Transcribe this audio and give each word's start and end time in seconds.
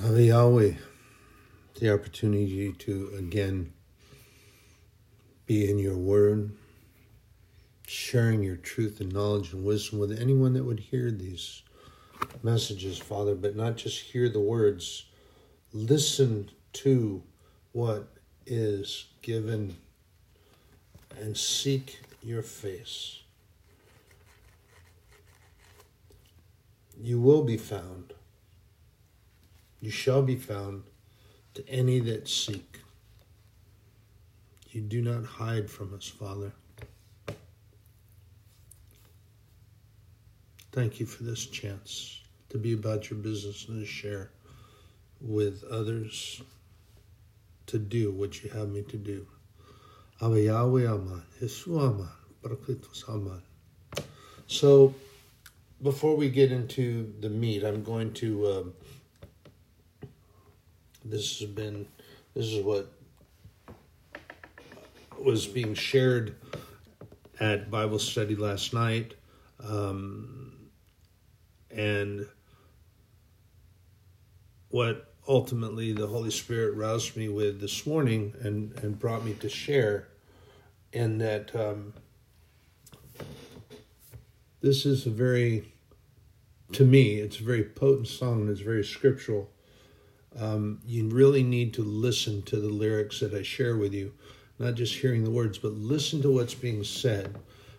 Father 0.00 0.22
Yahweh, 0.22 0.72
the 1.78 1.92
opportunity 1.92 2.72
to 2.72 3.12
again 3.18 3.70
be 5.44 5.70
in 5.70 5.78
your 5.78 5.98
word, 5.98 6.52
sharing 7.86 8.42
your 8.42 8.56
truth 8.56 9.02
and 9.02 9.12
knowledge 9.12 9.52
and 9.52 9.62
wisdom 9.62 9.98
with 9.98 10.18
anyone 10.18 10.54
that 10.54 10.64
would 10.64 10.80
hear 10.80 11.10
these 11.10 11.62
messages, 12.42 12.98
Father, 12.98 13.34
but 13.34 13.54
not 13.54 13.76
just 13.76 14.00
hear 14.00 14.30
the 14.30 14.40
words, 14.40 15.04
listen 15.74 16.50
to 16.72 17.22
what 17.72 18.08
is 18.46 19.04
given 19.20 19.76
and 21.18 21.36
seek 21.36 22.00
your 22.22 22.42
face. 22.42 23.20
You 26.98 27.20
will 27.20 27.42
be 27.44 27.58
found. 27.58 28.14
You 29.80 29.90
shall 29.90 30.22
be 30.22 30.36
found 30.36 30.82
to 31.54 31.66
any 31.68 32.00
that 32.00 32.28
seek. 32.28 32.80
You 34.70 34.82
do 34.82 35.00
not 35.00 35.24
hide 35.24 35.70
from 35.70 35.94
us, 35.94 36.06
Father. 36.06 36.52
Thank 40.72 41.00
you 41.00 41.06
for 41.06 41.24
this 41.24 41.46
chance 41.46 42.20
to 42.50 42.58
be 42.58 42.74
about 42.74 43.10
your 43.10 43.18
business 43.18 43.66
and 43.68 43.80
to 43.80 43.86
share 43.86 44.30
with 45.20 45.64
others 45.64 46.42
to 47.66 47.78
do 47.78 48.12
what 48.12 48.44
you 48.44 48.50
have 48.50 48.68
me 48.68 48.82
to 48.82 48.96
do. 48.96 49.26
So, 54.46 54.94
before 55.82 56.16
we 56.16 56.28
get 56.28 56.52
into 56.52 57.12
the 57.20 57.30
meat, 57.30 57.64
I'm 57.64 57.82
going 57.82 58.12
to. 58.14 58.46
Um, 58.46 58.72
this 61.10 61.40
has 61.40 61.48
been. 61.48 61.86
This 62.34 62.46
is 62.46 62.62
what 62.64 62.92
was 65.18 65.46
being 65.46 65.74
shared 65.74 66.36
at 67.38 67.70
Bible 67.70 67.98
study 67.98 68.36
last 68.36 68.72
night. 68.72 69.14
Um, 69.62 70.70
and 71.70 72.26
what 74.70 75.12
ultimately 75.28 75.92
the 75.92 76.06
Holy 76.06 76.30
Spirit 76.30 76.74
roused 76.74 77.16
me 77.16 77.28
with 77.28 77.60
this 77.60 77.86
morning 77.86 78.34
and, 78.40 78.72
and 78.82 78.98
brought 78.98 79.24
me 79.24 79.34
to 79.34 79.48
share, 79.48 80.08
and 80.92 81.20
that 81.20 81.54
um, 81.54 81.92
this 84.60 84.86
is 84.86 85.06
a 85.06 85.10
very, 85.10 85.72
to 86.72 86.84
me, 86.84 87.18
it's 87.18 87.40
a 87.40 87.44
very 87.44 87.64
potent 87.64 88.08
song 88.08 88.42
and 88.42 88.50
it's 88.50 88.60
very 88.60 88.84
scriptural. 88.84 89.50
Um, 90.38 90.80
you 90.84 91.08
really 91.08 91.42
need 91.42 91.74
to 91.74 91.82
listen 91.82 92.42
to 92.42 92.56
the 92.56 92.68
lyrics 92.68 93.20
that 93.20 93.34
I 93.34 93.42
share 93.42 93.76
with 93.76 93.92
you, 93.92 94.12
not 94.58 94.74
just 94.74 94.94
hearing 94.94 95.24
the 95.24 95.30
words, 95.30 95.58
but 95.58 95.72
listen 95.72 96.22
to 96.22 96.30
what's 96.30 96.54
being 96.54 96.84
said, 96.84 97.38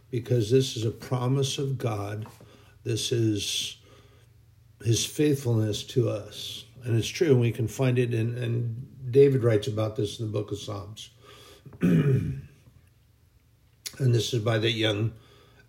because 0.09 0.51
this 0.51 0.75
is 0.75 0.83
a 0.83 0.91
promise 0.91 1.57
of 1.57 1.77
God. 1.77 2.25
This 2.83 3.11
is 3.11 3.77
his 4.83 5.05
faithfulness 5.05 5.83
to 5.83 6.09
us. 6.09 6.65
And 6.83 6.97
it's 6.97 7.07
true, 7.07 7.31
and 7.31 7.39
we 7.39 7.51
can 7.51 7.67
find 7.67 7.99
it 7.99 8.13
in, 8.13 8.37
and 8.37 9.11
David 9.11 9.43
writes 9.43 9.67
about 9.67 9.95
this 9.95 10.19
in 10.19 10.25
the 10.25 10.31
book 10.31 10.51
of 10.51 10.59
Psalms. 10.59 11.11
and 11.81 12.41
this 13.97 14.33
is 14.33 14.43
by 14.43 14.57
that 14.57 14.71
young 14.71 15.13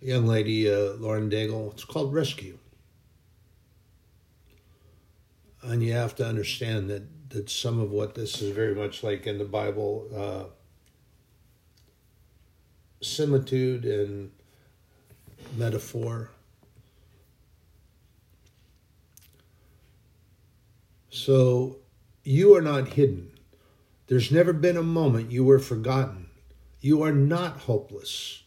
young 0.01 0.27
lady, 0.27 0.71
uh, 0.71 0.95
Lauren 0.95 1.31
Daigle. 1.31 1.73
It's 1.73 1.85
called 1.85 2.13
Rescue. 2.13 2.59
And 5.63 5.83
you 5.83 5.93
have 5.93 6.17
to 6.17 6.27
understand 6.27 6.91
that, 6.91 7.31
that 7.31 7.49
some 7.49 7.79
of 7.79 7.91
what 7.91 8.15
this 8.15 8.43
is 8.43 8.51
very 8.51 8.75
much 8.75 9.03
like 9.03 9.27
in 9.27 9.39
the 9.39 9.45
Bible 9.45 10.09
uh, 10.15 10.45
similitude 13.01 13.85
and 13.85 14.31
metaphor. 15.57 16.31
So 21.11 21.77
you 22.25 22.55
are 22.57 22.63
not 22.63 22.89
hidden. 22.89 23.31
There's 24.07 24.33
never 24.33 24.53
been 24.53 24.77
a 24.77 24.83
moment 24.83 25.31
you 25.31 25.45
were 25.45 25.59
forgotten. 25.59 26.29
You 26.81 27.03
are 27.03 27.13
not 27.13 27.59
hopeless. 27.59 28.43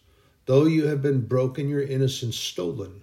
Though 0.46 0.66
you 0.66 0.88
have 0.88 1.02
been 1.02 1.26
broken, 1.26 1.70
your 1.70 1.82
innocence 1.82 2.36
stolen. 2.36 3.02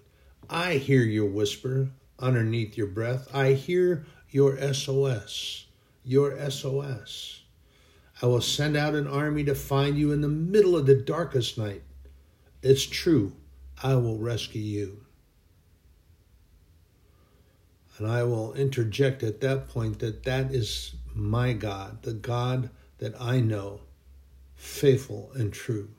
I 0.50 0.74
hear 0.74 1.02
your 1.02 1.26
whisper 1.26 1.90
underneath 2.22 2.76
your 2.76 2.86
breath. 2.86 3.28
I 3.34 3.52
hear 3.52 4.06
your 4.30 4.56
SOS. 4.72 5.66
Your 6.04 6.38
SOS. 6.50 7.42
I 8.22 8.26
will 8.26 8.40
send 8.40 8.76
out 8.76 8.94
an 8.94 9.06
army 9.06 9.44
to 9.44 9.54
find 9.54 9.98
you 9.98 10.12
in 10.12 10.20
the 10.20 10.28
middle 10.28 10.76
of 10.76 10.86
the 10.86 10.94
darkest 10.94 11.58
night. 11.58 11.82
It's 12.62 12.86
true. 12.86 13.32
I 13.82 13.96
will 13.96 14.18
rescue 14.18 14.62
you. 14.62 15.04
And 17.98 18.06
I 18.06 18.22
will 18.22 18.54
interject 18.54 19.22
at 19.22 19.40
that 19.40 19.68
point 19.68 19.98
that 19.98 20.22
that 20.22 20.52
is 20.52 20.94
my 21.14 21.52
God, 21.52 22.02
the 22.02 22.14
God 22.14 22.70
that 22.98 23.20
I 23.20 23.40
know, 23.40 23.80
faithful 24.54 25.30
and 25.34 25.52
true. 25.52 25.90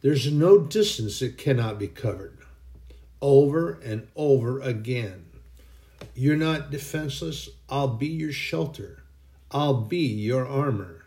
There's 0.00 0.32
no 0.32 0.58
distance 0.58 1.18
that 1.18 1.36
cannot 1.36 1.78
be 1.78 1.88
covered. 1.88 2.39
Over 3.22 3.72
and 3.84 4.08
over 4.16 4.60
again. 4.60 5.26
You're 6.14 6.36
not 6.36 6.70
defenseless. 6.70 7.48
I'll 7.68 7.88
be 7.88 8.06
your 8.06 8.32
shelter. 8.32 9.02
I'll 9.50 9.82
be 9.82 10.06
your 10.06 10.46
armor. 10.46 11.04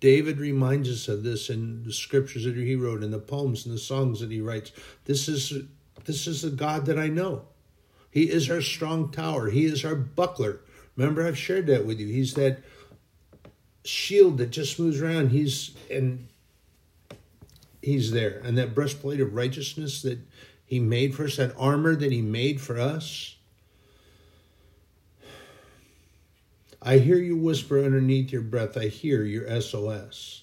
David 0.00 0.38
reminds 0.38 0.90
us 0.90 1.08
of 1.08 1.22
this 1.22 1.48
in 1.48 1.84
the 1.84 1.92
scriptures 1.92 2.44
that 2.44 2.56
he 2.56 2.76
wrote, 2.76 3.02
in 3.02 3.10
the 3.10 3.18
poems 3.18 3.64
and 3.64 3.74
the 3.74 3.78
songs 3.78 4.20
that 4.20 4.30
he 4.30 4.40
writes. 4.40 4.72
This 5.04 5.28
is 5.28 5.64
this 6.04 6.26
is 6.26 6.42
the 6.42 6.50
God 6.50 6.86
that 6.86 6.98
I 6.98 7.08
know. 7.08 7.46
He 8.10 8.30
is 8.30 8.50
our 8.50 8.62
strong 8.62 9.10
tower. 9.10 9.50
He 9.50 9.64
is 9.64 9.84
our 9.84 9.94
buckler. 9.94 10.60
Remember, 10.96 11.26
I've 11.26 11.38
shared 11.38 11.66
that 11.66 11.84
with 11.84 11.98
you. 11.98 12.06
He's 12.06 12.34
that 12.34 12.60
shield 13.84 14.38
that 14.38 14.50
just 14.50 14.78
moves 14.78 15.00
around. 15.00 15.30
He's 15.30 15.74
and 15.90 16.28
he's 17.82 18.12
there. 18.12 18.40
And 18.44 18.56
that 18.58 18.74
breastplate 18.74 19.20
of 19.20 19.34
righteousness 19.34 20.02
that 20.02 20.18
he 20.66 20.80
made 20.80 21.14
for 21.14 21.24
us, 21.24 21.36
that 21.36 21.54
armor 21.56 21.94
that 21.94 22.12
he 22.12 22.20
made 22.20 22.60
for 22.60 22.78
us. 22.78 23.36
I 26.82 26.98
hear 26.98 27.16
you 27.16 27.36
whisper 27.36 27.82
underneath 27.82 28.32
your 28.32 28.42
breath. 28.42 28.76
I 28.76 28.88
hear 28.88 29.22
your 29.22 29.60
SOS. 29.60 30.42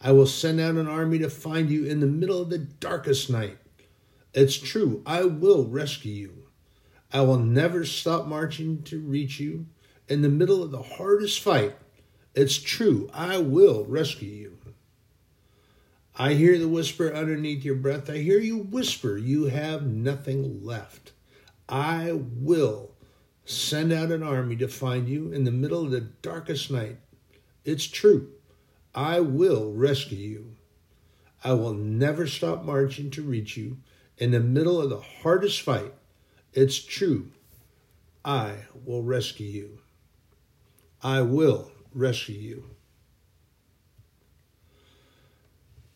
I 0.00 0.12
will 0.12 0.26
send 0.26 0.60
out 0.60 0.74
an 0.76 0.88
army 0.88 1.18
to 1.18 1.30
find 1.30 1.70
you 1.70 1.84
in 1.84 2.00
the 2.00 2.06
middle 2.06 2.40
of 2.40 2.50
the 2.50 2.58
darkest 2.58 3.30
night. 3.30 3.58
It's 4.32 4.56
true. 4.56 5.02
I 5.04 5.24
will 5.24 5.66
rescue 5.66 6.12
you. 6.12 6.42
I 7.12 7.20
will 7.22 7.38
never 7.38 7.84
stop 7.84 8.26
marching 8.26 8.82
to 8.84 8.98
reach 8.98 9.40
you 9.40 9.66
in 10.08 10.22
the 10.22 10.28
middle 10.28 10.62
of 10.62 10.70
the 10.70 10.82
hardest 10.82 11.40
fight. 11.40 11.76
It's 12.34 12.56
true. 12.56 13.10
I 13.12 13.38
will 13.38 13.84
rescue 13.84 14.28
you. 14.28 14.59
I 16.20 16.34
hear 16.34 16.58
the 16.58 16.68
whisper 16.68 17.10
underneath 17.14 17.64
your 17.64 17.76
breath. 17.76 18.10
I 18.10 18.18
hear 18.18 18.38
you 18.38 18.58
whisper, 18.58 19.16
You 19.16 19.46
have 19.46 19.86
nothing 19.86 20.62
left. 20.62 21.12
I 21.66 22.12
will 22.12 22.90
send 23.46 23.90
out 23.90 24.12
an 24.12 24.22
army 24.22 24.54
to 24.56 24.68
find 24.68 25.08
you 25.08 25.32
in 25.32 25.44
the 25.44 25.50
middle 25.50 25.82
of 25.82 25.92
the 25.92 26.02
darkest 26.02 26.70
night. 26.70 26.98
It's 27.64 27.86
true. 27.86 28.32
I 28.94 29.20
will 29.20 29.72
rescue 29.72 30.18
you. 30.18 30.56
I 31.42 31.54
will 31.54 31.72
never 31.72 32.26
stop 32.26 32.64
marching 32.64 33.10
to 33.12 33.22
reach 33.22 33.56
you 33.56 33.78
in 34.18 34.30
the 34.30 34.40
middle 34.40 34.78
of 34.78 34.90
the 34.90 35.00
hardest 35.00 35.62
fight. 35.62 35.94
It's 36.52 36.84
true. 36.84 37.30
I 38.26 38.56
will 38.84 39.02
rescue 39.02 39.48
you. 39.48 39.78
I 41.02 41.22
will 41.22 41.70
rescue 41.94 42.38
you. 42.38 42.64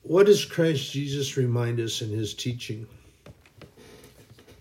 What 0.04 0.26
does 0.26 0.44
Christ 0.44 0.92
Jesus 0.92 1.38
remind 1.38 1.80
us 1.80 2.02
in 2.02 2.10
his 2.10 2.34
teaching? 2.34 2.86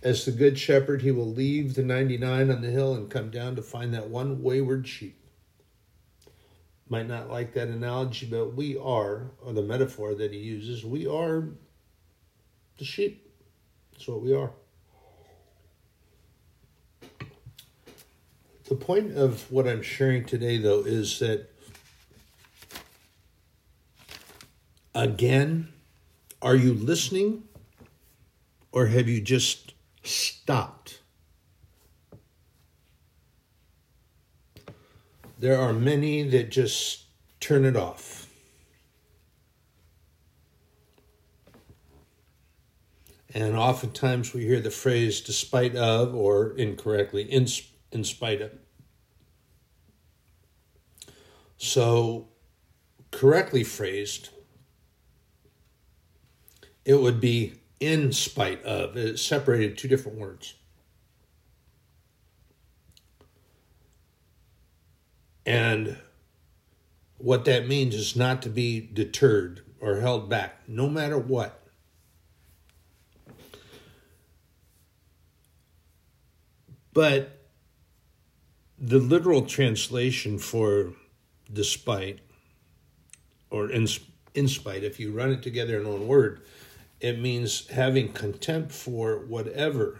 As 0.02 0.24
the 0.24 0.32
good 0.32 0.58
shepherd, 0.58 1.02
he 1.02 1.12
will 1.12 1.30
leave 1.30 1.76
the 1.76 1.84
99 1.84 2.50
on 2.50 2.62
the 2.62 2.72
hill 2.72 2.96
and 2.96 3.10
come 3.10 3.30
down 3.30 3.58
to 3.58 3.62
find 3.62 3.94
that 3.94 4.08
one 4.10 4.42
wayward 4.42 4.88
sheep. 4.88 5.20
Might 6.88 7.10
not 7.10 7.30
like 7.30 7.54
that 7.56 7.68
analogy, 7.68 8.26
but 8.26 8.56
we 8.56 8.78
are, 8.78 9.32
or 9.44 9.52
the 9.52 9.62
metaphor 9.62 10.16
that 10.16 10.32
he 10.32 10.40
uses, 10.40 10.86
we 10.86 11.06
are 11.08 11.50
the 12.78 12.86
sheep. 12.86 13.30
That's 13.92 14.08
what 14.08 14.22
we 14.22 14.34
are. 14.34 14.52
The 18.70 18.76
point 18.76 19.18
of 19.18 19.52
what 19.52 19.68
I'm 19.68 19.82
sharing 19.82 20.24
today, 20.24 20.58
though, 20.58 20.86
is 20.86 21.20
that 21.20 21.53
Again, 24.96 25.70
are 26.42 26.56
you 26.56 26.74
listening 26.74 27.44
or 28.72 28.88
have 28.88 29.08
you 29.08 29.22
just 29.22 29.74
stopped? 30.04 31.00
there 35.44 35.60
are 35.60 35.74
many 35.74 36.24
that 36.24 36.50
just 36.50 37.04
turn 37.42 37.66
it 37.66 37.76
off. 37.76 38.30
And 43.34 43.58
oftentimes 43.58 44.34
we 44.34 44.46
hear 44.46 44.62
the 44.62 44.72
phrase 44.72 45.20
despite 45.20 45.76
of 45.76 46.16
or 46.16 46.56
incorrectly 46.56 47.24
in, 47.24 47.46
in 47.92 48.06
spite 48.06 48.40
of. 48.40 48.52
So, 51.58 52.30
correctly 53.12 53.66
phrased, 53.66 54.30
it 56.86 56.96
would 56.96 57.20
be 57.20 57.54
in 57.80 58.12
spite 58.12 58.64
of. 58.64 58.98
It 58.98 59.20
separated 59.20 59.78
two 59.78 59.88
different 59.88 60.18
words. 60.18 60.56
And 65.46 65.98
what 67.18 67.46
that 67.46 67.68
means 67.68 67.96
is 67.96 68.16
not 68.16 68.42
to 68.44 68.50
be 68.50 68.80
deterred 68.80 69.62
or 69.80 70.00
held 70.00 70.30
back, 70.30 70.60
no 70.68 70.90
matter 70.90 71.18
what. 71.18 71.60
But 76.94 77.40
the 78.78 79.00
literal 79.00 79.42
translation 79.44 80.38
for 80.38 80.94
despite 81.52 82.20
or 83.50 83.70
in, 83.70 83.88
in 84.34 84.48
spite, 84.48 84.84
if 84.84 85.00
you 85.00 85.12
run 85.12 85.32
it 85.32 85.44
together 85.44 85.80
in 85.80 85.88
one 85.88 86.08
word, 86.08 86.42
it 87.04 87.20
means 87.20 87.68
having 87.68 88.14
contempt 88.14 88.72
for 88.72 89.18
whatever 89.18 90.00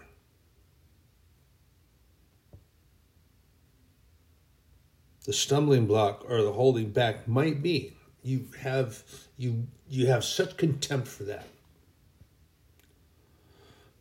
the 5.26 5.34
stumbling 5.34 5.86
block 5.86 6.24
or 6.26 6.42
the 6.42 6.52
holding 6.52 6.90
back 6.90 7.28
might 7.28 7.62
be. 7.62 7.94
You 8.22 8.46
have 8.60 9.02
you 9.36 9.66
you 9.86 10.06
have 10.06 10.24
such 10.24 10.56
contempt 10.56 11.06
for 11.06 11.24
that. 11.24 11.46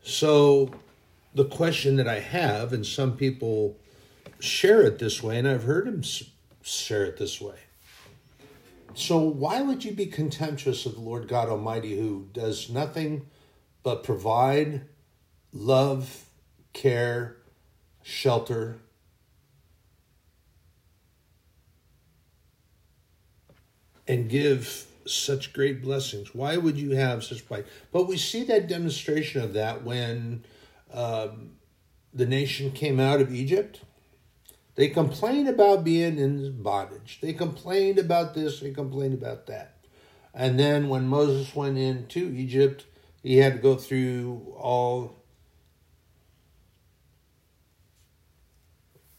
So 0.01 0.71
the 1.35 1.45
question 1.45 1.97
that 1.97 2.07
I 2.07 2.19
have, 2.19 2.71
and 2.71 2.85
some 2.85 3.17
people 3.17 3.75
share 4.39 4.81
it 4.81 4.99
this 4.99 5.21
way, 5.21 5.37
and 5.37 5.47
I've 5.47 5.63
heard 5.63 5.87
them 5.87 6.03
share 6.61 7.03
it 7.03 7.17
this 7.17 7.41
way. 7.41 7.57
So, 8.95 9.17
why 9.17 9.61
would 9.61 9.83
you 9.83 9.91
be 9.91 10.05
contemptuous 10.05 10.85
of 10.85 10.93
the 10.95 11.01
Lord 11.01 11.27
God 11.27 11.49
Almighty 11.49 11.97
who 11.97 12.27
does 12.31 12.69
nothing 12.69 13.25
but 13.81 14.03
provide 14.03 14.81
love, 15.51 16.25
care, 16.73 17.37
shelter, 18.03 18.79
and 24.07 24.29
give 24.29 24.85
such 25.07 25.53
great 25.53 25.81
blessings? 25.81 26.35
Why 26.35 26.57
would 26.57 26.77
you 26.77 26.91
have 26.91 27.23
such 27.23 27.47
pride? 27.47 27.65
But 27.91 28.07
we 28.07 28.17
see 28.17 28.43
that 28.43 28.67
demonstration 28.67 29.41
of 29.41 29.53
that 29.53 29.83
when 29.83 30.43
um, 30.93 31.53
the 32.13 32.27
nation 32.27 32.71
came 32.71 32.99
out 32.99 33.21
of 33.21 33.33
Egypt. 33.33 33.81
They 34.75 34.89
complained 34.89 35.47
about 35.47 35.83
being 35.83 36.17
in 36.17 36.61
bondage. 36.61 37.19
They 37.21 37.33
complained 37.33 37.99
about 37.99 38.33
this, 38.33 38.59
they 38.59 38.71
complained 38.71 39.13
about 39.13 39.47
that. 39.47 39.75
And 40.33 40.59
then 40.59 40.89
when 40.89 41.07
Moses 41.07 41.55
went 41.55 41.77
into 41.77 42.29
Egypt, 42.33 42.85
he 43.21 43.37
had 43.37 43.53
to 43.53 43.59
go 43.59 43.75
through 43.75 44.55
all 44.57 45.17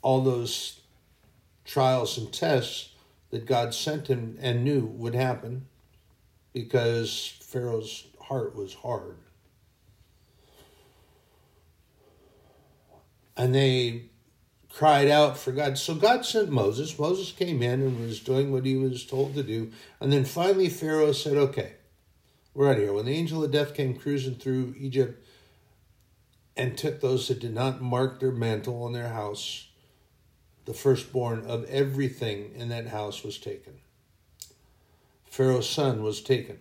all 0.03 0.21
those 0.21 0.81
trials 1.65 2.19
and 2.19 2.31
tests 2.31 2.91
that 3.31 3.47
God 3.47 3.73
sent 3.73 4.09
him 4.09 4.37
and 4.41 4.63
knew 4.63 4.85
would 4.85 5.15
happen 5.15 5.67
because 6.53 7.39
Pharaoh's 7.41 8.05
heart 8.21 8.55
was 8.55 8.75
hard. 8.75 9.17
and 13.37 13.55
they 13.55 14.05
cried 14.75 15.09
out 15.09 15.39
for 15.39 15.53
God. 15.53 15.79
So 15.79 15.95
God 15.95 16.27
sent 16.27 16.51
Moses. 16.51 16.99
Moses 16.99 17.31
came 17.31 17.63
in 17.63 17.81
and 17.81 18.01
was 18.01 18.19
doing 18.19 18.51
what 18.51 18.67
he 18.67 18.77
was 18.77 19.07
told 19.07 19.35
to 19.35 19.43
do. 19.43 19.71
And 20.01 20.13
then 20.13 20.25
finally, 20.25 20.69
Pharaoh 20.69 21.13
said, 21.13 21.37
Okay, 21.37 21.75
we're 22.55 22.71
out 22.71 22.79
here. 22.79 22.93
When 22.93 23.07
the 23.07 23.15
angel 23.15 23.45
of 23.45 23.53
death 23.53 23.75
came 23.75 23.95
cruising 23.95 24.35
through 24.35 24.75
Egypt 24.77 25.25
and 26.57 26.77
took 26.77 27.01
those 27.01 27.29
that 27.29 27.41
did 27.41 27.55
not 27.55 27.81
mark 27.81 28.19
their 28.19 28.33
mantle 28.33 28.83
on 28.83 28.93
their 28.93 29.11
house, 29.11 29.69
the 30.65 30.75
firstborn 30.75 31.47
of 31.47 31.65
everything 31.67 32.53
in 32.57 32.69
that 32.71 32.89
house 32.89 33.23
was 33.23 33.39
taken. 33.39 33.75
Pharaoh's 35.27 35.69
son 35.69 36.03
was 36.03 36.21
taken. 36.21 36.59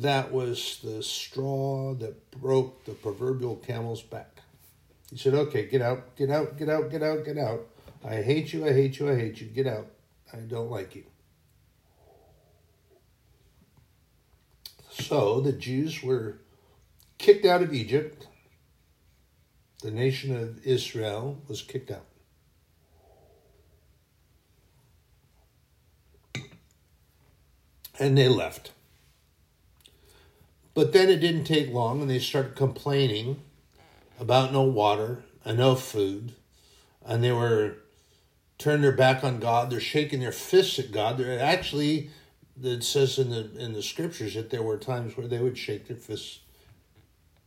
That 0.00 0.32
was 0.32 0.80
the 0.82 1.02
straw 1.04 1.94
that 1.94 2.32
broke 2.32 2.84
the 2.86 2.92
proverbial 2.92 3.56
camel's 3.56 4.02
back. 4.02 4.33
He 5.14 5.20
said, 5.20 5.34
Okay, 5.34 5.66
get 5.66 5.80
out, 5.80 6.16
get 6.16 6.28
out, 6.28 6.58
get 6.58 6.68
out, 6.68 6.90
get 6.90 7.00
out, 7.00 7.24
get 7.24 7.38
out. 7.38 7.68
I 8.04 8.16
hate 8.16 8.52
you, 8.52 8.66
I 8.66 8.72
hate 8.72 8.98
you, 8.98 9.08
I 9.08 9.14
hate 9.14 9.40
you. 9.40 9.46
Get 9.46 9.68
out. 9.68 9.86
I 10.32 10.38
don't 10.38 10.72
like 10.72 10.96
you. 10.96 11.04
So 14.90 15.40
the 15.40 15.52
Jews 15.52 16.02
were 16.02 16.38
kicked 17.16 17.46
out 17.46 17.62
of 17.62 17.72
Egypt. 17.72 18.26
The 19.82 19.92
nation 19.92 20.36
of 20.36 20.66
Israel 20.66 21.40
was 21.46 21.62
kicked 21.62 21.92
out. 21.92 22.06
And 28.00 28.18
they 28.18 28.28
left. 28.28 28.72
But 30.74 30.92
then 30.92 31.08
it 31.08 31.18
didn't 31.18 31.44
take 31.44 31.72
long, 31.72 32.00
and 32.00 32.10
they 32.10 32.18
started 32.18 32.56
complaining 32.56 33.40
about 34.24 34.54
no 34.54 34.62
water 34.62 35.22
and 35.44 35.58
no 35.58 35.74
food, 35.74 36.32
and 37.04 37.22
they 37.22 37.30
were 37.30 37.76
turning 38.56 38.80
their 38.80 38.92
back 38.92 39.22
on 39.22 39.38
God. 39.38 39.68
They're 39.68 39.80
shaking 39.80 40.20
their 40.20 40.32
fists 40.32 40.78
at 40.78 40.92
God. 40.92 41.18
They're 41.18 41.38
actually, 41.38 42.08
it 42.62 42.82
says 42.82 43.18
in 43.18 43.28
the 43.28 43.54
in 43.58 43.74
the 43.74 43.82
scriptures 43.82 44.34
that 44.34 44.48
there 44.48 44.62
were 44.62 44.78
times 44.78 45.16
where 45.16 45.28
they 45.28 45.40
would 45.40 45.58
shake 45.58 45.88
their 45.88 45.98
fists 45.98 46.40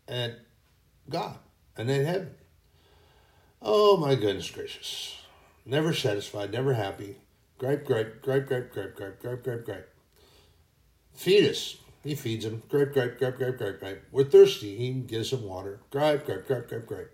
at 0.07 0.39
God 1.09 1.39
and 1.75 1.89
at 1.89 2.05
heaven. 2.05 2.29
Oh 3.59 3.97
my 3.97 4.13
goodness 4.13 4.51
gracious! 4.51 5.19
Never 5.65 5.93
satisfied, 5.93 6.51
never 6.51 6.75
happy. 6.75 7.17
Gripe, 7.57 7.85
gripe, 7.85 8.21
gripe, 8.21 8.45
gripe, 8.45 8.71
gripe, 8.71 8.95
gripe, 8.95 9.19
gripe, 9.19 9.43
gripe, 9.43 9.65
gripe. 9.65 9.89
Feed 11.15 11.49
us. 11.49 11.77
He 12.07 12.15
feeds 12.15 12.45
them. 12.45 12.63
Gripe, 12.69 12.93
gripe, 12.93 13.19
gripe, 13.19 13.37
gripe, 13.37 13.57
gripe, 13.57 13.79
gripe. 13.81 14.03
We're 14.13 14.23
thirsty. 14.23 14.77
He 14.77 14.91
gives 14.91 15.31
them 15.31 15.43
water. 15.43 15.81
Gripe, 15.91 16.25
gripe, 16.25 16.47
gripe, 16.47 16.69
gripe, 16.69 16.85
gripe. 16.85 17.13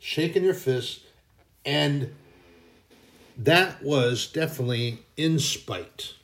Shaking 0.00 0.42
your 0.42 0.52
fists. 0.52 1.04
And 1.64 2.12
that 3.38 3.84
was 3.84 4.26
definitely 4.26 4.98
in 5.16 5.38
spite. 5.38 6.14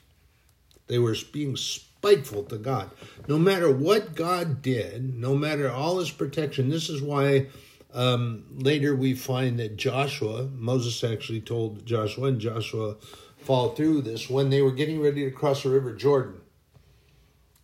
They 0.87 0.99
were 0.99 1.15
being 1.31 1.55
spiteful 1.55 2.43
to 2.43 2.57
God. 2.57 2.91
No 3.29 3.39
matter 3.39 3.71
what 3.71 4.15
God 4.15 4.61
did, 4.61 5.17
no 5.17 5.33
matter 5.33 5.71
all 5.71 5.99
his 5.99 6.11
protection, 6.11 6.67
this 6.67 6.89
is 6.89 7.01
why 7.01 7.47
um, 7.93 8.43
later 8.51 8.97
we 8.97 9.13
find 9.13 9.57
that 9.59 9.77
Joshua, 9.77 10.49
Moses 10.53 11.09
actually 11.09 11.39
told 11.39 11.85
Joshua, 11.85 12.27
and 12.27 12.41
Joshua 12.41 12.97
followed 13.37 13.77
through 13.77 14.01
this 14.01 14.29
when 14.29 14.49
they 14.49 14.61
were 14.61 14.71
getting 14.73 14.99
ready 14.99 15.23
to 15.23 15.31
cross 15.31 15.63
the 15.63 15.69
river 15.69 15.93
Jordan 15.93 16.41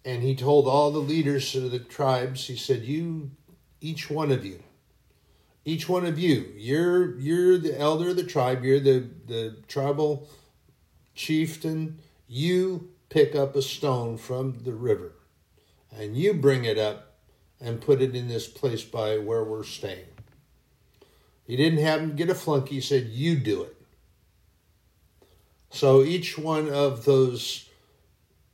and 0.09 0.23
he 0.23 0.35
told 0.35 0.67
all 0.67 0.89
the 0.89 0.97
leaders 0.97 1.55
of 1.55 1.69
the 1.69 1.77
tribes, 1.77 2.47
he 2.47 2.55
said, 2.55 2.81
You, 2.81 3.29
each 3.79 4.09
one 4.09 4.31
of 4.31 4.43
you, 4.43 4.63
each 5.65 5.87
one 5.87 6.03
of 6.03 6.17
you, 6.17 6.51
you're 6.57 7.15
you're 7.19 7.59
the 7.59 7.79
elder 7.79 8.09
of 8.09 8.15
the 8.15 8.23
tribe, 8.23 8.63
you're 8.63 8.79
the, 8.79 9.07
the 9.27 9.57
tribal 9.67 10.27
chieftain, 11.13 11.99
you 12.27 12.89
pick 13.09 13.35
up 13.35 13.55
a 13.55 13.61
stone 13.61 14.17
from 14.17 14.63
the 14.63 14.73
river 14.73 15.13
and 15.95 16.17
you 16.17 16.33
bring 16.33 16.65
it 16.65 16.79
up 16.79 17.17
and 17.61 17.79
put 17.79 18.01
it 18.01 18.15
in 18.15 18.27
this 18.27 18.47
place 18.47 18.83
by 18.83 19.19
where 19.19 19.43
we're 19.43 19.63
staying. 19.63 20.07
He 21.43 21.55
didn't 21.55 21.85
have 21.85 22.01
him 22.01 22.15
get 22.15 22.31
a 22.31 22.35
flunky, 22.35 22.75
he 22.75 22.81
said, 22.81 23.09
You 23.09 23.35
do 23.35 23.61
it. 23.61 23.75
So 25.69 26.01
each 26.01 26.35
one 26.35 26.67
of 26.67 27.05
those 27.05 27.68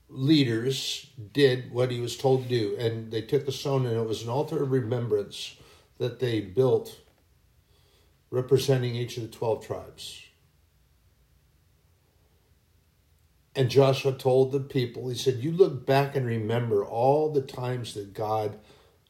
leaders 0.10 1.08
did 1.34 1.72
what 1.72 1.92
he 1.92 2.00
was 2.00 2.18
told 2.18 2.44
to 2.44 2.50
do, 2.50 2.76
and 2.78 3.12
they 3.12 3.22
took 3.22 3.48
a 3.48 3.52
stone, 3.52 3.86
and 3.86 3.98
it 3.98 4.08
was 4.08 4.24
an 4.24 4.30
altar 4.30 4.62
of 4.64 4.72
remembrance 4.72 5.56
that 5.98 6.20
they 6.20 6.42
built 6.42 7.00
representing 8.30 8.96
each 8.96 9.18
of 9.18 9.24
the 9.24 9.30
12 9.30 9.66
tribes. 9.66 10.22
And 13.56 13.70
Joshua 13.70 14.12
told 14.12 14.52
the 14.52 14.60
people, 14.60 15.08
he 15.08 15.16
said, 15.16 15.36
You 15.36 15.52
look 15.52 15.86
back 15.86 16.16
and 16.16 16.26
remember 16.26 16.84
all 16.84 17.32
the 17.32 17.42
times 17.42 17.94
that 17.94 18.14
God 18.14 18.60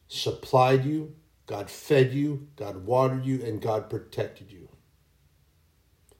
supplied 0.07 0.85
you, 0.85 1.15
God 1.47 1.69
fed 1.69 2.13
you, 2.13 2.47
God 2.55 2.85
watered 2.85 3.25
you, 3.25 3.43
and 3.43 3.59
God 3.59 3.89
protected 3.89 4.51
you. 4.51 4.69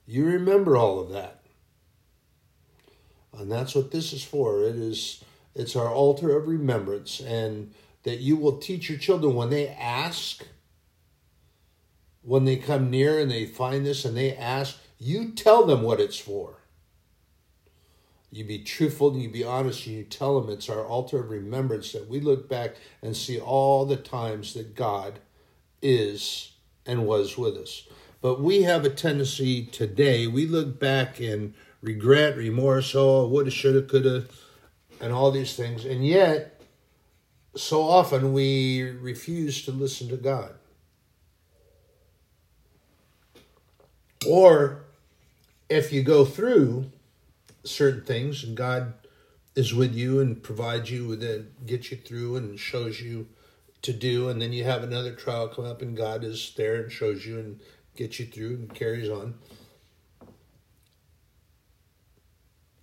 You 0.08 0.26
remember 0.26 0.76
all 0.76 1.00
of 1.00 1.12
that. 1.12 1.45
And 3.38 3.52
that's 3.52 3.76
what 3.76 3.92
this 3.92 4.14
is 4.14 4.24
for. 4.24 4.64
It 4.64 4.76
is 4.76 5.24
it's 5.54 5.76
our 5.76 5.90
altar 5.90 6.38
of 6.38 6.48
remembrance 6.48 7.20
and 7.22 7.74
that 8.04 8.20
you 8.20 8.36
will 8.36 8.58
teach 8.58 8.90
your 8.90 9.00
children 9.00 9.36
when 9.36 9.50
they 9.50 9.70
ask 9.70 10.46
when 12.26 12.44
they 12.46 12.56
come 12.56 12.90
near 12.90 13.20
and 13.20 13.30
they 13.30 13.46
find 13.46 13.86
this 13.86 14.04
and 14.04 14.18
they 14.18 14.36
ask, 14.36 14.80
you 14.98 15.32
tell 15.32 15.64
them 15.66 15.84
what 15.84 16.00
it's 16.00 16.18
for. 16.18 16.58
You 18.32 18.44
be 18.44 18.64
truthful 18.64 19.12
and 19.12 19.22
you 19.22 19.30
be 19.30 19.44
honest 19.44 19.86
and 19.86 19.96
you 19.96 20.04
tell 20.04 20.42
them 20.42 20.50
it's 20.50 20.68
our 20.68 20.84
altar 20.84 21.20
of 21.20 21.30
remembrance 21.30 21.92
that 21.92 22.10
we 22.10 22.20
look 22.20 22.50
back 22.50 22.76
and 23.02 23.16
see 23.16 23.40
all 23.40 23.86
the 23.86 23.96
times 23.96 24.56
that 24.56 24.76
God 24.76 25.20
is 25.84 26.54
and 26.86 27.06
was 27.06 27.38
with 27.38 27.56
us. 27.56 27.88
But 28.22 28.42
we 28.42 28.64
have 28.64 28.84
a 28.84 28.90
tendency 28.90 29.64
today, 29.68 30.26
we 30.26 30.48
look 30.48 30.80
back 30.80 31.22
in 31.22 31.54
regret, 31.86 32.36
remorse, 32.36 32.94
oh, 32.96 33.28
woulda, 33.28 33.52
shoulda, 33.52 33.82
coulda, 33.84 34.26
and 35.00 35.14
all 35.14 35.32
these 35.32 35.56
things. 35.56 35.86
And 35.86 36.06
yet, 36.06 36.62
so 37.56 37.82
often 37.82 38.34
we 38.34 38.82
refuse 38.82 39.64
to 39.66 39.72
listen 39.72 40.10
to 40.10 40.18
God. 40.18 40.56
Or 44.28 44.86
if 45.70 45.94
you 45.94 46.02
go 46.02 46.26
through 46.26 46.92
certain 47.64 48.04
things 48.04 48.44
and 48.44 48.58
God 48.58 48.94
is 49.56 49.74
with 49.74 49.94
you 49.94 50.20
and 50.20 50.42
provides 50.42 50.92
you 50.92 51.08
with 51.08 51.24
it, 51.24 51.66
gets 51.66 51.92
you 51.92 51.98
through 51.98 52.36
and 52.36 52.60
shows 52.60 53.00
you 53.00 53.28
to 53.84 53.94
do, 53.94 54.30
and 54.30 54.42
then 54.42 54.52
you 54.52 54.64
have 54.64 54.84
another 54.84 55.14
trial 55.14 55.48
come 55.48 55.66
up 55.66 55.82
and 55.82 55.96
God 55.96 56.24
is 56.24 56.54
there 56.58 56.82
and 56.82 56.92
shows 56.92 57.26
you 57.26 57.40
and 57.40 57.60
gets 57.96 58.20
you 58.20 58.26
through 58.26 58.56
and 58.56 58.74
carries 58.74 59.10
on. 59.10 59.36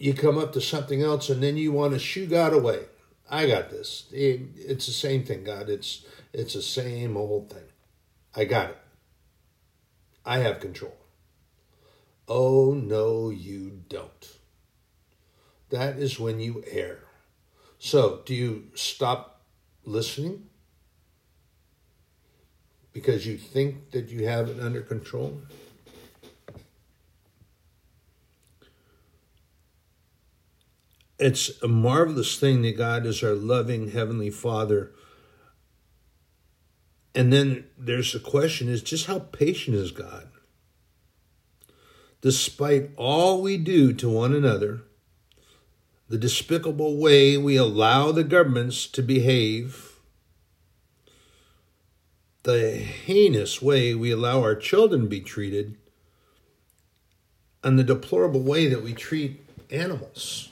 You 0.02 0.14
come 0.14 0.36
up 0.36 0.52
to 0.54 0.60
something 0.60 1.00
else 1.00 1.30
and 1.30 1.40
then 1.40 1.56
you 1.56 1.70
want 1.70 1.92
to 1.92 1.98
shoo 2.00 2.26
God 2.26 2.52
away. 2.52 2.86
I 3.30 3.46
got 3.46 3.70
this. 3.70 4.08
It's 4.10 4.86
the 4.86 4.92
same 4.92 5.22
thing, 5.22 5.44
God. 5.44 5.68
It's 5.68 6.04
it's 6.32 6.54
the 6.54 6.60
same 6.60 7.16
old 7.16 7.50
thing. 7.50 7.68
I 8.34 8.44
got 8.46 8.70
it. 8.70 8.78
I 10.26 10.38
have 10.38 10.58
control. 10.58 10.96
Oh, 12.26 12.74
no, 12.74 13.30
you 13.30 13.82
don't. 13.88 14.38
That 15.70 15.98
is 15.98 16.18
when 16.18 16.40
you 16.40 16.64
err. 16.68 17.04
So, 17.78 18.22
do 18.26 18.34
you 18.34 18.70
stop 18.74 19.44
listening 19.84 20.48
because 22.92 23.24
you 23.24 23.36
think 23.38 23.92
that 23.92 24.08
you 24.08 24.26
have 24.26 24.48
it 24.48 24.58
under 24.60 24.80
control? 24.80 25.42
It's 31.22 31.62
a 31.62 31.68
marvelous 31.68 32.38
thing 32.38 32.62
that 32.62 32.76
God 32.76 33.06
is 33.06 33.22
our 33.22 33.34
loving 33.34 33.90
Heavenly 33.90 34.30
Father. 34.30 34.92
And 37.14 37.32
then 37.32 37.66
there's 37.78 38.12
the 38.12 38.18
question 38.18 38.68
is 38.68 38.82
just 38.82 39.06
how 39.06 39.20
patient 39.20 39.76
is 39.76 39.92
God? 39.92 40.32
despite 42.22 42.90
all 42.96 43.42
we 43.42 43.58
do 43.58 43.92
to 43.92 44.08
one 44.08 44.32
another, 44.32 44.82
the 46.08 46.16
despicable 46.16 46.96
way 46.96 47.36
we 47.36 47.56
allow 47.56 48.12
the 48.12 48.24
governments 48.24 48.86
to 48.86 49.02
behave, 49.02 49.98
the 52.44 52.70
heinous 52.76 53.60
way 53.60 53.94
we 53.94 54.10
allow 54.10 54.40
our 54.40 54.54
children 54.54 55.02
to 55.02 55.08
be 55.08 55.20
treated, 55.20 55.76
and 57.62 57.78
the 57.78 57.84
deplorable 57.84 58.42
way 58.42 58.68
that 58.68 58.82
we 58.82 58.92
treat 58.92 59.44
animals. 59.70 60.51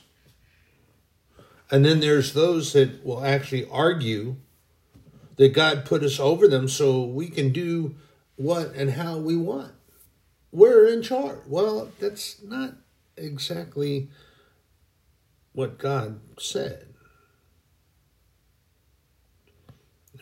And 1.70 1.84
then 1.84 2.00
there's 2.00 2.32
those 2.32 2.72
that 2.72 3.04
will 3.04 3.24
actually 3.24 3.68
argue 3.70 4.36
that 5.36 5.54
God 5.54 5.84
put 5.84 6.02
us 6.02 6.18
over 6.18 6.48
them 6.48 6.68
so 6.68 7.04
we 7.04 7.28
can 7.28 7.52
do 7.52 7.94
what 8.36 8.74
and 8.74 8.90
how 8.92 9.18
we 9.18 9.36
want 9.36 9.72
we're 10.52 10.86
in 10.86 11.02
charge. 11.02 11.38
Well, 11.46 11.90
that's 12.00 12.42
not 12.42 12.74
exactly 13.16 14.08
what 15.52 15.78
God 15.78 16.20
said. 16.38 16.86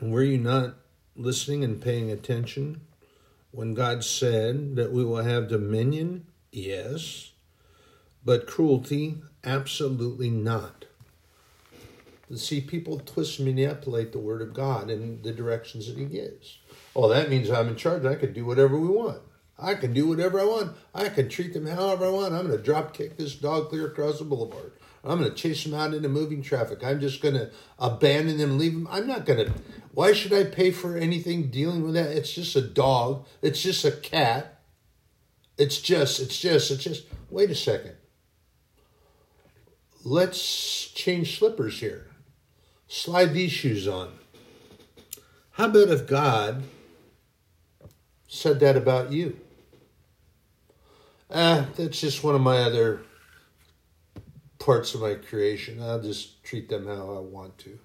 And 0.00 0.12
were 0.12 0.22
you 0.22 0.38
not 0.38 0.76
listening 1.16 1.64
and 1.64 1.80
paying 1.80 2.10
attention 2.10 2.82
when 3.50 3.74
God 3.74 4.04
said 4.04 4.76
that 4.76 4.92
we 4.92 5.04
will 5.04 5.24
have 5.24 5.48
dominion? 5.48 6.26
Yes. 6.52 7.32
But 8.24 8.46
cruelty? 8.46 9.22
Absolutely 9.44 10.30
not. 10.30 10.84
See, 12.34 12.60
people 12.60 13.00
twist 13.00 13.38
and 13.38 13.48
manipulate 13.48 14.12
the 14.12 14.18
word 14.18 14.42
of 14.42 14.52
God 14.52 14.90
in 14.90 15.22
the 15.22 15.32
directions 15.32 15.86
that 15.86 15.96
He 15.96 16.04
gives. 16.04 16.58
Oh, 16.94 17.08
that 17.08 17.30
means 17.30 17.50
I'm 17.50 17.68
in 17.68 17.76
charge. 17.76 18.04
I 18.04 18.16
can 18.16 18.32
do 18.32 18.44
whatever 18.44 18.78
we 18.78 18.88
want. 18.88 19.22
I 19.58 19.74
can 19.74 19.92
do 19.92 20.06
whatever 20.06 20.38
I 20.38 20.44
want. 20.44 20.76
I 20.94 21.08
can 21.08 21.28
treat 21.28 21.52
them 21.52 21.66
however 21.66 22.06
I 22.06 22.10
want. 22.10 22.34
I'm 22.34 22.46
going 22.46 22.56
to 22.56 22.62
drop 22.62 22.94
kick 22.94 23.16
this 23.16 23.34
dog 23.34 23.70
clear 23.70 23.86
across 23.86 24.18
the 24.18 24.24
boulevard. 24.24 24.72
I'm 25.04 25.18
going 25.18 25.30
to 25.30 25.36
chase 25.36 25.64
them 25.64 25.74
out 25.74 25.94
into 25.94 26.08
moving 26.08 26.42
traffic. 26.42 26.84
I'm 26.84 27.00
just 27.00 27.22
going 27.22 27.34
to 27.34 27.50
abandon 27.78 28.36
them, 28.36 28.58
leave 28.58 28.72
them. 28.72 28.88
I'm 28.90 29.06
not 29.06 29.24
going 29.24 29.46
to. 29.46 29.52
Why 29.92 30.12
should 30.12 30.32
I 30.32 30.44
pay 30.44 30.70
for 30.70 30.96
anything 30.96 31.50
dealing 31.50 31.82
with 31.82 31.94
that? 31.94 32.10
It's 32.10 32.32
just 32.32 32.54
a 32.56 32.60
dog. 32.60 33.26
It's 33.42 33.62
just 33.62 33.84
a 33.84 33.92
cat. 33.92 34.60
It's 35.56 35.80
just, 35.80 36.20
it's 36.20 36.38
just, 36.38 36.70
it's 36.70 36.84
just. 36.84 37.06
Wait 37.30 37.50
a 37.50 37.54
second. 37.54 37.94
Let's 40.04 40.88
change 40.88 41.38
slippers 41.38 41.80
here. 41.80 42.07
Slide 42.88 43.34
these 43.34 43.52
shoes 43.52 43.86
on. 43.86 44.12
How 45.52 45.66
about 45.66 45.88
if 45.88 46.06
God 46.06 46.64
said 48.26 48.60
that 48.60 48.76
about 48.76 49.12
you? 49.12 49.38
ah, 51.30 51.66
that's 51.76 52.00
just 52.00 52.24
one 52.24 52.34
of 52.34 52.40
my 52.40 52.58
other 52.58 53.02
parts 54.58 54.94
of 54.94 55.00
my 55.00 55.14
creation. 55.14 55.82
I'll 55.82 56.00
just 56.00 56.42
treat 56.42 56.68
them 56.68 56.86
how 56.86 57.16
I 57.16 57.20
want 57.20 57.58
to. 57.58 57.78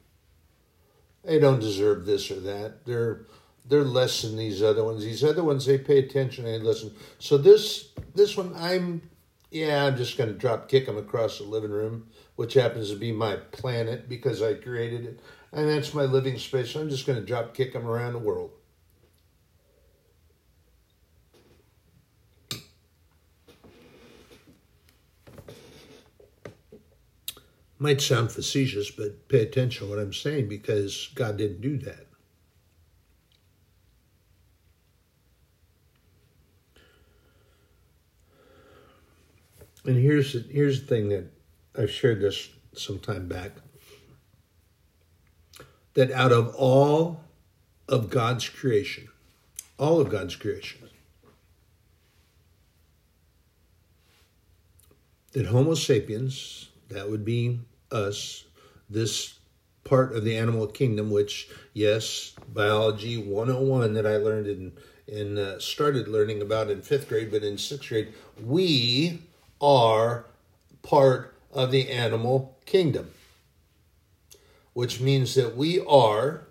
They 1.24 1.39
don't 1.39 1.60
deserve 1.60 2.05
this 2.05 2.29
or 2.31 2.39
that. 2.41 2.86
They're 2.86 3.25
they're 3.65 3.83
less 3.83 4.22
than 4.22 4.36
these 4.36 4.62
other 4.62 4.83
ones. 4.83 5.03
These 5.03 5.24
other 5.24 5.43
ones 5.43 5.65
they 5.65 5.77
pay 5.77 6.00
attention 6.00 6.45
and 6.45 6.65
listen. 6.65 6.93
So 7.19 7.38
this 7.38 7.89
this 8.13 8.36
one 8.36 8.53
I'm 8.57 9.01
yeah, 9.51 9.86
I'm 9.86 9.95
just 9.95 10.17
to 10.17 10.33
drop 10.33 10.67
kick 10.67 10.88
them 10.88 10.98
across 10.98 11.38
the 11.38 11.43
living 11.43 11.72
room, 11.72 12.07
which 12.35 12.55
happens 12.55 12.89
to 12.89 12.95
be 12.95 13.11
my 13.11 13.35
planet 13.35 14.09
because 14.09 14.41
I 14.41 14.55
created 14.55 15.05
it. 15.05 15.19
And 15.51 15.69
that's 15.69 15.93
my 15.93 16.03
living 16.03 16.39
space. 16.39 16.75
I'm 16.75 16.89
just 16.89 17.05
going 17.05 17.19
to 17.19 17.25
drop 17.25 17.53
kick 17.53 17.73
them 17.73 17.85
around 17.85 18.13
the 18.13 18.19
world. 18.19 18.51
Might 27.77 28.01
sound 28.01 28.31
facetious, 28.31 28.89
but 28.89 29.27
pay 29.27 29.41
attention 29.41 29.85
to 29.85 29.89
what 29.89 29.99
I'm 29.99 30.13
saying 30.13 30.47
because 30.47 31.09
God 31.15 31.37
didn't 31.37 31.61
do 31.61 31.77
that. 31.79 32.07
And 39.85 39.97
here's 39.97 40.31
here's 40.49 40.81
the 40.81 40.87
thing 40.87 41.09
that 41.09 41.25
I've 41.77 41.91
shared 41.91 42.21
this 42.21 42.49
some 42.75 42.99
time 42.99 43.27
back. 43.27 43.51
That 45.95 46.11
out 46.11 46.31
of 46.31 46.55
all 46.55 47.23
of 47.87 48.09
God's 48.09 48.47
creation, 48.49 49.09
all 49.77 49.99
of 49.99 50.09
God's 50.09 50.35
creation, 50.35 50.89
that 55.33 55.47
Homo 55.47 55.73
sapiens, 55.73 56.69
that 56.89 57.09
would 57.09 57.25
be 57.25 57.59
us 57.91 58.45
this 58.89 59.39
part 59.83 60.15
of 60.15 60.23
the 60.23 60.37
animal 60.37 60.67
kingdom, 60.67 61.11
which, 61.11 61.49
yes, 61.73 62.33
biology 62.53 63.17
101 63.17 63.93
that 63.93 64.05
I 64.05 64.17
learned 64.17 64.47
in, 64.47 64.71
in 65.07 65.37
uh, 65.37 65.59
started 65.59 66.07
learning 66.07 66.41
about 66.41 66.69
in 66.69 66.81
fifth 66.81 67.09
grade, 67.09 67.31
but 67.31 67.43
in 67.43 67.57
sixth 67.57 67.89
grade, 67.89 68.13
we 68.43 69.21
are 69.59 70.25
part 70.81 71.32
of 71.53 71.72
the 71.72 71.89
animal 71.89 72.57
kingdom, 72.65 73.12
which 74.74 75.00
means 75.00 75.36
that 75.36 75.55
we 75.55 75.79
are, 75.86 76.48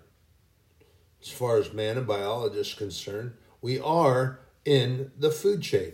as 1.21 1.29
far 1.29 1.57
as 1.57 1.73
man 1.73 1.97
and 1.97 2.07
biologist 2.07 2.77
concerned, 2.77 3.33
we 3.61 3.79
are 3.79 4.39
in 4.65 5.11
the 5.17 5.31
food 5.31 5.61
chain. 5.61 5.93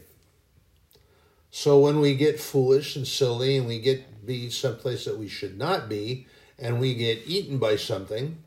So 1.52 1.80
when 1.80 2.00
we 2.00 2.16
get 2.16 2.40
foolish 2.40 2.96
and 2.96 3.08
silly 3.08 3.58
and 3.58 3.68
we 3.68 3.80
get 3.80 4.26
be 4.26 4.50
someplace 4.50 5.06
that 5.06 5.18
we 5.18 5.28
should 5.28 5.58
not 5.58 5.90
be 5.90 6.28
and 6.60 6.80
we 6.80 6.94
get 6.94 7.24
eaten 7.26 7.58
by 7.58 7.76
something 7.76 8.44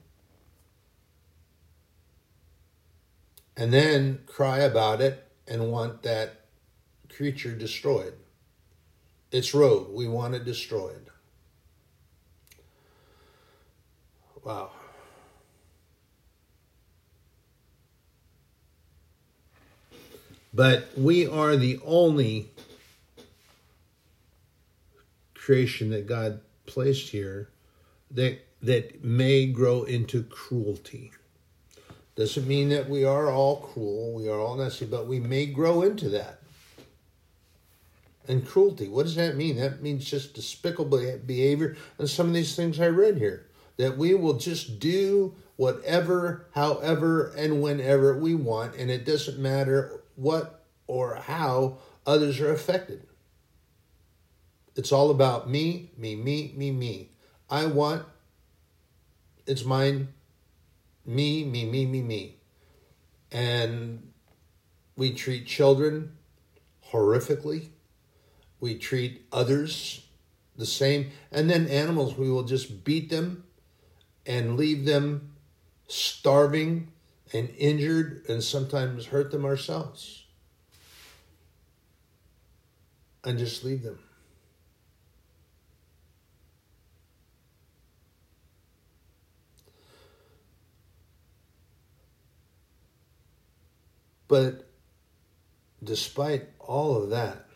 and 3.56 3.72
then 3.72 4.20
cry 4.26 4.58
about 4.58 5.00
it 5.00 5.26
and 5.48 5.72
want 5.72 6.02
that 6.02 6.46
creature 7.08 7.54
destroyed. 7.54 8.14
It's 9.32 9.54
rogue. 9.54 9.92
We 9.92 10.06
want 10.06 10.34
it 10.34 10.44
destroyed. 10.44 11.08
Wow. 14.44 14.70
But 20.54 20.88
we 20.96 21.26
are 21.26 21.56
the 21.56 21.80
only 21.84 22.50
creation 25.34 25.90
that 25.90 26.06
God 26.06 26.40
placed 26.66 27.08
here 27.08 27.48
that 28.10 28.38
that 28.62 29.02
may 29.02 29.46
grow 29.46 29.82
into 29.82 30.22
cruelty. 30.22 31.10
Doesn't 32.14 32.46
mean 32.46 32.68
that 32.68 32.88
we 32.88 33.04
are 33.04 33.30
all 33.30 33.56
cruel, 33.56 34.12
we 34.12 34.28
are 34.28 34.38
all 34.38 34.56
nasty, 34.56 34.84
but 34.84 35.06
we 35.06 35.18
may 35.18 35.46
grow 35.46 35.82
into 35.82 36.10
that. 36.10 36.41
And 38.28 38.46
cruelty, 38.46 38.88
what 38.88 39.04
does 39.04 39.16
that 39.16 39.36
mean? 39.36 39.56
That 39.56 39.82
means 39.82 40.04
just 40.04 40.34
despicable 40.34 41.18
behavior 41.26 41.76
and 41.98 42.08
some 42.08 42.28
of 42.28 42.34
these 42.34 42.54
things 42.54 42.78
I 42.78 42.86
read 42.86 43.18
here. 43.18 43.48
That 43.78 43.98
we 43.98 44.14
will 44.14 44.34
just 44.34 44.78
do 44.78 45.34
whatever, 45.56 46.46
however, 46.54 47.32
and 47.36 47.62
whenever 47.62 48.16
we 48.16 48.34
want, 48.34 48.76
and 48.76 48.90
it 48.90 49.04
doesn't 49.04 49.38
matter 49.38 50.02
what 50.14 50.64
or 50.86 51.16
how 51.16 51.78
others 52.06 52.38
are 52.40 52.52
affected. 52.52 53.06
It's 54.76 54.92
all 54.92 55.10
about 55.10 55.50
me, 55.50 55.90
me, 55.96 56.16
me, 56.16 56.52
me, 56.56 56.70
me. 56.70 57.10
I 57.50 57.66
want, 57.66 58.04
it's 59.46 59.64
mine, 59.64 60.08
me, 61.04 61.44
me, 61.44 61.66
me, 61.66 61.86
me, 61.86 62.02
me. 62.02 62.36
And 63.30 64.12
we 64.96 65.12
treat 65.12 65.46
children 65.46 66.16
horrifically. 66.90 67.68
We 68.62 68.76
treat 68.76 69.26
others 69.32 70.06
the 70.56 70.66
same. 70.66 71.10
And 71.32 71.50
then 71.50 71.66
animals, 71.66 72.16
we 72.16 72.30
will 72.30 72.44
just 72.44 72.84
beat 72.84 73.10
them 73.10 73.42
and 74.24 74.56
leave 74.56 74.84
them 74.84 75.32
starving 75.88 76.92
and 77.32 77.50
injured 77.58 78.24
and 78.28 78.40
sometimes 78.40 79.06
hurt 79.06 79.32
them 79.32 79.44
ourselves. 79.44 80.26
And 83.24 83.36
just 83.36 83.64
leave 83.64 83.82
them. 83.82 83.98
But 94.28 94.68
despite 95.82 96.48
all 96.60 97.02
of 97.02 97.10
that, 97.10 97.48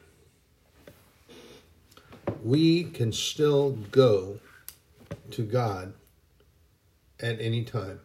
we 2.42 2.84
can 2.84 3.12
still 3.12 3.72
go 3.90 4.38
to 5.30 5.42
God 5.42 5.94
at 7.20 7.40
any 7.40 7.64
time. 7.64 8.00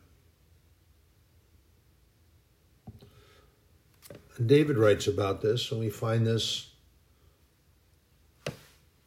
And 4.38 4.48
David 4.48 4.78
writes 4.78 5.08
about 5.08 5.42
this, 5.42 5.72
and 5.72 5.80
we 5.80 5.90
find 5.90 6.26
this 6.26 6.72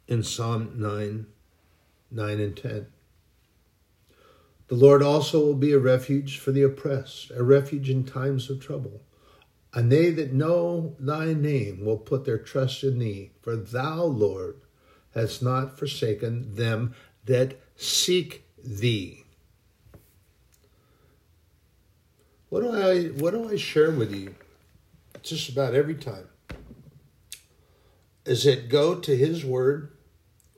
in 0.06 0.22
Psalm 0.22 0.74
9, 0.76 1.26
9 2.10 2.40
and 2.40 2.56
10. 2.56 2.86
The 4.68 4.74
Lord 4.74 5.02
also 5.02 5.40
will 5.40 5.54
be 5.54 5.72
a 5.72 5.78
refuge 5.78 6.38
for 6.38 6.52
the 6.52 6.62
oppressed, 6.62 7.30
a 7.32 7.42
refuge 7.42 7.90
in 7.90 8.04
times 8.04 8.48
of 8.48 8.60
trouble. 8.60 9.02
And 9.72 9.90
they 9.90 10.10
that 10.10 10.32
know 10.32 10.94
thy 10.98 11.34
name 11.34 11.84
will 11.84 11.98
put 11.98 12.24
their 12.24 12.38
trust 12.38 12.84
in 12.84 12.98
thee, 12.98 13.32
for 13.42 13.56
thou, 13.56 14.04
Lord, 14.04 14.60
hast 15.14 15.42
not 15.42 15.78
forsaken 15.78 16.54
them 16.54 16.94
that 17.24 17.60
seek 17.76 18.44
thee. 18.62 19.24
What 22.48 22.60
do 22.62 22.70
I 22.70 23.04
what 23.20 23.32
do 23.32 23.50
I 23.50 23.56
share 23.56 23.90
with 23.90 24.14
you 24.14 24.34
just 25.22 25.48
about 25.48 25.74
every 25.74 25.94
time? 25.94 26.28
Is 28.24 28.46
it 28.46 28.68
go 28.68 28.94
to 28.94 29.16
his 29.16 29.44
word, 29.44 29.90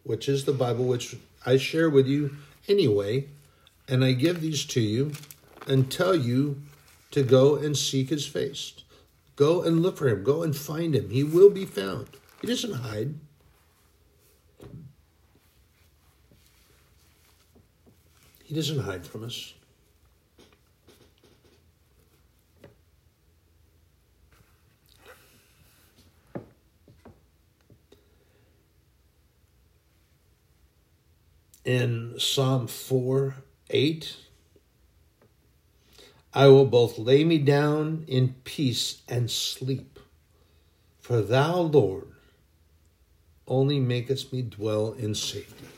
which 0.02 0.28
is 0.28 0.44
the 0.44 0.52
Bible, 0.52 0.84
which 0.84 1.16
I 1.44 1.56
share 1.56 1.88
with 1.88 2.06
you 2.06 2.36
anyway, 2.68 3.28
and 3.88 4.04
I 4.04 4.12
give 4.12 4.40
these 4.40 4.64
to 4.66 4.80
you 4.80 5.12
and 5.66 5.90
tell 5.90 6.14
you 6.14 6.62
to 7.10 7.22
go 7.22 7.56
and 7.56 7.76
seek 7.76 8.10
his 8.10 8.26
face. 8.26 8.74
Go 9.36 9.62
and 9.62 9.82
look 9.82 9.96
for 9.96 10.08
him. 10.08 10.22
Go 10.22 10.42
and 10.42 10.56
find 10.56 10.94
him. 10.94 11.10
He 11.10 11.24
will 11.24 11.50
be 11.50 11.64
found. 11.64 12.08
He 12.40 12.46
doesn't 12.46 12.72
hide. 12.72 13.14
He 18.46 18.54
doesn't 18.54 18.78
hide 18.78 19.04
from 19.04 19.24
us. 19.24 19.54
In 31.64 32.14
Psalm 32.20 32.68
4 32.68 33.34
8, 33.70 34.16
I 36.32 36.46
will 36.46 36.66
both 36.66 36.98
lay 36.98 37.24
me 37.24 37.38
down 37.38 38.04
in 38.06 38.36
peace 38.44 39.02
and 39.08 39.28
sleep. 39.28 39.98
For 41.00 41.20
thou, 41.20 41.62
Lord, 41.62 42.12
only 43.48 43.80
makest 43.80 44.32
me 44.32 44.42
dwell 44.42 44.92
in 44.92 45.16
safety. 45.16 45.75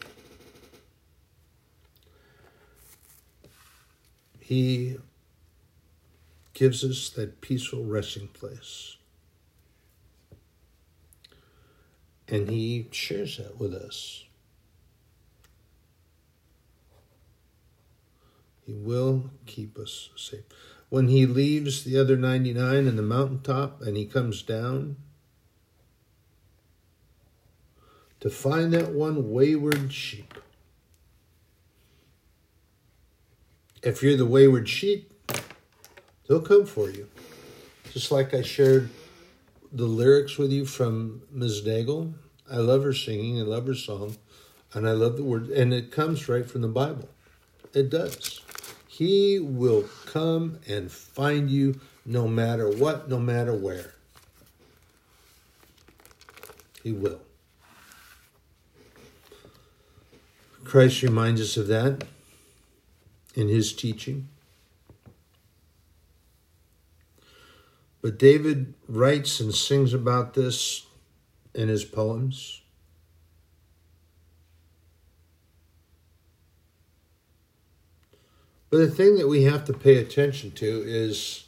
He 4.49 4.97
gives 6.55 6.83
us 6.83 7.11
that 7.11 7.43
peaceful 7.43 7.85
resting 7.85 8.29
place. 8.29 8.97
And 12.27 12.49
He 12.49 12.89
shares 12.91 13.37
that 13.37 13.61
with 13.61 13.75
us. 13.75 14.25
He 18.65 18.73
will 18.73 19.29
keep 19.45 19.79
us 19.79 20.09
safe. 20.17 20.45
When 20.89 21.09
he 21.09 21.27
leaves 21.27 21.85
the 21.85 21.99
other 21.99 22.17
99 22.17 22.87
in 22.87 22.97
the 22.97 23.03
mountaintop 23.03 23.83
and 23.83 23.99
he 23.99 24.07
comes 24.07 24.41
down 24.41 24.97
to 28.21 28.31
find 28.31 28.73
that 28.73 28.93
one 28.93 29.31
wayward 29.31 29.93
sheep. 29.93 30.33
If 33.83 34.03
you're 34.03 34.17
the 34.17 34.27
wayward 34.27 34.69
sheep, 34.69 35.13
they'll 36.27 36.41
come 36.41 36.67
for 36.67 36.91
you. 36.91 37.09
Just 37.93 38.11
like 38.11 38.35
I 38.35 38.43
shared 38.43 38.91
the 39.73 39.85
lyrics 39.85 40.37
with 40.37 40.51
you 40.51 40.65
from 40.65 41.23
Ms. 41.31 41.63
Daigle. 41.63 42.15
I 42.51 42.57
love 42.57 42.83
her 42.83 42.93
singing, 42.93 43.39
I 43.39 43.45
love 43.45 43.67
her 43.67 43.75
song, 43.75 44.17
and 44.73 44.89
I 44.89 44.93
love 44.93 45.17
the 45.17 45.23
word, 45.23 45.49
and 45.51 45.73
it 45.73 45.93
comes 45.93 46.29
right 46.29 46.49
from 46.49 46.63
the 46.63 46.69
Bible. 46.69 47.09
It 47.75 47.91
does. 47.91 48.41
He 48.89 49.39
will 49.39 49.85
come 50.07 50.59
and 50.67 50.91
find 50.91 51.51
you 51.51 51.81
no 52.05 52.27
matter 52.27 52.69
what, 52.69 53.09
no 53.09 53.21
matter 53.21 53.55
where. 53.55 53.95
He 56.83 56.91
will. 56.93 57.21
Christ 60.65 61.03
reminds 61.03 61.41
us 61.41 61.57
of 61.57 61.69
that 61.69 62.05
in 63.39 63.49
his 63.49 63.73
teaching. 63.73 64.29
But 68.03 68.19
David 68.19 68.75
writes 68.89 69.41
and 69.41 69.55
sings 69.55 69.95
about 69.95 70.35
this 70.35 70.87
in 71.55 71.69
his 71.69 71.85
poems. 71.85 72.63
But 78.71 78.79
the 78.79 78.91
thing 78.91 79.17
that 79.17 79.29
we 79.29 79.45
have 79.45 79.65
to 79.65 79.73
pay 79.73 79.97
attention 79.97 80.51
to 80.53 80.83
is 80.87 81.45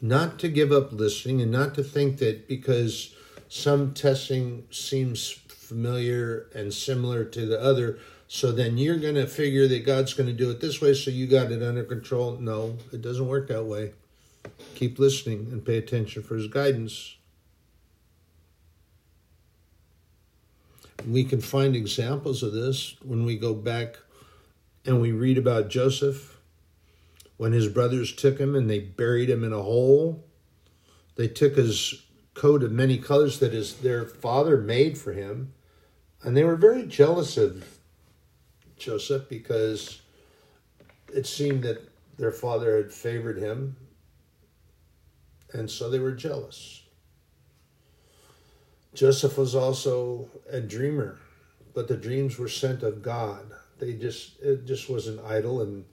not 0.00 0.38
to 0.40 0.48
give 0.48 0.72
up 0.72 0.92
listening 0.92 1.42
and 1.42 1.52
not 1.52 1.74
to 1.74 1.84
think 1.84 2.18
that 2.18 2.48
because 2.48 3.14
some 3.48 3.92
testing 3.92 4.66
seems 4.70 5.28
familiar 5.30 6.46
and 6.54 6.72
similar 6.72 7.24
to 7.24 7.46
the 7.46 7.60
other, 7.60 7.98
so 8.34 8.50
then 8.50 8.78
you're 8.78 8.96
going 8.96 9.16
to 9.16 9.26
figure 9.26 9.68
that 9.68 9.84
God's 9.84 10.14
going 10.14 10.26
to 10.26 10.32
do 10.32 10.50
it 10.50 10.58
this 10.58 10.80
way, 10.80 10.94
so 10.94 11.10
you 11.10 11.26
got 11.26 11.52
it 11.52 11.62
under 11.62 11.84
control. 11.84 12.38
No, 12.40 12.78
it 12.90 13.02
doesn't 13.02 13.28
work 13.28 13.48
that 13.48 13.64
way. 13.64 13.92
Keep 14.74 14.98
listening 14.98 15.48
and 15.52 15.62
pay 15.62 15.76
attention 15.76 16.22
for 16.22 16.36
his 16.36 16.46
guidance. 16.46 17.16
We 21.06 21.24
can 21.24 21.42
find 21.42 21.76
examples 21.76 22.42
of 22.42 22.54
this 22.54 22.96
when 23.04 23.26
we 23.26 23.36
go 23.36 23.52
back 23.52 23.98
and 24.86 24.98
we 24.98 25.12
read 25.12 25.36
about 25.36 25.68
Joseph 25.68 26.40
when 27.36 27.52
his 27.52 27.68
brothers 27.68 28.16
took 28.16 28.38
him 28.38 28.54
and 28.54 28.68
they 28.68 28.80
buried 28.80 29.28
him 29.28 29.44
in 29.44 29.52
a 29.52 29.60
hole. 29.60 30.24
They 31.16 31.28
took 31.28 31.56
his 31.56 32.02
coat 32.32 32.62
of 32.62 32.72
many 32.72 32.96
colors 32.96 33.40
that 33.40 33.52
his 33.52 33.74
their 33.74 34.06
father 34.06 34.56
made 34.56 34.96
for 34.96 35.12
him, 35.12 35.52
and 36.22 36.34
they 36.34 36.44
were 36.44 36.56
very 36.56 36.86
jealous 36.86 37.36
of 37.36 37.80
Joseph 38.82 39.28
because 39.28 40.00
it 41.14 41.26
seemed 41.26 41.62
that 41.62 41.88
their 42.18 42.32
father 42.32 42.76
had 42.76 42.92
favored 42.92 43.38
him, 43.38 43.76
and 45.52 45.70
so 45.70 45.88
they 45.88 45.98
were 45.98 46.12
jealous. 46.12 46.82
Joseph 48.94 49.38
was 49.38 49.54
also 49.54 50.28
a 50.50 50.60
dreamer, 50.60 51.18
but 51.74 51.88
the 51.88 51.96
dreams 51.96 52.38
were 52.38 52.48
sent 52.48 52.82
of 52.82 53.02
God. 53.02 53.50
They 53.78 53.94
just 53.94 54.40
it 54.40 54.66
just 54.66 54.90
wasn't 54.90 55.24
idle 55.24 55.62
and 55.62 55.84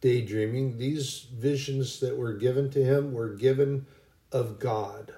daydreaming. 0.00 0.78
These 0.78 1.26
visions 1.34 2.00
that 2.00 2.16
were 2.16 2.34
given 2.34 2.70
to 2.70 2.84
him 2.84 3.12
were 3.12 3.34
given 3.34 3.86
of 4.30 4.58
God. 4.58 5.14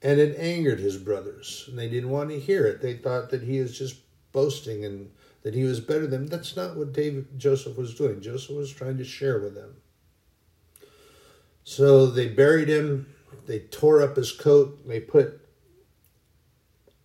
And 0.00 0.18
it 0.18 0.36
angered 0.36 0.80
his 0.80 0.96
brothers, 0.96 1.66
and 1.68 1.78
they 1.78 1.88
didn't 1.88 2.10
want 2.10 2.30
to 2.30 2.40
hear 2.40 2.66
it. 2.66 2.80
They 2.80 2.94
thought 2.94 3.30
that 3.30 3.42
he 3.42 3.58
is 3.58 3.78
just 3.78 3.96
boasting 4.32 4.84
and 4.84 5.10
that 5.42 5.54
he 5.54 5.64
was 5.64 5.80
better 5.80 6.06
than 6.06 6.26
them. 6.26 6.26
That's 6.26 6.56
not 6.56 6.76
what 6.76 6.92
David 6.92 7.38
Joseph 7.38 7.76
was 7.76 7.94
doing. 7.94 8.20
Joseph 8.20 8.56
was 8.56 8.72
trying 8.72 8.98
to 8.98 9.04
share 9.04 9.38
with 9.38 9.54
them. 9.54 9.76
So 11.64 12.06
they 12.06 12.28
buried 12.28 12.68
him, 12.68 13.14
they 13.46 13.60
tore 13.60 14.02
up 14.02 14.16
his 14.16 14.32
coat, 14.32 14.86
they 14.86 15.00
put 15.00 15.40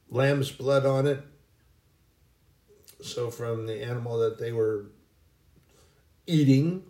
lamb's 0.09 0.51
blood 0.51 0.85
on 0.85 1.07
it. 1.07 1.23
So 3.01 3.29
from 3.29 3.67
the 3.67 3.83
animal 3.83 4.17
that 4.19 4.39
they 4.39 4.51
were 4.51 4.87
eating, 6.25 6.83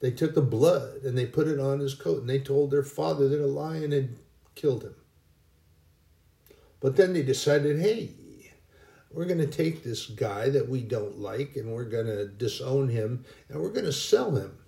they 0.00 0.10
took 0.10 0.34
the 0.34 0.42
blood 0.42 1.02
and 1.02 1.16
they 1.16 1.26
put 1.26 1.48
it 1.48 1.58
on 1.58 1.80
his 1.80 1.94
coat 1.94 2.20
and 2.20 2.30
they 2.30 2.38
told 2.38 2.70
their 2.70 2.82
father 2.82 3.28
that 3.28 3.40
a 3.40 3.46
lion 3.46 3.92
had 3.92 4.16
killed 4.54 4.82
him. 4.82 4.94
But 6.80 6.96
then 6.96 7.12
they 7.12 7.22
decided, 7.22 7.80
hey, 7.80 8.10
we're 9.12 9.26
going 9.26 9.38
to 9.38 9.46
take 9.46 9.82
this 9.82 10.06
guy 10.06 10.48
that 10.48 10.68
we 10.68 10.82
don't 10.82 11.18
like 11.18 11.56
and 11.56 11.72
we're 11.72 11.84
going 11.84 12.06
to 12.06 12.26
disown 12.26 12.88
him 12.88 13.24
and 13.48 13.60
we're 13.60 13.70
going 13.70 13.84
to 13.84 13.92
sell 13.92 14.34
him. 14.34 14.58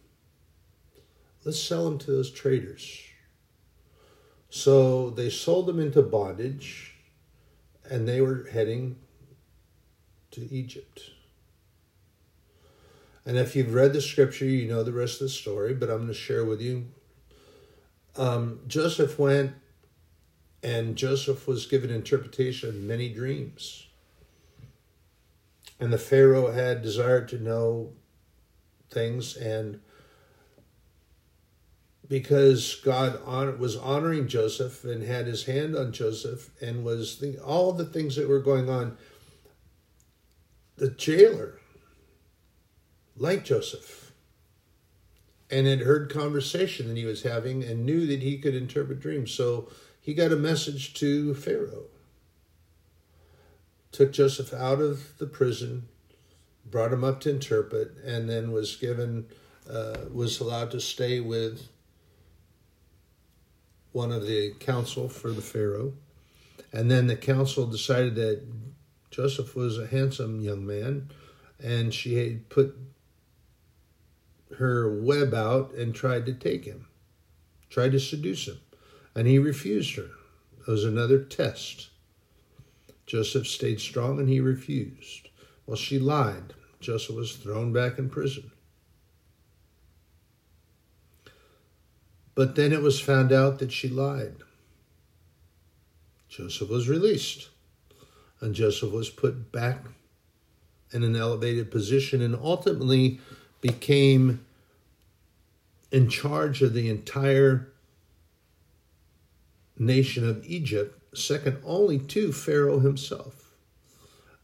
Let's 1.44 1.60
sell 1.60 1.86
him 1.86 1.98
to 1.98 2.10
those 2.10 2.30
traders. 2.30 3.00
So 4.50 5.10
they 5.10 5.30
sold 5.30 5.68
him 5.68 5.80
into 5.80 6.02
bondage 6.02 6.94
and 7.90 8.08
they 8.08 8.20
were 8.20 8.48
heading 8.52 8.96
to 10.32 10.52
Egypt. 10.52 11.10
And 13.26 13.38
if 13.38 13.56
you've 13.56 13.74
read 13.74 13.92
the 13.92 14.02
scripture, 14.02 14.44
you 14.44 14.68
know 14.68 14.82
the 14.82 14.92
rest 14.92 15.20
of 15.20 15.28
the 15.28 15.28
story, 15.30 15.74
but 15.74 15.88
I'm 15.88 15.98
going 15.98 16.08
to 16.08 16.14
share 16.14 16.44
with 16.44 16.60
you. 16.60 16.86
Um, 18.16 18.60
Joseph 18.66 19.18
went 19.18 19.54
and 20.62 20.96
Joseph 20.96 21.46
was 21.46 21.66
given 21.66 21.90
interpretation 21.90 22.68
of 22.68 22.76
many 22.76 23.08
dreams. 23.08 23.83
And 25.80 25.92
the 25.92 25.98
Pharaoh 25.98 26.52
had 26.52 26.82
desired 26.82 27.28
to 27.28 27.38
know 27.38 27.92
things, 28.90 29.36
and 29.36 29.80
because 32.08 32.80
God 32.84 33.58
was 33.58 33.76
honoring 33.76 34.28
Joseph 34.28 34.84
and 34.84 35.02
had 35.02 35.26
his 35.26 35.44
hand 35.44 35.76
on 35.76 35.92
Joseph 35.92 36.50
and 36.60 36.84
was 36.84 37.18
the, 37.18 37.38
all 37.38 37.72
the 37.72 37.86
things 37.86 38.16
that 38.16 38.28
were 38.28 38.40
going 38.40 38.68
on, 38.68 38.96
the 40.76 40.90
jailer 40.90 41.60
liked 43.16 43.46
Joseph 43.46 44.12
and 45.50 45.66
had 45.66 45.80
heard 45.80 46.12
conversation 46.12 46.88
that 46.88 46.96
he 46.96 47.04
was 47.04 47.22
having 47.22 47.62
and 47.62 47.86
knew 47.86 48.06
that 48.06 48.22
he 48.22 48.38
could 48.38 48.54
interpret 48.54 49.00
dreams. 49.00 49.32
So 49.32 49.68
he 50.00 50.14
got 50.14 50.32
a 50.32 50.36
message 50.36 50.94
to 50.94 51.34
Pharaoh. 51.34 51.84
Took 53.94 54.12
Joseph 54.12 54.52
out 54.52 54.80
of 54.80 55.16
the 55.18 55.26
prison, 55.26 55.88
brought 56.68 56.92
him 56.92 57.04
up 57.04 57.20
to 57.20 57.30
interpret, 57.30 57.92
and 58.04 58.28
then 58.28 58.50
was 58.50 58.74
given, 58.74 59.26
uh, 59.70 59.96
was 60.12 60.40
allowed 60.40 60.72
to 60.72 60.80
stay 60.80 61.20
with 61.20 61.68
one 63.92 64.10
of 64.10 64.26
the 64.26 64.52
council 64.58 65.08
for 65.08 65.30
the 65.30 65.40
Pharaoh. 65.40 65.92
And 66.72 66.90
then 66.90 67.06
the 67.06 67.14
council 67.14 67.66
decided 67.66 68.16
that 68.16 68.42
Joseph 69.12 69.54
was 69.54 69.78
a 69.78 69.86
handsome 69.86 70.40
young 70.40 70.66
man, 70.66 71.10
and 71.62 71.94
she 71.94 72.16
had 72.16 72.48
put 72.48 72.76
her 74.58 74.92
web 74.92 75.32
out 75.32 75.72
and 75.74 75.94
tried 75.94 76.26
to 76.26 76.34
take 76.34 76.64
him, 76.64 76.88
tried 77.70 77.92
to 77.92 78.00
seduce 78.00 78.48
him 78.48 78.58
and 79.14 79.26
he 79.26 79.38
refused 79.38 79.96
her. 79.96 80.10
It 80.60 80.66
was 80.66 80.84
another 80.84 81.22
test. 81.22 81.90
Joseph 83.06 83.46
stayed 83.46 83.80
strong 83.80 84.18
and 84.18 84.28
he 84.28 84.40
refused. 84.40 85.28
While 85.64 85.76
she 85.76 85.98
lied. 85.98 86.54
Joseph 86.80 87.16
was 87.16 87.36
thrown 87.36 87.72
back 87.72 87.98
in 87.98 88.10
prison. 88.10 88.50
But 92.34 92.56
then 92.56 92.72
it 92.72 92.82
was 92.82 93.00
found 93.00 93.32
out 93.32 93.58
that 93.60 93.72
she 93.72 93.88
lied. 93.88 94.36
Joseph 96.28 96.68
was 96.68 96.88
released, 96.88 97.48
and 98.40 98.54
Joseph 98.54 98.90
was 98.90 99.08
put 99.08 99.52
back 99.52 99.84
in 100.92 101.04
an 101.04 101.16
elevated 101.16 101.70
position 101.70 102.20
and 102.20 102.34
ultimately 102.34 103.20
became 103.60 104.44
in 105.90 106.08
charge 106.08 106.60
of 106.60 106.74
the 106.74 106.88
entire 106.88 107.72
nation 109.78 110.28
of 110.28 110.44
Egypt, 110.44 111.00
second 111.16 111.58
only 111.64 111.98
to 111.98 112.32
Pharaoh 112.32 112.78
himself. 112.80 113.52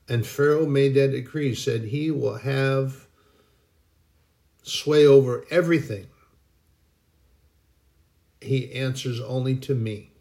And 0.08 0.26
Pharaoh 0.26 0.66
made 0.66 0.94
that 0.94 1.12
decree, 1.12 1.54
said 1.54 1.84
he 1.84 2.10
will 2.10 2.38
have 2.38 3.06
sway 4.62 5.06
over 5.06 5.44
everything. 5.50 6.06
He 8.40 8.72
answers 8.72 9.20
only 9.20 9.56
to 9.56 9.74
me, 9.74 10.12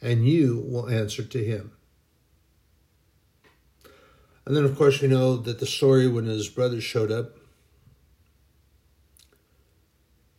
and 0.00 0.26
you 0.26 0.64
will 0.66 0.88
answer 0.88 1.22
to 1.22 1.44
him. 1.44 1.72
And 4.46 4.56
then, 4.56 4.64
of 4.64 4.76
course, 4.76 5.00
we 5.00 5.08
know 5.08 5.36
that 5.36 5.60
the 5.60 5.66
story 5.66 6.06
when 6.06 6.26
his 6.26 6.48
brothers 6.48 6.84
showed 6.84 7.10
up 7.10 7.36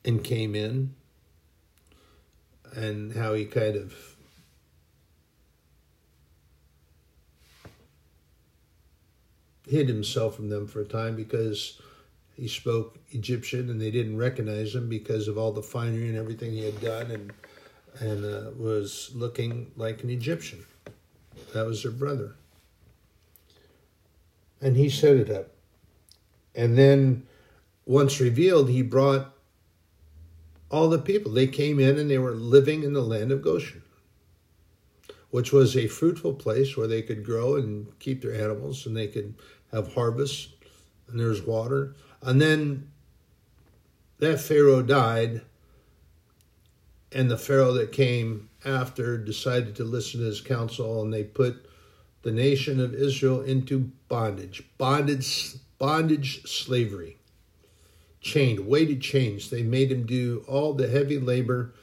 and 0.03 0.23
came 0.23 0.53
in 0.53 0.93
and 2.75 3.13
how 3.13 3.33
he 3.33 3.45
kind 3.45 3.75
of 3.75 4.14
hid 9.67 9.88
himself 9.88 10.36
from 10.36 10.49
them 10.49 10.67
for 10.67 10.82
a 10.82 10.86
time 10.86 11.15
because 11.15 11.82
he 12.36 12.47
spoke 12.47 12.97
Egyptian 13.12 13.69
and 13.69 13.82
they 13.82 13.91
didn't 13.91 14.17
recognize 14.17 14.75
him 14.75 14.89
because 14.89 15.28
of 15.28 15.38
all 15.38 15.51
the 15.51 15.63
finery 15.63 16.10
and 16.10 16.17
everything 16.17 16.51
he 16.51 16.65
had 16.65 16.80
done 16.82 17.12
and 17.12 17.34
and 17.99 18.25
uh, 18.25 18.51
was 18.58 19.12
looking 19.15 19.71
like 19.78 20.04
an 20.04 20.10
Egyptian. 20.10 20.65
That 21.54 21.65
was 21.65 21.84
their 21.84 21.91
brother. 21.91 22.36
And 24.62 24.75
he 24.75 24.89
set 24.89 25.15
it 25.15 25.30
up. 25.30 25.51
And 26.54 26.78
then 26.78 27.25
once 27.86 28.19
revealed, 28.19 28.69
he 28.69 28.82
brought 28.82 29.34
all 30.69 30.89
the 30.89 30.99
people. 30.99 31.32
They 31.32 31.47
came 31.47 31.80
in 31.80 31.97
and 31.97 32.10
they 32.10 32.17
were 32.17 32.32
living 32.32 32.84
in 32.84 32.93
the 32.93 33.01
land 33.01 33.32
of 33.32 33.41
Goshen, 33.41 33.84
which 35.30 35.51
was 35.51 35.75
a 35.75 35.88
fruitful 35.88 36.34
place 36.34 36.75
where 36.75 36.88
they 36.88 37.01
could 37.01 37.23
grow 37.23 37.56
and 37.56 37.97
keep 37.99 38.21
their 38.21 38.34
animals 38.34 38.86
and 38.86 38.95
they 38.95 39.08
could 39.08 39.36
have 39.75 39.93
harvest 39.93 40.49
and 41.07 41.19
there's 41.19 41.41
water. 41.41 41.95
And 42.21 42.41
then 42.41 42.91
that 44.19 44.39
Pharaoh 44.39 44.81
died, 44.81 45.41
and 47.11 47.29
the 47.29 47.38
Pharaoh 47.38 47.73
that 47.73 47.91
came 47.91 48.49
after 48.63 49.17
decided 49.17 49.75
to 49.75 49.83
listen 49.83 50.19
to 50.19 50.25
his 50.25 50.41
counsel 50.41 51.01
and 51.01 51.13
they 51.13 51.23
put 51.23 51.69
the 52.23 52.31
nation 52.31 52.79
of 52.79 52.93
Israel 52.93 53.41
into 53.41 53.91
bondage, 54.09 54.63
bondage, 54.77 55.55
bondage 55.77 56.43
slavery 56.45 57.19
chained, 58.25 58.59
weighted 58.61 59.01
chains. 59.01 59.51
They 59.51 59.61
made 59.61 59.89
them 59.89 60.07
do 60.07 60.43
all 60.47 60.73
the 60.73 60.88
heavy 60.88 61.19
labor 61.19 61.75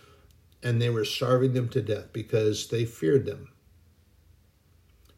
and 0.63 0.83
they 0.83 0.91
were 0.91 1.05
starving 1.05 1.53
them 1.53 1.69
to 1.69 1.81
death 1.81 2.13
because 2.13 2.69
they 2.69 2.85
feared 2.85 3.27
them. 3.27 3.53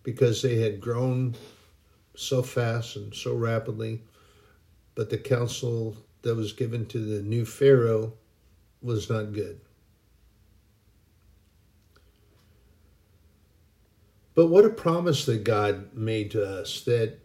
Because 0.03 0.43
they 0.43 0.57
had 0.57 0.83
grown 0.83 1.35
so 2.15 2.43
fast 2.43 2.97
and 2.97 3.15
so 3.15 3.35
rapidly. 3.35 4.03
But 4.95 5.11
the 5.11 5.19
counsel 5.19 5.97
that 6.23 6.35
was 6.35 6.53
given 6.53 6.87
to 6.87 6.99
the 6.99 7.23
new 7.23 7.45
Pharaoh 7.45 8.15
was 8.83 9.11
not 9.11 9.33
good. 9.33 9.61
But 14.35 14.47
what 14.47 14.65
a 14.65 14.71
promise 14.71 15.27
that 15.27 15.45
God 15.45 15.95
made 15.95 16.33
to 16.33 16.45
us 16.45 16.83
that 16.83 17.19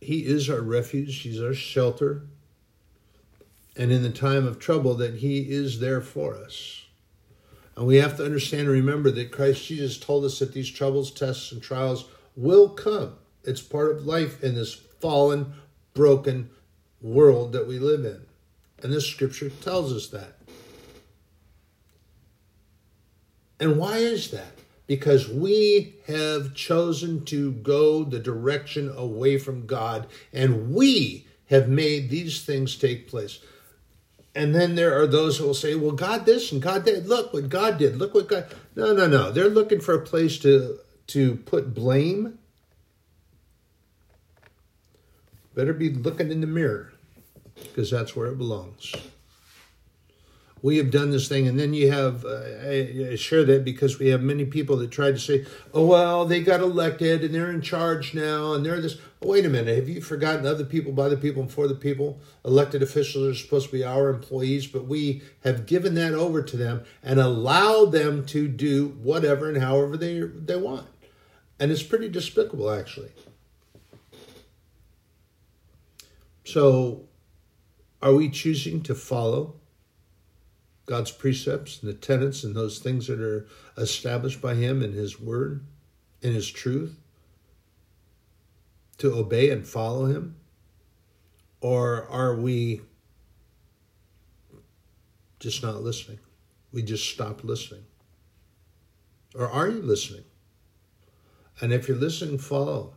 He 0.00 0.26
is 0.26 0.50
our 0.50 0.60
refuge, 0.60 1.22
He's 1.22 1.40
our 1.40 1.54
shelter, 1.54 2.26
and 3.76 3.90
in 3.90 4.02
the 4.02 4.10
time 4.10 4.46
of 4.46 4.58
trouble 4.58 4.94
that 4.96 5.16
He 5.16 5.50
is 5.50 5.80
there 5.80 6.02
for 6.02 6.34
us. 6.34 6.84
And 7.76 7.86
we 7.86 7.96
have 7.96 8.16
to 8.18 8.24
understand 8.24 8.62
and 8.62 8.70
remember 8.70 9.10
that 9.12 9.32
Christ 9.32 9.66
Jesus 9.66 9.98
told 9.98 10.24
us 10.24 10.38
that 10.40 10.52
these 10.52 10.70
troubles, 10.70 11.10
tests, 11.10 11.50
and 11.50 11.62
trials 11.62 12.06
will 12.36 12.68
come. 12.68 13.14
It's 13.44 13.62
part 13.62 13.90
of 13.92 14.06
life 14.06 14.42
in 14.42 14.54
this 14.54 14.74
fallen, 14.74 15.54
broken 15.94 16.50
world 17.00 17.52
that 17.52 17.66
we 17.66 17.78
live 17.78 18.04
in. 18.04 18.20
And 18.82 18.92
this 18.92 19.06
scripture 19.06 19.50
tells 19.50 19.92
us 19.92 20.08
that. 20.08 20.36
And 23.58 23.76
why 23.76 23.98
is 23.98 24.30
that? 24.30 24.52
Because 24.86 25.28
we 25.28 25.94
have 26.06 26.54
chosen 26.54 27.24
to 27.26 27.52
go 27.52 28.02
the 28.02 28.18
direction 28.18 28.92
away 28.96 29.38
from 29.38 29.66
God, 29.66 30.06
and 30.32 30.74
we 30.74 31.26
have 31.46 31.68
made 31.68 32.10
these 32.10 32.42
things 32.42 32.76
take 32.76 33.08
place. 33.08 33.38
And 34.34 34.54
then 34.54 34.76
there 34.76 35.00
are 35.00 35.06
those 35.06 35.38
who 35.38 35.46
will 35.46 35.54
say, 35.54 35.74
well, 35.74 35.92
God 35.92 36.24
this 36.24 36.52
and 36.52 36.62
God 36.62 36.84
that. 36.84 37.06
Look 37.06 37.32
what 37.32 37.48
God 37.48 37.78
did. 37.78 37.96
Look 37.96 38.14
what 38.14 38.28
God. 38.28 38.46
No, 38.76 38.94
no, 38.94 39.06
no. 39.06 39.30
They're 39.30 39.48
looking 39.48 39.80
for 39.80 39.94
a 39.94 40.04
place 40.04 40.38
to, 40.40 40.78
to 41.08 41.34
put 41.36 41.74
blame. 41.74 42.38
Better 45.54 45.72
be 45.72 45.90
looking 45.90 46.30
in 46.30 46.40
the 46.40 46.46
mirror 46.46 46.92
because 47.54 47.90
that's 47.90 48.14
where 48.14 48.28
it 48.28 48.38
belongs. 48.38 48.94
We 50.62 50.76
have 50.76 50.90
done 50.90 51.10
this 51.10 51.26
thing 51.26 51.48
and 51.48 51.58
then 51.58 51.72
you 51.72 51.90
have 51.90 52.24
uh, 52.24 52.42
I, 52.62 53.10
I 53.12 53.16
share 53.16 53.44
that 53.44 53.64
because 53.64 53.98
we 53.98 54.08
have 54.08 54.22
many 54.22 54.44
people 54.44 54.76
that 54.76 54.90
try 54.90 55.10
to 55.10 55.18
say 55.18 55.46
oh 55.72 55.86
well 55.86 56.26
they 56.26 56.42
got 56.42 56.60
elected 56.60 57.24
and 57.24 57.34
they're 57.34 57.50
in 57.50 57.62
charge 57.62 58.12
now 58.12 58.52
and 58.52 58.64
they're 58.64 58.80
this. 58.80 58.98
Oh, 59.22 59.28
wait 59.28 59.46
a 59.46 59.48
minute 59.48 59.74
have 59.74 59.88
you 59.88 60.02
forgotten 60.02 60.46
other 60.46 60.66
people 60.66 60.92
by 60.92 61.08
the 61.08 61.16
people 61.16 61.42
and 61.42 61.50
for 61.50 61.66
the 61.66 61.74
people? 61.74 62.20
Elected 62.44 62.82
officials 62.82 63.26
are 63.26 63.40
supposed 63.40 63.70
to 63.70 63.72
be 63.72 63.82
our 63.82 64.10
employees 64.10 64.66
but 64.66 64.86
we 64.86 65.22
have 65.44 65.64
given 65.64 65.94
that 65.94 66.12
over 66.12 66.42
to 66.42 66.56
them 66.58 66.84
and 67.02 67.18
allowed 67.18 67.92
them 67.92 68.26
to 68.26 68.46
do 68.46 68.88
whatever 69.02 69.48
and 69.48 69.62
however 69.62 69.96
they 69.96 70.20
they 70.20 70.56
want. 70.56 70.86
And 71.58 71.72
it's 71.72 71.82
pretty 71.82 72.10
despicable 72.10 72.70
actually 72.70 73.12
so 76.50 77.08
are 78.02 78.14
we 78.14 78.28
choosing 78.28 78.82
to 78.82 78.94
follow 78.94 79.54
God's 80.86 81.12
precepts 81.12 81.80
and 81.80 81.88
the 81.88 81.94
tenets 81.94 82.42
and 82.42 82.54
those 82.54 82.78
things 82.78 83.06
that 83.06 83.20
are 83.20 83.46
established 83.76 84.40
by 84.40 84.54
Him 84.54 84.82
in 84.82 84.92
His 84.92 85.20
Word, 85.20 85.64
in 86.20 86.34
His 86.34 86.50
truth, 86.50 86.98
to 88.98 89.14
obey 89.14 89.50
and 89.50 89.66
follow 89.66 90.06
Him? 90.06 90.36
Or 91.60 92.08
are 92.08 92.34
we 92.34 92.80
just 95.38 95.62
not 95.62 95.82
listening? 95.82 96.18
We 96.72 96.82
just 96.82 97.08
stop 97.08 97.44
listening. 97.44 97.84
Or 99.34 99.48
are 99.48 99.68
you 99.68 99.82
listening? 99.82 100.24
And 101.60 101.72
if 101.72 101.86
you're 101.86 101.96
listening, 101.96 102.38
follow. 102.38 102.94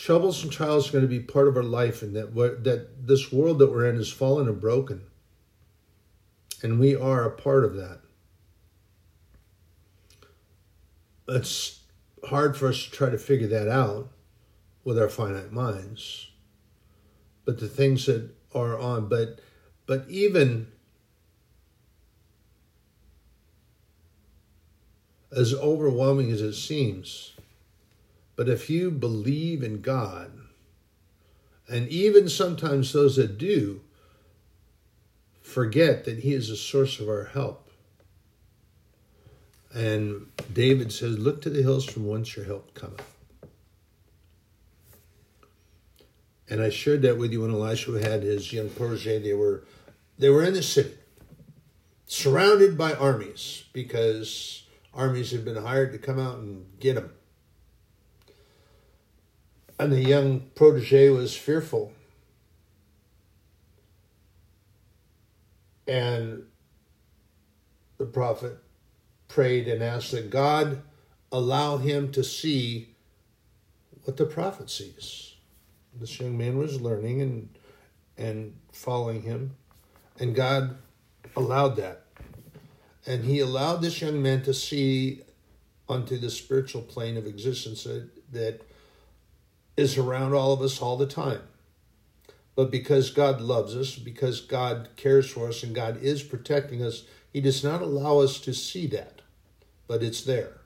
Troubles 0.00 0.42
and 0.42 0.50
trials 0.50 0.88
are 0.88 0.92
going 0.92 1.04
to 1.04 1.08
be 1.08 1.20
part 1.20 1.46
of 1.46 1.56
our 1.56 1.62
life, 1.62 2.02
and 2.02 2.16
that 2.16 2.34
that 2.64 3.06
this 3.06 3.30
world 3.30 3.58
that 3.58 3.70
we're 3.70 3.88
in 3.88 3.96
is 3.96 4.10
fallen 4.10 4.48
and 4.48 4.60
broken 4.60 5.02
and 6.62 6.78
we 6.78 6.94
are 6.94 7.24
a 7.24 7.30
part 7.30 7.64
of 7.64 7.74
that. 7.76 8.00
It's 11.28 11.80
hard 12.24 12.56
for 12.56 12.68
us 12.68 12.84
to 12.84 12.90
try 12.90 13.10
to 13.10 13.18
figure 13.18 13.46
that 13.48 13.68
out 13.68 14.10
with 14.84 14.98
our 14.98 15.08
finite 15.08 15.52
minds. 15.52 16.28
But 17.44 17.60
the 17.60 17.68
things 17.68 18.06
that 18.06 18.30
are 18.54 18.78
on, 18.78 19.08
but 19.08 19.40
but 19.86 20.04
even 20.08 20.68
as 25.34 25.54
overwhelming 25.54 26.30
as 26.30 26.40
it 26.42 26.54
seems, 26.54 27.34
but 28.40 28.48
if 28.48 28.70
you 28.70 28.90
believe 28.90 29.62
in 29.62 29.82
God, 29.82 30.32
and 31.68 31.86
even 31.90 32.26
sometimes 32.26 32.90
those 32.90 33.16
that 33.16 33.36
do, 33.36 33.82
forget 35.42 36.06
that 36.06 36.20
He 36.20 36.32
is 36.32 36.48
a 36.48 36.56
source 36.56 37.00
of 37.00 37.08
our 37.10 37.24
help. 37.24 37.70
And 39.74 40.28
David 40.54 40.90
says, 40.90 41.18
Look 41.18 41.42
to 41.42 41.50
the 41.50 41.60
hills 41.60 41.84
from 41.84 42.06
whence 42.06 42.34
your 42.34 42.46
help 42.46 42.72
cometh. 42.72 43.14
And 46.48 46.62
I 46.62 46.70
shared 46.70 47.02
that 47.02 47.18
with 47.18 47.32
you 47.32 47.42
when 47.42 47.50
Elisha 47.50 48.00
had 48.00 48.22
his 48.22 48.54
young 48.54 48.70
protege. 48.70 49.18
They 49.18 49.34
were 49.34 49.64
they 50.18 50.30
were 50.30 50.44
in 50.44 50.54
the 50.54 50.62
city, 50.62 50.94
surrounded 52.06 52.78
by 52.78 52.94
armies, 52.94 53.64
because 53.74 54.64
armies 54.94 55.30
had 55.30 55.44
been 55.44 55.62
hired 55.62 55.92
to 55.92 55.98
come 55.98 56.18
out 56.18 56.38
and 56.38 56.64
get 56.80 56.94
them. 56.94 57.12
And 59.80 59.92
the 59.92 60.02
young 60.02 60.50
protege 60.54 61.08
was 61.08 61.34
fearful 61.34 61.92
And 65.90 66.44
the 67.98 68.06
prophet 68.06 68.58
prayed 69.26 69.66
and 69.66 69.82
asked 69.82 70.12
that 70.12 70.30
God 70.30 70.82
allow 71.32 71.78
him 71.78 72.12
to 72.12 72.22
see 72.22 72.94
what 74.04 74.16
the 74.16 74.24
prophet 74.24 74.70
sees. 74.70 75.34
This 75.98 76.20
young 76.20 76.38
man 76.38 76.58
was 76.58 76.80
learning 76.80 77.22
and 77.22 77.48
and 78.16 78.54
following 78.70 79.22
him, 79.22 79.56
and 80.20 80.34
God 80.34 80.76
allowed 81.34 81.74
that. 81.76 82.04
And 83.04 83.24
he 83.24 83.40
allowed 83.40 83.78
this 83.82 84.00
young 84.00 84.22
man 84.22 84.42
to 84.42 84.54
see 84.54 85.22
onto 85.88 86.18
the 86.18 86.30
spiritual 86.30 86.82
plane 86.82 87.16
of 87.16 87.26
existence 87.26 87.82
that, 87.84 88.08
that 88.32 88.60
is 89.80 89.98
around 89.98 90.34
all 90.34 90.52
of 90.52 90.60
us 90.60 90.80
all 90.80 90.96
the 90.96 91.06
time. 91.06 91.42
But 92.54 92.70
because 92.70 93.10
God 93.10 93.40
loves 93.40 93.74
us, 93.74 93.96
because 93.96 94.40
God 94.40 94.90
cares 94.96 95.30
for 95.30 95.48
us, 95.48 95.62
and 95.62 95.74
God 95.74 96.02
is 96.02 96.22
protecting 96.22 96.82
us, 96.82 97.04
He 97.32 97.40
does 97.40 97.64
not 97.64 97.80
allow 97.80 98.18
us 98.18 98.38
to 98.40 98.52
see 98.52 98.86
that, 98.88 99.22
but 99.86 100.02
it's 100.02 100.22
there. 100.22 100.58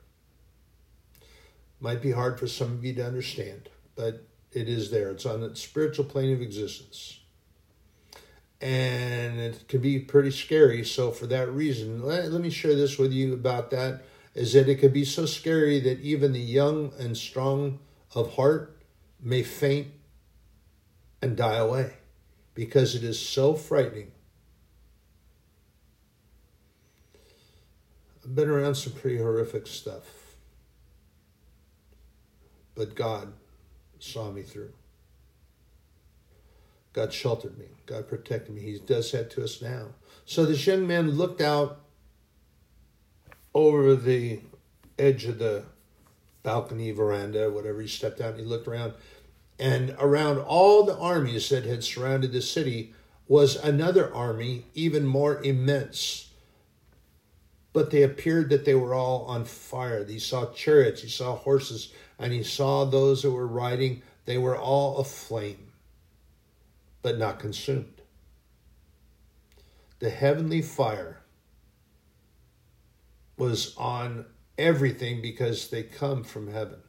Might 1.79 2.01
be 2.01 2.11
hard 2.11 2.39
for 2.39 2.47
some 2.47 2.73
of 2.73 2.83
you 2.83 2.93
to 2.95 3.05
understand, 3.05 3.69
but 3.95 4.25
it 4.51 4.67
is 4.67 4.91
there. 4.91 5.09
It's 5.11 5.25
on 5.25 5.41
the 5.41 5.55
spiritual 5.55 6.05
plane 6.05 6.33
of 6.33 6.41
existence. 6.41 7.19
And 8.61 9.39
it 9.39 9.67
can 9.67 9.81
be 9.81 9.99
pretty 9.99 10.31
scary. 10.31 10.83
So, 10.83 11.11
for 11.11 11.27
that 11.27 11.49
reason, 11.49 12.03
let, 12.03 12.31
let 12.31 12.41
me 12.41 12.49
share 12.49 12.75
this 12.75 12.97
with 12.97 13.11
you 13.11 13.33
about 13.33 13.69
that 13.71 14.03
is 14.33 14.53
that 14.53 14.67
it 14.67 14.75
could 14.75 14.93
be 14.93 15.05
so 15.05 15.25
scary 15.25 15.79
that 15.81 15.99
even 16.01 16.33
the 16.33 16.39
young 16.39 16.91
and 16.99 17.15
strong 17.15 17.79
of 18.13 18.33
heart 18.35 18.74
may 19.21 19.43
faint 19.43 19.87
and 21.21 21.35
die 21.35 21.57
away 21.57 21.93
because 22.53 22.95
it 22.95 23.03
is 23.03 23.19
so 23.19 23.53
frightening. 23.53 24.11
I've 28.23 28.35
been 28.35 28.49
around 28.49 28.75
some 28.75 28.93
pretty 28.93 29.17
horrific 29.17 29.67
stuff, 29.67 30.35
but 32.73 32.95
God 32.95 33.33
saw 33.99 34.31
me 34.31 34.41
through. 34.41 34.73
God 36.93 37.13
sheltered 37.13 37.57
me. 37.57 37.65
God 37.85 38.07
protected 38.07 38.55
me. 38.55 38.61
He 38.61 38.79
does 38.79 39.11
that 39.11 39.29
to 39.31 39.43
us 39.43 39.61
now. 39.61 39.89
So 40.25 40.45
this 40.45 40.65
young 40.65 40.87
man 40.87 41.11
looked 41.11 41.41
out 41.41 41.81
over 43.53 43.95
the 43.95 44.39
edge 44.97 45.25
of 45.25 45.39
the 45.39 45.65
balcony, 46.45 46.91
veranda, 46.91 47.49
whatever. 47.49 47.81
He 47.81 47.87
stepped 47.89 48.21
out 48.21 48.31
and 48.31 48.39
he 48.39 48.45
looked 48.45 48.67
around 48.67 48.93
and 49.59 49.95
around 49.99 50.39
all 50.39 50.83
the 50.83 50.97
armies 50.97 51.49
that 51.49 51.65
had 51.65 51.83
surrounded 51.83 52.31
the 52.31 52.41
city 52.41 52.93
was 53.27 53.55
another 53.55 54.13
army, 54.13 54.65
even 54.73 55.05
more 55.05 55.41
immense. 55.43 56.29
But 57.73 57.91
they 57.91 58.03
appeared 58.03 58.49
that 58.49 58.65
they 58.65 58.75
were 58.75 58.93
all 58.93 59.25
on 59.25 59.45
fire. 59.45 60.05
He 60.05 60.19
saw 60.19 60.51
chariots, 60.51 61.01
he 61.01 61.09
saw 61.09 61.35
horses, 61.35 61.91
and 62.19 62.31
he 62.31 62.43
saw 62.43 62.85
those 62.85 63.21
that 63.23 63.31
were 63.31 63.47
riding. 63.47 64.01
They 64.25 64.37
were 64.37 64.57
all 64.57 64.97
aflame, 64.97 65.71
but 67.01 67.17
not 67.17 67.39
consumed. 67.39 68.01
The 69.99 70.09
heavenly 70.09 70.61
fire 70.61 71.21
was 73.37 73.75
on 73.77 74.25
everything 74.57 75.21
because 75.21 75.69
they 75.69 75.83
come 75.83 76.23
from 76.23 76.51
heaven. 76.51 76.79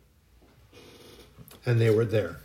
And 1.64 1.80
they 1.80 1.90
were 1.90 2.04
there. 2.04 2.38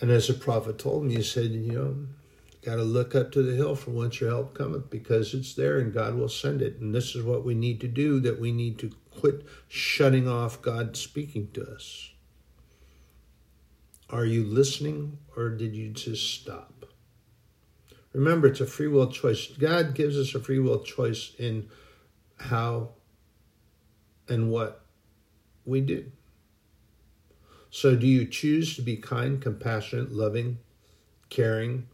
And 0.00 0.10
as 0.10 0.28
the 0.28 0.34
prophet 0.34 0.78
told 0.78 1.04
me, 1.04 1.16
he 1.16 1.22
said, 1.22 1.50
you 1.50 1.72
know, 1.72 1.96
got 2.64 2.76
to 2.76 2.82
look 2.82 3.14
up 3.14 3.32
to 3.32 3.42
the 3.42 3.54
hill 3.54 3.76
from 3.76 3.94
whence 3.94 4.20
your 4.20 4.30
help 4.30 4.54
cometh 4.54 4.90
because 4.90 5.34
it's 5.34 5.54
there 5.54 5.78
and 5.78 5.92
God 5.92 6.14
will 6.14 6.28
send 6.28 6.62
it. 6.62 6.78
And 6.80 6.94
this 6.94 7.14
is 7.14 7.22
what 7.22 7.44
we 7.44 7.54
need 7.54 7.80
to 7.80 7.88
do 7.88 8.18
that 8.20 8.40
we 8.40 8.50
need 8.50 8.78
to 8.80 8.90
quit 9.10 9.46
shutting 9.68 10.26
off 10.26 10.62
God 10.62 10.96
speaking 10.96 11.48
to 11.52 11.64
us. 11.64 12.10
Are 14.08 14.24
you 14.24 14.44
listening 14.44 15.18
or 15.36 15.50
did 15.50 15.76
you 15.76 15.90
just 15.90 16.40
stop? 16.40 16.79
Remember, 18.12 18.48
it's 18.48 18.60
a 18.60 18.66
free 18.66 18.88
will 18.88 19.10
choice. 19.10 19.46
God 19.46 19.94
gives 19.94 20.18
us 20.18 20.34
a 20.34 20.40
free 20.40 20.58
will 20.58 20.82
choice 20.82 21.32
in 21.38 21.68
how 22.38 22.90
and 24.28 24.50
what 24.50 24.84
we 25.64 25.80
do. 25.80 26.10
So, 27.70 27.94
do 27.94 28.06
you 28.06 28.26
choose 28.26 28.74
to 28.76 28.82
be 28.82 28.96
kind, 28.96 29.40
compassionate, 29.40 30.10
loving, 30.10 30.58
caring, 31.28 31.86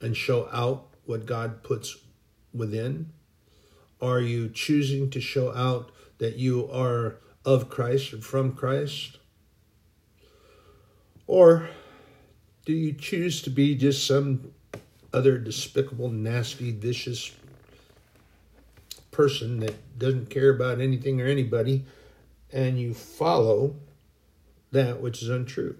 and 0.00 0.16
show 0.16 0.48
out 0.50 0.88
what 1.04 1.26
God 1.26 1.62
puts 1.62 1.98
within? 2.54 3.12
Are 4.00 4.20
you 4.20 4.48
choosing 4.48 5.10
to 5.10 5.20
show 5.20 5.52
out 5.54 5.90
that 6.18 6.36
you 6.36 6.70
are 6.70 7.18
of 7.44 7.68
Christ 7.68 8.12
and 8.12 8.24
from 8.24 8.54
Christ? 8.54 9.18
Or 11.26 11.68
do 12.64 12.72
you 12.72 12.94
choose 12.94 13.42
to 13.42 13.50
be 13.50 13.74
just 13.74 14.06
some 14.06 14.52
other 15.12 15.38
despicable, 15.38 16.08
nasty, 16.08 16.72
vicious 16.72 17.32
person 19.10 19.60
that 19.60 19.98
doesn't 19.98 20.30
care 20.30 20.50
about 20.50 20.80
anything 20.80 21.20
or 21.20 21.26
anybody 21.26 21.84
and 22.52 22.78
you 22.78 22.94
follow 22.94 23.76
that 24.70 25.00
which 25.00 25.22
is 25.22 25.28
untrue? 25.28 25.76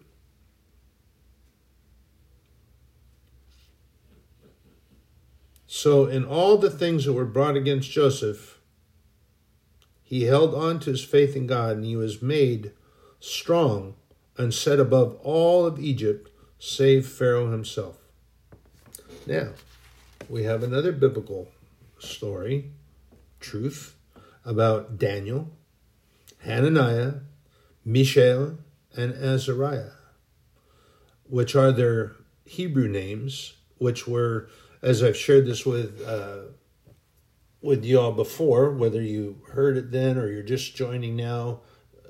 So, 5.71 6.07
in 6.07 6.25
all 6.25 6.57
the 6.57 6.71
things 6.71 7.05
that 7.05 7.12
were 7.12 7.27
brought 7.27 7.57
against 7.57 7.91
Joseph, 7.91 8.59
he 10.03 10.25
held 10.25 10.55
on 10.55 10.81
to 10.81 10.91
his 10.91 11.05
faith 11.05 11.37
in 11.37 11.47
God 11.47 11.77
and 11.77 11.85
he 11.85 11.95
was 11.95 12.23
made 12.23 12.73
strong 13.21 13.95
and 14.38 14.55
set 14.55 14.81
above 14.81 15.19
all 15.23 15.67
of 15.67 15.79
Egypt, 15.79 16.31
save 16.59 17.07
Pharaoh 17.07 17.51
himself. 17.51 18.08
Now, 19.29 19.51
we 20.31 20.45
have 20.45 20.62
another 20.62 20.91
biblical 20.91 21.53
story, 21.99 22.71
truth, 23.41 23.95
about 24.43 24.97
Daniel, 24.97 25.51
Hananiah, 26.45 27.17
Mishael, 27.85 28.57
and 28.97 29.12
Azariah, 29.12 29.91
which 31.25 31.55
are 31.55 31.73
their 31.73 32.17
Hebrew 32.47 32.88
names, 32.88 33.53
which 33.77 34.09
were 34.09 34.49
as 34.81 35.03
I've 35.03 35.14
shared 35.14 35.45
this 35.45 35.67
with 35.67 36.01
uh, 36.07 36.45
with 37.61 37.85
y'all 37.85 38.12
before, 38.12 38.71
whether 38.71 39.03
you 39.03 39.43
heard 39.51 39.77
it 39.77 39.91
then 39.91 40.17
or 40.17 40.33
you're 40.33 40.43
just 40.43 40.75
joining 40.75 41.17
now, 41.17 41.61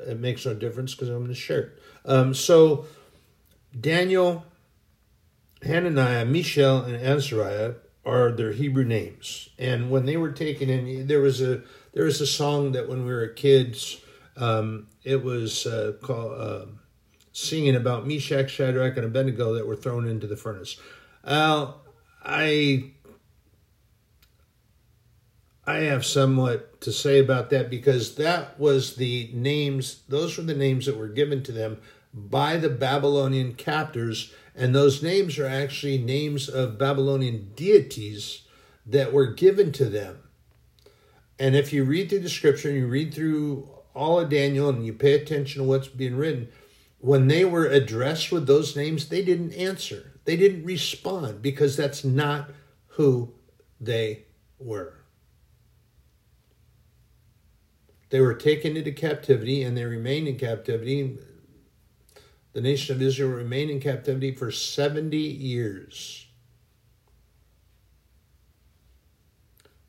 it 0.06 0.20
makes 0.20 0.46
no 0.46 0.54
difference 0.54 0.94
because 0.94 1.08
I'm 1.08 1.16
going 1.16 1.28
to 1.30 1.34
share 1.34 1.60
it. 1.62 1.78
Um, 2.04 2.32
so, 2.32 2.86
Daniel, 3.80 4.44
Hananiah, 5.62 6.24
Mishael, 6.24 6.82
and 6.82 6.96
Azariah 6.96 7.74
are 8.04 8.32
their 8.32 8.52
Hebrew 8.52 8.84
names, 8.84 9.50
and 9.58 9.90
when 9.90 10.06
they 10.06 10.16
were 10.16 10.32
taken 10.32 10.70
in, 10.70 11.06
there 11.06 11.20
was 11.20 11.40
a 11.40 11.62
there 11.92 12.04
was 12.04 12.20
a 12.20 12.26
song 12.26 12.72
that 12.72 12.88
when 12.88 13.04
we 13.04 13.12
were 13.12 13.26
kids, 13.28 14.00
um, 14.36 14.86
it 15.04 15.22
was 15.24 15.66
uh, 15.66 15.92
called 16.00 16.40
uh, 16.40 16.66
singing 17.32 17.76
about 17.76 18.06
Meshach, 18.06 18.50
Shadrach, 18.50 18.96
and 18.96 19.06
Abednego 19.06 19.54
that 19.54 19.66
were 19.66 19.76
thrown 19.76 20.06
into 20.06 20.26
the 20.26 20.36
furnace. 20.36 20.80
Uh, 21.24 21.72
I 22.24 22.92
I 25.68 25.80
have 25.80 26.06
somewhat 26.06 26.80
to 26.80 26.92
say 26.92 27.18
about 27.18 27.50
that 27.50 27.68
because 27.68 28.14
that 28.14 28.58
was 28.58 28.96
the 28.96 29.30
names, 29.34 30.00
those 30.08 30.38
were 30.38 30.44
the 30.44 30.54
names 30.54 30.86
that 30.86 30.96
were 30.96 31.08
given 31.08 31.42
to 31.42 31.52
them 31.52 31.78
by 32.14 32.56
the 32.56 32.70
Babylonian 32.70 33.52
captors, 33.52 34.32
and 34.58 34.74
those 34.74 35.04
names 35.04 35.38
are 35.38 35.46
actually 35.46 35.98
names 35.98 36.48
of 36.48 36.78
Babylonian 36.78 37.52
deities 37.54 38.42
that 38.84 39.12
were 39.12 39.32
given 39.32 39.70
to 39.72 39.84
them. 39.84 40.18
And 41.38 41.54
if 41.54 41.72
you 41.72 41.84
read 41.84 42.10
through 42.10 42.20
the 42.20 42.28
scripture 42.28 42.68
and 42.68 42.78
you 42.78 42.88
read 42.88 43.14
through 43.14 43.68
all 43.94 44.18
of 44.18 44.30
Daniel 44.30 44.68
and 44.68 44.84
you 44.84 44.92
pay 44.92 45.12
attention 45.12 45.62
to 45.62 45.68
what's 45.68 45.86
being 45.86 46.16
written, 46.16 46.48
when 46.98 47.28
they 47.28 47.44
were 47.44 47.66
addressed 47.66 48.32
with 48.32 48.48
those 48.48 48.74
names, 48.74 49.08
they 49.08 49.24
didn't 49.24 49.52
answer. 49.52 50.20
They 50.24 50.36
didn't 50.36 50.64
respond 50.64 51.40
because 51.40 51.76
that's 51.76 52.02
not 52.02 52.50
who 52.88 53.34
they 53.80 54.24
were. 54.58 54.94
They 58.10 58.20
were 58.20 58.34
taken 58.34 58.76
into 58.76 58.90
captivity 58.90 59.62
and 59.62 59.76
they 59.76 59.84
remained 59.84 60.26
in 60.26 60.36
captivity. 60.36 61.16
The 62.58 62.62
nation 62.62 62.96
of 62.96 63.00
Israel 63.00 63.30
remained 63.30 63.70
in 63.70 63.78
captivity 63.78 64.34
for 64.34 64.50
70 64.50 65.16
years. 65.16 66.26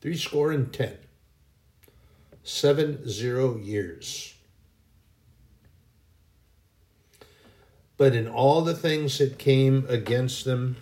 Three 0.00 0.16
score 0.16 0.52
and 0.52 0.72
ten. 0.72 0.96
Seven 2.44 3.08
zero 3.08 3.56
years. 3.56 4.34
But 7.96 8.14
in 8.14 8.28
all 8.28 8.60
the 8.60 8.76
things 8.76 9.18
that 9.18 9.36
came 9.36 9.84
against 9.88 10.44
them, 10.44 10.76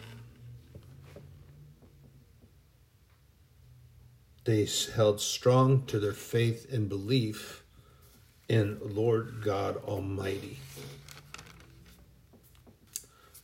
they 4.44 4.68
held 4.94 5.22
strong 5.22 5.86
to 5.86 5.98
their 5.98 6.12
faith 6.12 6.70
and 6.70 6.86
belief 6.86 7.62
in 8.46 8.78
Lord 8.82 9.40
God 9.42 9.78
Almighty. 9.84 10.58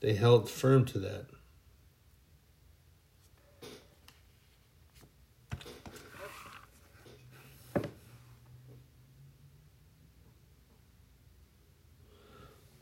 They 0.05 0.12
held 0.12 0.51
firm 0.51 0.85
to 0.85 0.99
that. 0.99 1.25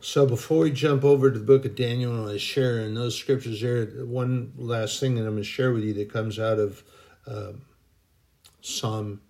So 0.01 0.27
before 0.27 0.65
we 0.65 0.73
jump 0.73 1.05
over 1.05 1.31
to 1.31 1.39
the 1.39 1.45
book 1.45 1.65
of 1.65 1.77
Daniel 1.77 2.13
and 2.21 2.29
I 2.29 2.39
share 2.39 2.81
in 2.81 2.97
those 2.97 3.17
scriptures 3.17 3.61
there, 3.61 3.87
one 4.05 4.53
last 4.57 4.99
thing 4.99 5.15
that 5.15 5.21
I'm 5.21 5.35
going 5.35 5.37
to 5.37 5.45
share 5.45 5.71
with 5.71 5.85
you 5.85 5.95
that 5.95 6.13
comes 6.13 6.41
out 6.41 6.59
of 6.59 6.83
uh, 7.29 7.53
Psalm, 8.63 9.21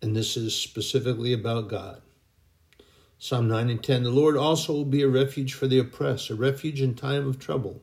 and 0.00 0.16
this 0.16 0.38
is 0.38 0.54
specifically 0.54 1.34
about 1.34 1.68
God. 1.68 2.00
Psalm 3.18 3.48
9 3.48 3.70
and 3.70 3.82
10 3.82 4.04
The 4.04 4.10
Lord 4.10 4.36
also 4.36 4.72
will 4.72 4.84
be 4.84 5.02
a 5.02 5.08
refuge 5.08 5.54
for 5.54 5.66
the 5.66 5.78
oppressed, 5.78 6.30
a 6.30 6.34
refuge 6.34 6.80
in 6.80 6.94
time 6.94 7.26
of 7.26 7.38
trouble. 7.38 7.82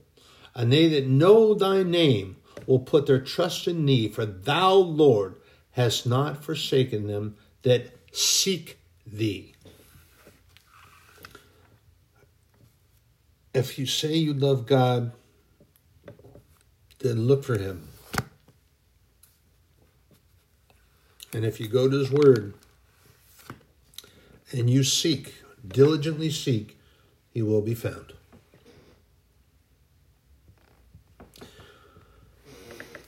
And 0.53 0.71
they 0.71 0.87
that 0.89 1.07
know 1.07 1.53
thy 1.53 1.83
name 1.83 2.37
will 2.65 2.79
put 2.79 3.05
their 3.05 3.19
trust 3.19 3.67
in 3.67 3.85
thee, 3.85 4.07
for 4.07 4.25
thou, 4.25 4.73
Lord, 4.73 5.35
hast 5.71 6.05
not 6.07 6.43
forsaken 6.43 7.07
them 7.07 7.35
that 7.63 7.91
seek 8.13 8.77
thee. 9.05 9.55
if 13.55 13.79
you 13.79 13.85
say 13.85 14.13
you 14.13 14.33
love 14.33 14.65
God, 14.65 15.13
then 16.99 17.21
look 17.21 17.43
for 17.43 17.57
Him. 17.57 17.87
And 21.33 21.45
if 21.45 21.59
you 21.59 21.67
go 21.67 21.89
to 21.89 21.97
His 21.97 22.11
Word 22.11 22.53
and 24.51 24.69
you 24.69 24.83
seek, 24.83 25.35
diligently 25.67 26.29
seek, 26.29 26.77
He 27.33 27.41
will 27.41 27.61
be 27.61 27.73
found. 27.73 28.13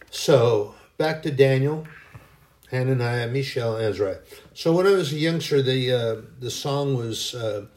So, 0.10 0.76
back 0.98 1.22
to 1.24 1.32
Daniel, 1.32 1.88
Hananiah, 2.72 3.28
Mishael, 3.28 3.76
and 3.76 3.86
Azariah. 3.86 4.20
So, 4.54 4.74
when 4.74 4.88
I 4.88 4.92
was 4.92 5.14
a 5.14 5.18
youngster, 5.18 5.62
the 5.62 5.92
uh, 5.92 6.22
the 6.40 6.50
song 6.50 6.96
was 6.96 7.36
uh, 7.36 7.68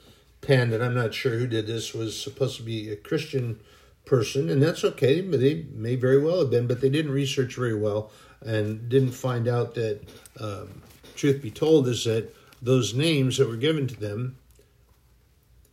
penned, 0.40 0.72
and 0.72 0.82
I'm 0.82 0.94
not 0.94 1.14
sure 1.14 1.38
who 1.38 1.46
did 1.46 1.66
this, 1.66 1.92
was 1.92 2.20
supposed 2.20 2.56
to 2.56 2.62
be 2.62 2.90
a 2.90 2.96
Christian 2.96 3.60
person, 4.04 4.48
and 4.48 4.62
that's 4.62 4.84
okay. 4.84 5.20
They 5.20 5.66
may 5.74 5.96
very 5.96 6.20
well 6.20 6.40
have 6.40 6.50
been, 6.50 6.66
but 6.66 6.80
they 6.80 6.88
didn't 6.88 7.12
research 7.12 7.56
very 7.56 7.74
well 7.74 8.10
and 8.40 8.88
didn't 8.88 9.12
find 9.12 9.46
out 9.46 9.74
that. 9.74 10.00
Um, 10.38 10.82
truth 11.20 11.42
be 11.42 11.50
told, 11.50 11.86
is 11.86 12.04
that 12.04 12.34
those 12.62 12.94
names 12.94 13.38
that 13.38 13.48
were 13.48 13.56
given 13.56 13.86
to 13.86 13.98
them, 13.98 14.36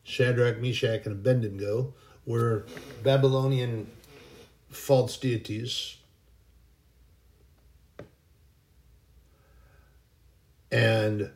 Shadrach, 0.03 0.59
Meshach, 0.59 1.05
and 1.05 1.13
Abednego, 1.13 1.93
were 2.25 2.65
Babylonian 3.03 3.89
false 4.69 5.17
deities. 5.17 5.97
And 10.71 11.31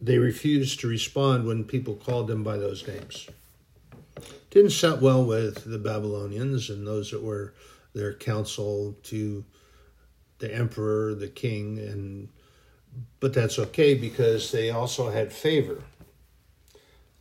they 0.00 0.18
refused 0.18 0.80
to 0.80 0.88
respond 0.88 1.46
when 1.46 1.64
people 1.64 1.94
called 1.94 2.28
them 2.28 2.42
by 2.42 2.56
those 2.56 2.86
names. 2.86 3.28
Didn't 4.50 4.70
set 4.70 5.02
well 5.02 5.24
with 5.24 5.64
the 5.64 5.78
Babylonians 5.78 6.70
and 6.70 6.86
those 6.86 7.10
that 7.10 7.22
were 7.22 7.52
their 7.94 8.14
counsel 8.14 8.96
to 9.04 9.44
the 10.38 10.54
emperor, 10.54 11.14
the 11.14 11.28
king, 11.28 11.78
and 11.78 12.28
but 13.20 13.34
that's 13.34 13.58
okay 13.58 13.94
because 13.94 14.50
they 14.50 14.70
also 14.70 15.10
had 15.10 15.32
favor. 15.32 15.82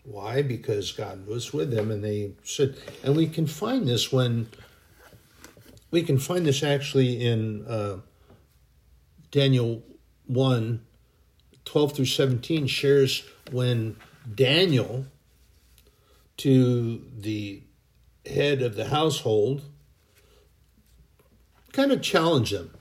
Why? 0.04 0.42
Because 0.42 0.92
God 0.92 1.28
was 1.28 1.52
with 1.52 1.72
them, 1.72 1.92
and 1.92 2.04
they 2.04 2.32
said, 2.44 2.78
and 3.04 3.16
we 3.16 3.28
can 3.28 3.48
find 3.48 3.88
this 3.88 4.12
when 4.12 4.48
we 5.92 6.04
can 6.04 6.18
find 6.18 6.46
this 6.46 6.64
actually 6.64 7.26
in 7.26 7.66
uh, 7.66 7.98
Daniel 9.32 9.84
1 10.28 10.82
12 11.66 11.94
through 11.94 12.06
17 12.06 12.66
shares 12.68 13.26
when 13.52 13.98
Daniel, 14.34 15.06
to 16.38 17.06
the 17.18 17.62
head 18.26 18.62
of 18.62 18.76
the 18.76 18.86
household, 18.86 19.64
kind 21.74 21.92
of 21.92 22.02
challenged 22.02 22.54
them 22.54 22.77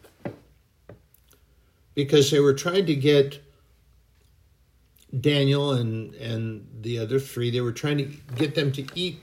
because 1.96 2.30
they 2.30 2.38
were 2.38 2.54
trying 2.54 2.86
to 2.86 2.94
get 2.94 3.42
Daniel 5.20 5.72
and 5.72 6.14
and 6.14 6.68
the 6.80 7.00
other 7.00 7.18
three. 7.18 7.50
They 7.50 7.60
were 7.60 7.72
trying 7.72 7.98
to 7.98 8.04
get 8.36 8.54
them 8.54 8.70
to 8.72 8.86
eat 8.94 9.18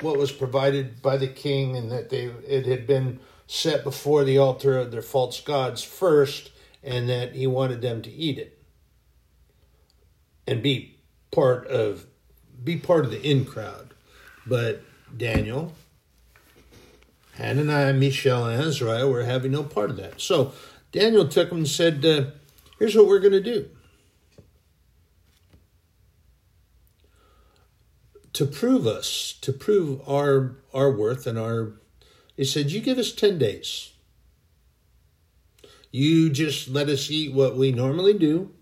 what 0.00 0.18
was 0.18 0.32
provided 0.32 1.00
by 1.00 1.16
the 1.18 1.28
king, 1.28 1.76
and 1.76 1.92
that 1.92 2.10
they 2.10 2.24
it 2.48 2.66
had 2.66 2.88
been 2.88 3.20
set 3.46 3.84
before 3.84 4.24
the 4.24 4.38
altar 4.38 4.76
of 4.76 4.90
their 4.90 5.02
false 5.02 5.40
gods 5.40 5.84
first, 5.84 6.50
and 6.82 7.08
that 7.08 7.34
he 7.34 7.46
wanted 7.46 7.82
them 7.82 8.02
to 8.02 8.10
eat 8.10 8.38
it 8.38 8.58
and 10.46 10.62
be 10.62 10.96
part 11.30 11.66
of 11.68 12.06
be 12.64 12.76
part 12.76 13.04
of 13.04 13.10
the 13.10 13.22
in 13.22 13.44
crowd. 13.44 13.92
But 14.46 14.82
Daniel, 15.16 15.74
Hananiah, 17.34 17.92
Mishael, 17.92 18.46
and 18.46 18.62
Azariah 18.62 19.08
were 19.08 19.24
having 19.24 19.52
no 19.52 19.62
part 19.62 19.90
of 19.90 19.96
that. 19.96 20.20
So 20.20 20.52
Daniel 20.94 21.26
took 21.26 21.48
them 21.48 21.58
and 21.58 21.68
said, 21.68 22.04
uh, 22.04 22.26
"Here's 22.78 22.94
what 22.94 23.08
we're 23.08 23.18
going 23.18 23.32
to 23.32 23.40
do." 23.40 23.68
To 28.34 28.46
prove 28.46 28.86
us, 28.86 29.36
to 29.40 29.52
prove 29.52 30.08
our 30.08 30.54
our 30.72 30.92
worth 30.92 31.26
and 31.26 31.36
our, 31.36 31.72
he 32.36 32.44
said, 32.44 32.70
"You 32.70 32.80
give 32.80 32.96
us 32.96 33.10
ten 33.10 33.38
days. 33.38 33.90
You 35.90 36.30
just 36.30 36.68
let 36.68 36.88
us 36.88 37.10
eat 37.10 37.34
what 37.34 37.56
we 37.56 37.72
normally 37.72 38.16
do." 38.16 38.52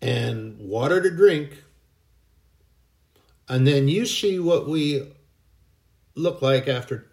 and 0.00 0.58
water 0.58 1.00
to 1.00 1.08
drink, 1.08 1.62
and 3.48 3.64
then 3.64 3.86
you 3.86 4.04
see 4.04 4.40
what 4.40 4.68
we 4.68 5.12
look 6.16 6.42
like 6.42 6.66
after 6.66 7.11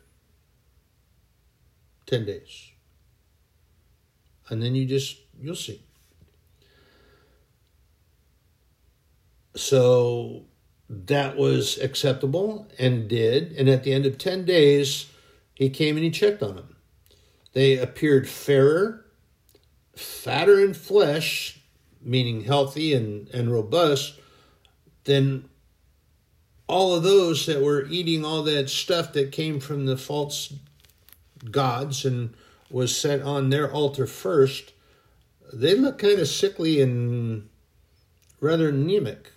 10 2.09 2.25
days. 2.25 2.71
And 4.49 4.61
then 4.61 4.75
you 4.75 4.85
just, 4.85 5.17
you'll 5.39 5.55
see. 5.55 5.81
So 9.55 10.45
that 10.89 11.37
was 11.37 11.77
acceptable 11.77 12.67
and 12.79 13.07
did. 13.07 13.51
And 13.53 13.69
at 13.69 13.83
the 13.83 13.93
end 13.93 14.05
of 14.05 14.17
10 14.17 14.45
days, 14.45 15.11
he 15.53 15.69
came 15.69 15.95
and 15.95 16.03
he 16.03 16.11
checked 16.11 16.41
on 16.41 16.55
them. 16.55 16.75
They 17.53 17.77
appeared 17.77 18.29
fairer, 18.29 19.05
fatter 19.95 20.59
in 20.59 20.73
flesh 20.73 21.59
meaning 22.01 22.43
healthy 22.43 22.93
and, 22.93 23.27
and 23.29 23.51
robust, 23.51 24.19
than 25.03 25.49
all 26.67 26.95
of 26.95 27.03
those 27.03 27.45
that 27.45 27.61
were 27.61 27.85
eating 27.85 28.23
all 28.23 28.43
that 28.43 28.69
stuff 28.69 29.13
that 29.13 29.31
came 29.31 29.59
from 29.59 29.85
the 29.85 29.97
false 29.97 30.53
gods 31.51 32.05
and 32.05 32.33
was 32.69 32.95
set 32.95 33.21
on 33.21 33.49
their 33.49 33.71
altar 33.71 34.05
first, 34.05 34.73
they 35.51 35.75
look 35.75 35.99
kind 35.99 36.19
of 36.19 36.27
sickly 36.27 36.81
and 36.81 37.49
rather 38.39 38.69
anemic. 38.69 39.31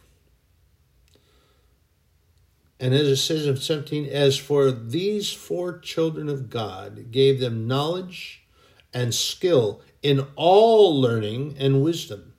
And 2.78 2.92
as 2.94 3.06
it 3.06 3.16
says 3.16 3.46
in 3.46 3.56
17, 3.56 4.06
as 4.06 4.36
for 4.36 4.72
these 4.72 5.32
four 5.32 5.78
children 5.78 6.28
of 6.28 6.50
God, 6.50 7.12
gave 7.12 7.38
them 7.38 7.68
knowledge 7.68 8.44
and 8.92 9.14
skill 9.14 9.80
in 10.02 10.26
all 10.34 11.00
learning 11.00 11.54
and 11.58 11.82
wisdom. 11.82 12.34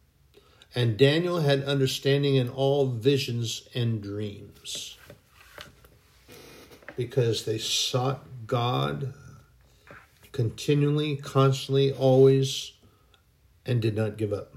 And 0.76 0.98
Daniel 0.98 1.40
had 1.40 1.64
understanding 1.64 2.36
in 2.36 2.50
all 2.50 2.88
visions 2.88 3.68
and 3.74 4.02
dreams 4.02 4.98
because 6.96 7.46
they 7.46 7.58
sought 7.58 8.26
God 8.46 9.14
continually, 10.34 11.16
constantly, 11.16 11.94
always, 11.94 12.74
and 13.66 13.82
did 13.82 13.96
not 13.96 14.18
give 14.18 14.34
up. 14.34 14.54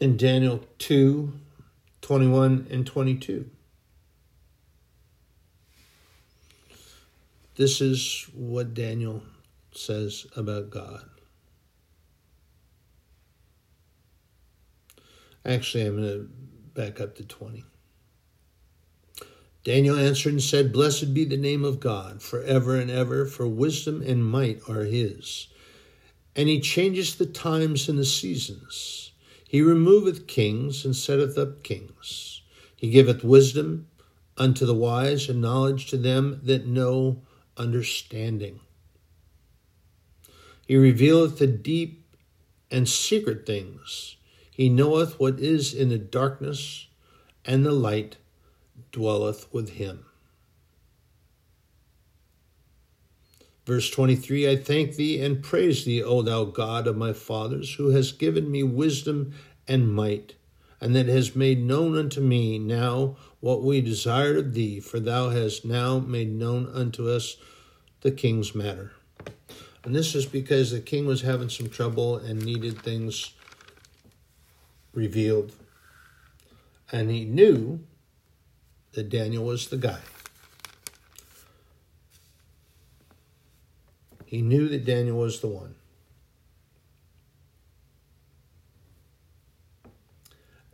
In 0.00 0.16
Daniel 0.16 0.64
2 0.78 1.32
21 2.10 2.66
and 2.70 2.84
22. 2.84 3.48
This 7.54 7.80
is 7.80 8.26
what 8.34 8.74
Daniel 8.74 9.22
says 9.70 10.26
about 10.34 10.70
God. 10.70 11.04
Actually, 15.44 15.86
I'm 15.86 15.96
going 15.98 16.08
to 16.08 16.30
back 16.80 16.98
up 16.98 17.14
to 17.14 17.22
20. 17.22 17.62
Daniel 19.64 19.98
answered 19.98 20.32
and 20.32 20.42
said, 20.42 20.72
Blessed 20.72 21.12
be 21.12 21.26
the 21.26 21.36
name 21.36 21.62
of 21.62 21.78
God 21.78 22.22
forever 22.22 22.76
and 22.76 22.90
ever, 22.90 23.26
for 23.26 23.46
wisdom 23.46 24.00
and 24.00 24.24
might 24.24 24.62
are 24.66 24.84
his. 24.84 25.48
And 26.34 26.48
he 26.48 26.58
changeth 26.58 27.18
the 27.18 27.26
times 27.26 27.86
and 27.90 27.98
the 27.98 28.04
seasons. 28.06 29.12
He 29.46 29.60
removeth 29.60 30.26
kings 30.26 30.86
and 30.86 30.96
setteth 30.96 31.36
up 31.36 31.62
kings. 31.62 32.40
He 32.74 32.88
giveth 32.88 33.22
wisdom 33.22 33.86
unto 34.38 34.64
the 34.64 34.74
wise 34.74 35.28
and 35.28 35.42
knowledge 35.42 35.84
to 35.90 35.98
them 35.98 36.40
that 36.44 36.66
know 36.66 37.20
understanding. 37.58 38.58
He 40.66 40.76
revealeth 40.76 41.38
the 41.38 41.46
deep 41.46 42.06
and 42.70 42.88
secret 42.88 43.44
things. 43.44 44.16
He 44.60 44.68
knoweth 44.68 45.18
what 45.18 45.40
is 45.40 45.72
in 45.72 45.88
the 45.88 45.96
darkness, 45.96 46.88
and 47.46 47.64
the 47.64 47.72
light 47.72 48.18
dwelleth 48.92 49.50
with 49.54 49.70
him. 49.70 50.04
Verse 53.64 53.88
23 53.88 54.50
I 54.50 54.56
thank 54.56 54.96
thee 54.96 55.18
and 55.22 55.42
praise 55.42 55.86
thee, 55.86 56.02
O 56.02 56.20
thou 56.20 56.44
God 56.44 56.86
of 56.86 56.98
my 56.98 57.14
fathers, 57.14 57.76
who 57.76 57.88
hast 57.92 58.18
given 58.18 58.50
me 58.50 58.62
wisdom 58.62 59.32
and 59.66 59.94
might, 59.94 60.34
and 60.78 60.94
that 60.94 61.06
has 61.06 61.34
made 61.34 61.64
known 61.64 61.96
unto 61.96 62.20
me 62.20 62.58
now 62.58 63.16
what 63.40 63.62
we 63.62 63.80
desired 63.80 64.36
of 64.36 64.52
thee, 64.52 64.78
for 64.78 65.00
thou 65.00 65.30
hast 65.30 65.64
now 65.64 66.00
made 66.00 66.34
known 66.34 66.70
unto 66.74 67.08
us 67.08 67.38
the 68.02 68.10
king's 68.10 68.54
matter. 68.54 68.92
And 69.84 69.94
this 69.94 70.14
is 70.14 70.26
because 70.26 70.70
the 70.70 70.80
king 70.80 71.06
was 71.06 71.22
having 71.22 71.48
some 71.48 71.70
trouble 71.70 72.18
and 72.18 72.44
needed 72.44 72.82
things 72.82 73.32
revealed. 74.92 75.52
And 76.92 77.10
he 77.10 77.24
knew 77.24 77.80
that 78.92 79.08
Daniel 79.08 79.44
was 79.44 79.68
the 79.68 79.76
guy. 79.76 80.00
He 84.26 84.42
knew 84.42 84.68
that 84.68 84.84
Daniel 84.84 85.18
was 85.18 85.40
the 85.40 85.48
one. 85.48 85.74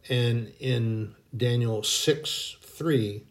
And 0.09 0.53
in 0.61 1.15
Daniel 1.37 1.83
6 1.83 2.57
3, 2.61 3.23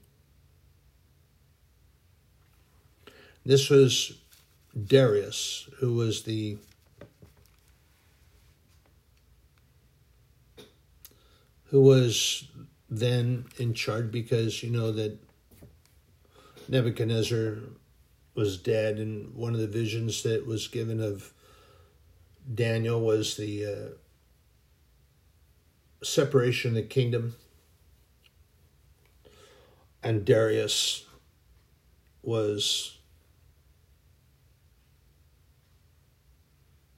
This 3.46 3.70
was 3.70 4.18
Darius, 4.76 5.70
who 5.78 5.94
was 5.94 6.24
the 6.24 6.58
who 11.66 11.82
was 11.82 12.48
then 12.90 13.46
in 13.58 13.74
charge 13.74 14.12
because 14.12 14.62
you 14.64 14.70
know 14.70 14.92
that 14.92 15.18
Nebuchadnezzar 16.68 17.58
was 18.34 18.58
dead, 18.58 18.98
and 18.98 19.34
one 19.34 19.54
of 19.54 19.60
the 19.60 19.68
visions 19.68 20.24
that 20.24 20.46
was 20.46 20.68
given 20.68 21.00
of 21.02 21.34
Daniel 22.54 23.02
was 23.02 23.38
the 23.38 23.66
uh, 23.66 23.90
separation 26.04 26.72
of 26.72 26.76
the 26.76 26.84
kingdom, 26.84 27.36
and 30.04 30.26
Darius 30.26 31.06
was 32.22 32.98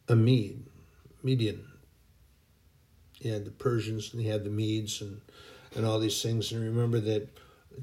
a 0.07 0.15
Mede, 0.15 0.65
Median. 1.23 1.66
He 3.27 3.33
had 3.33 3.43
the 3.43 3.51
Persians 3.51 4.13
and 4.13 4.21
he 4.21 4.29
had 4.29 4.45
the 4.45 4.49
Medes 4.49 5.01
and, 5.01 5.19
and 5.75 5.85
all 5.85 5.99
these 5.99 6.21
things. 6.23 6.53
And 6.53 6.63
remember 6.63 7.01
that 7.01 7.27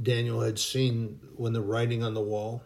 Daniel 0.02 0.40
had 0.40 0.58
seen 0.58 1.20
when 1.36 1.52
the 1.52 1.60
writing 1.60 2.02
on 2.02 2.14
the 2.14 2.22
wall 2.22 2.62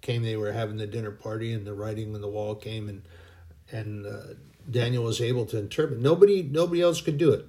came. 0.00 0.24
They 0.24 0.36
were 0.36 0.50
having 0.50 0.78
the 0.78 0.88
dinner 0.88 1.12
party, 1.12 1.52
and 1.52 1.64
the 1.64 1.72
writing 1.72 2.12
on 2.12 2.20
the 2.20 2.28
wall 2.28 2.56
came, 2.56 2.88
and 2.88 3.02
and 3.70 4.04
uh, 4.04 4.34
Daniel 4.68 5.04
was 5.04 5.20
able 5.20 5.46
to 5.46 5.58
interpret. 5.58 6.00
Nobody 6.00 6.42
nobody 6.42 6.82
else 6.82 7.00
could 7.00 7.18
do 7.18 7.30
it. 7.30 7.46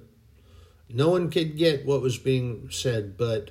No 0.88 1.08
one 1.08 1.28
could 1.28 1.56
get 1.56 1.84
what 1.84 2.00
was 2.00 2.16
being 2.16 2.68
said, 2.70 3.18
but 3.18 3.50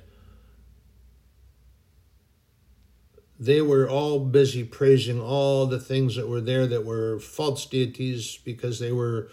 they 3.38 3.60
were 3.60 3.90
all 3.90 4.20
busy 4.20 4.64
praising 4.64 5.20
all 5.20 5.66
the 5.66 5.78
things 5.78 6.16
that 6.16 6.28
were 6.28 6.40
there 6.40 6.66
that 6.66 6.86
were 6.86 7.18
false 7.18 7.66
deities 7.66 8.38
because 8.42 8.78
they 8.78 8.90
were 8.90 9.28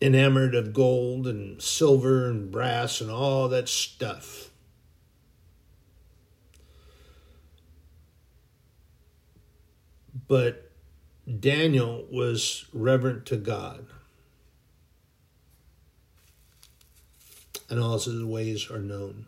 enamored 0.00 0.54
of 0.54 0.72
gold 0.72 1.26
and 1.26 1.60
silver 1.60 2.28
and 2.28 2.50
brass 2.50 3.00
and 3.00 3.10
all 3.10 3.48
that 3.48 3.68
stuff. 3.68 4.50
But 10.26 10.70
Daniel 11.38 12.06
was 12.10 12.66
reverent 12.72 13.26
to 13.26 13.36
God. 13.36 13.86
And 17.68 17.78
all 17.78 17.98
his 17.98 18.24
ways 18.24 18.70
are 18.70 18.80
known. 18.80 19.26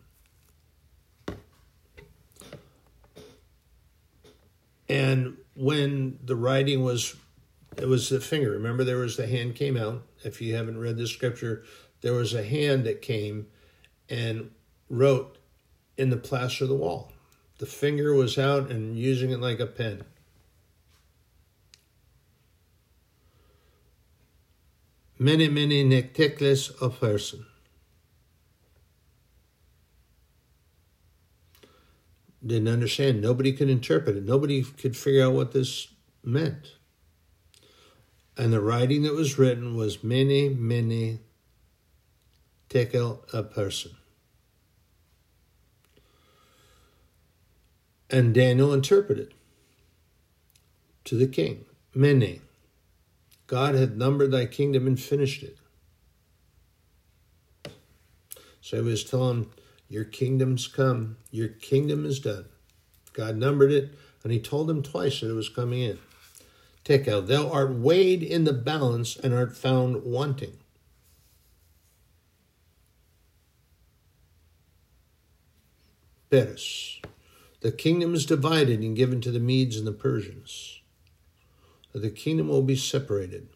And 4.89 5.37
when 5.55 6.19
the 6.23 6.35
writing 6.35 6.83
was, 6.83 7.15
it 7.77 7.87
was 7.87 8.09
the 8.09 8.19
finger. 8.19 8.51
Remember, 8.51 8.83
there 8.83 8.97
was 8.97 9.15
the 9.15 9.27
hand 9.27 9.55
came 9.55 9.77
out. 9.77 10.03
If 10.23 10.41
you 10.41 10.55
haven't 10.55 10.79
read 10.79 10.97
the 10.97 11.07
scripture, 11.07 11.63
there 12.01 12.13
was 12.13 12.33
a 12.33 12.43
hand 12.43 12.85
that 12.85 13.01
came 13.01 13.47
and 14.09 14.51
wrote 14.89 15.37
in 15.97 16.09
the 16.09 16.17
plaster 16.17 16.65
of 16.65 16.69
the 16.69 16.75
wall. 16.75 17.11
The 17.59 17.65
finger 17.65 18.13
was 18.13 18.37
out 18.37 18.71
and 18.71 18.97
using 18.97 19.31
it 19.31 19.39
like 19.39 19.59
a 19.59 19.67
pen. 19.67 20.03
Many, 25.19 25.47
many 25.47 25.83
nectekles 25.83 26.81
of 26.81 26.99
person. 26.99 27.45
didn't 32.45 32.67
understand. 32.67 33.21
Nobody 33.21 33.53
could 33.53 33.69
interpret 33.69 34.17
it. 34.17 34.25
Nobody 34.25 34.63
could 34.63 34.97
figure 34.97 35.23
out 35.23 35.33
what 35.33 35.53
this 35.53 35.87
meant. 36.23 36.73
And 38.37 38.51
the 38.51 38.61
writing 38.61 39.03
that 39.03 39.13
was 39.13 39.37
written 39.37 39.75
was 39.75 40.03
mene, 40.03 40.55
mene 40.59 41.19
tekel 42.69 43.23
upharsin. 43.31 43.93
And 48.09 48.33
Daniel 48.33 48.73
interpreted 48.73 49.33
to 51.05 51.15
the 51.15 51.27
king, 51.27 51.65
many. 51.93 52.41
God 53.47 53.75
hath 53.75 53.91
numbered 53.91 54.31
thy 54.31 54.45
kingdom 54.45 54.87
and 54.87 54.99
finished 54.99 55.43
it. 55.43 55.57
So 58.61 58.77
he 58.77 58.89
was 58.89 59.03
telling 59.03 59.47
your 59.89 60.05
kingdom's 60.05 60.67
come. 60.67 61.17
Your 61.29 61.49
kingdom 61.49 62.05
is 62.05 62.19
done. 62.19 62.45
God 63.13 63.35
numbered 63.35 63.71
it, 63.71 63.93
and 64.23 64.31
he 64.31 64.39
told 64.39 64.69
him 64.69 64.81
twice 64.81 65.19
that 65.19 65.29
it 65.29 65.33
was 65.33 65.49
coming 65.49 65.81
in. 65.81 65.99
Tekel, 66.83 67.21
thou 67.21 67.49
art 67.49 67.73
weighed 67.73 68.21
in 68.21 68.43
the 68.43 68.53
balance 68.53 69.15
and 69.15 69.33
art 69.33 69.55
found 69.55 70.03
wanting. 70.03 70.57
Peres, 76.29 76.99
the 77.61 77.71
kingdom 77.71 78.15
is 78.15 78.25
divided 78.25 78.81
and 78.81 78.95
given 78.95 79.21
to 79.21 79.31
the 79.31 79.39
Medes 79.39 79.77
and 79.77 79.87
the 79.87 79.91
Persians. 79.91 80.81
The 81.93 82.09
kingdom 82.09 82.47
will 82.47 82.63
be 82.63 82.75
separated. 82.75 83.49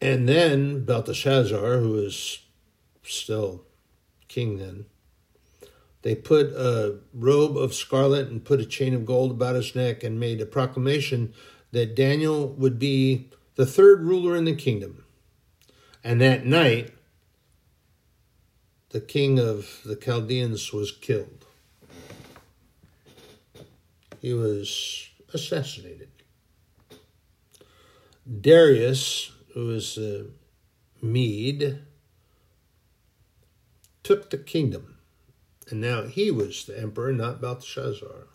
And 0.00 0.28
then 0.28 0.84
Belteshazzar, 0.84 1.78
who 1.78 1.92
was 1.92 2.40
still 3.04 3.64
king 4.28 4.58
then, 4.58 4.86
they 6.02 6.14
put 6.14 6.46
a 6.48 6.98
robe 7.12 7.56
of 7.56 7.74
scarlet 7.74 8.28
and 8.28 8.44
put 8.44 8.60
a 8.60 8.66
chain 8.66 8.94
of 8.94 9.04
gold 9.04 9.30
about 9.30 9.54
his 9.54 9.74
neck 9.74 10.02
and 10.02 10.18
made 10.18 10.40
a 10.40 10.46
proclamation 10.46 11.34
that 11.72 11.94
Daniel 11.94 12.48
would 12.48 12.78
be 12.78 13.30
the 13.56 13.66
third 13.66 14.02
ruler 14.02 14.36
in 14.36 14.44
the 14.44 14.54
kingdom. 14.54 15.04
And 16.02 16.20
that 16.20 16.46
night, 16.46 16.94
the 18.90 19.00
king 19.00 19.38
of 19.38 19.80
the 19.84 19.96
Chaldeans 19.96 20.72
was 20.72 20.90
killed. 20.90 21.44
He 24.20 24.32
was 24.32 25.08
assassinated. 25.32 26.08
Darius 28.40 29.32
who 29.54 29.66
was 29.66 29.98
a 29.98 30.26
Mede, 31.02 31.80
took 34.02 34.30
the 34.30 34.38
kingdom. 34.38 34.98
And 35.70 35.80
now 35.80 36.02
he 36.02 36.30
was 36.30 36.64
the 36.66 36.78
emperor, 36.78 37.12
not 37.12 37.40
Belteshazzar. 37.40 38.26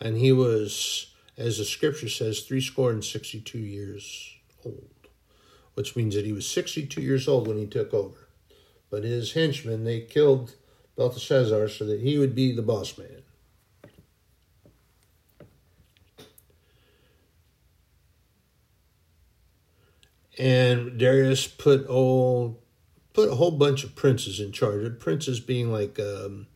And 0.00 0.16
he 0.16 0.32
was, 0.32 1.12
as 1.36 1.58
the 1.58 1.64
scripture 1.64 2.08
says, 2.08 2.40
three 2.40 2.60
score 2.60 2.90
and 2.90 3.04
62 3.04 3.58
years 3.58 4.36
old, 4.64 5.08
which 5.74 5.96
means 5.96 6.14
that 6.14 6.24
he 6.24 6.32
was 6.32 6.48
62 6.48 7.02
years 7.02 7.28
old 7.28 7.48
when 7.48 7.58
he 7.58 7.66
took 7.66 7.92
over. 7.92 8.28
But 8.88 9.04
his 9.04 9.32
henchmen, 9.32 9.84
they 9.84 10.00
killed 10.00 10.54
Belteshazzar 10.96 11.68
so 11.68 11.84
that 11.84 12.00
he 12.00 12.16
would 12.16 12.34
be 12.34 12.52
the 12.52 12.62
boss 12.62 12.96
man. 12.96 13.22
and 20.40 20.98
Darius 20.98 21.46
put 21.46 21.86
all 21.86 22.62
put 23.20 23.32
a 23.32 23.34
whole 23.34 23.50
bunch 23.50 23.84
of 23.84 23.94
princes 23.94 24.40
in 24.40 24.50
charge. 24.50 24.82
of 24.82 24.98
princes 24.98 25.40
being 25.40 25.70
like 25.70 25.98
um, 26.00 26.46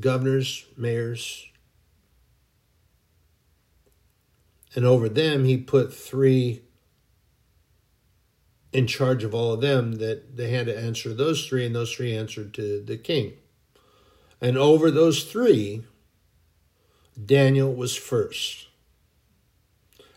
governors, 0.00 0.64
mayors, 0.74 1.46
and 4.74 4.86
over 4.86 5.10
them 5.10 5.44
he 5.44 5.58
put 5.58 5.92
three 5.92 6.62
in 8.72 8.86
charge 8.86 9.22
of 9.22 9.34
all 9.34 9.52
of 9.52 9.60
them 9.60 9.96
that 9.96 10.36
they 10.36 10.50
had 10.50 10.66
to 10.66 10.76
answer 10.76 11.12
those 11.12 11.46
three, 11.46 11.66
and 11.66 11.74
those 11.74 11.92
three 11.92 12.16
answered 12.16 12.54
to 12.54 12.82
the 12.82 12.96
king. 12.96 13.34
And 14.40 14.56
over 14.56 14.90
those 14.90 15.24
three, 15.24 15.84
Daniel 17.22 17.72
was 17.72 17.94
first 17.94 18.68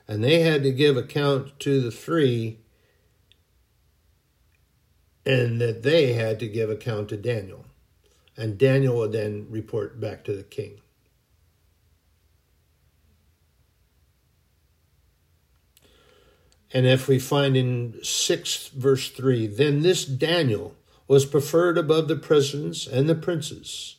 and 0.07 0.23
they 0.23 0.41
had 0.41 0.63
to 0.63 0.71
give 0.71 0.95
account 0.95 1.59
to 1.59 1.81
the 1.81 1.91
three, 1.91 2.59
and 5.25 5.59
that 5.59 5.83
they 5.83 6.13
had 6.13 6.39
to 6.39 6.47
give 6.47 6.69
account 6.69 7.09
to 7.09 7.17
Daniel. 7.17 7.65
And 8.37 8.57
Daniel 8.57 8.97
would 8.97 9.11
then 9.11 9.47
report 9.49 9.99
back 9.99 10.23
to 10.25 10.33
the 10.33 10.43
king. 10.43 10.79
And 16.71 16.85
if 16.85 17.07
we 17.07 17.17
find 17.17 17.57
in 17.57 17.95
6 18.03 18.67
verse 18.69 19.09
3, 19.09 19.47
then 19.47 19.81
this 19.81 20.05
Daniel 20.05 20.75
was 21.07 21.25
preferred 21.25 21.77
above 21.77 22.07
the 22.07 22.17
presidents 22.17 22.85
and 22.85 23.07
the 23.07 23.15
princes, 23.15 23.95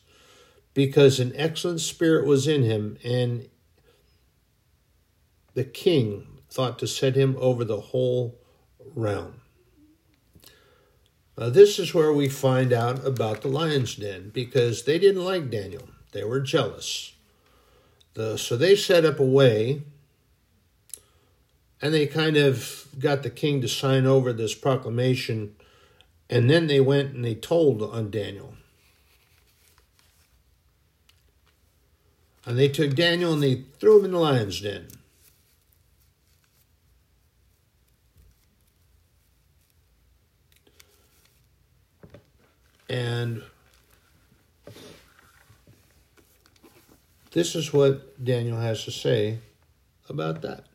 because 0.73 1.19
an 1.19 1.33
excellent 1.35 1.81
spirit 1.81 2.25
was 2.25 2.47
in 2.47 2.63
him, 2.63 2.97
and 3.03 3.49
the 5.59 5.65
king 5.65 6.25
thought 6.49 6.79
to 6.79 6.87
set 6.87 7.17
him 7.17 7.35
over 7.37 7.65
the 7.65 7.81
whole 7.81 8.39
realm. 8.95 9.41
Now, 11.37 11.49
this 11.49 11.77
is 11.77 11.93
where 11.93 12.13
we 12.13 12.29
find 12.29 12.71
out 12.71 13.05
about 13.05 13.41
the 13.41 13.49
lion's 13.49 13.97
den 13.97 14.29
because 14.33 14.85
they 14.85 14.97
didn't 14.97 15.25
like 15.25 15.49
Daniel. 15.49 15.89
They 16.13 16.23
were 16.23 16.39
jealous. 16.39 17.11
The, 18.13 18.37
so 18.37 18.55
they 18.55 18.77
set 18.77 19.03
up 19.03 19.19
a 19.19 19.25
way 19.25 19.81
and 21.81 21.93
they 21.93 22.07
kind 22.07 22.37
of 22.37 22.87
got 22.97 23.23
the 23.23 23.29
king 23.29 23.59
to 23.59 23.67
sign 23.67 24.05
over 24.05 24.31
this 24.31 24.55
proclamation. 24.55 25.57
And 26.29 26.49
then 26.49 26.67
they 26.67 26.79
went 26.79 27.13
and 27.13 27.25
they 27.25 27.35
told 27.35 27.83
on 27.83 28.11
Daniel. 28.11 28.53
And 32.45 32.57
they 32.57 32.69
took 32.69 32.95
Daniel 32.95 33.33
and 33.33 33.43
they 33.43 33.65
threw 33.77 33.99
him 33.99 34.05
in 34.05 34.11
the 34.11 34.19
lion's 34.19 34.61
den. 34.61 34.87
And 42.89 43.43
this 47.31 47.55
is 47.55 47.71
what 47.71 48.23
Daniel 48.23 48.57
has 48.57 48.83
to 48.85 48.91
say 48.91 49.39
about 50.09 50.41
that. 50.41 50.65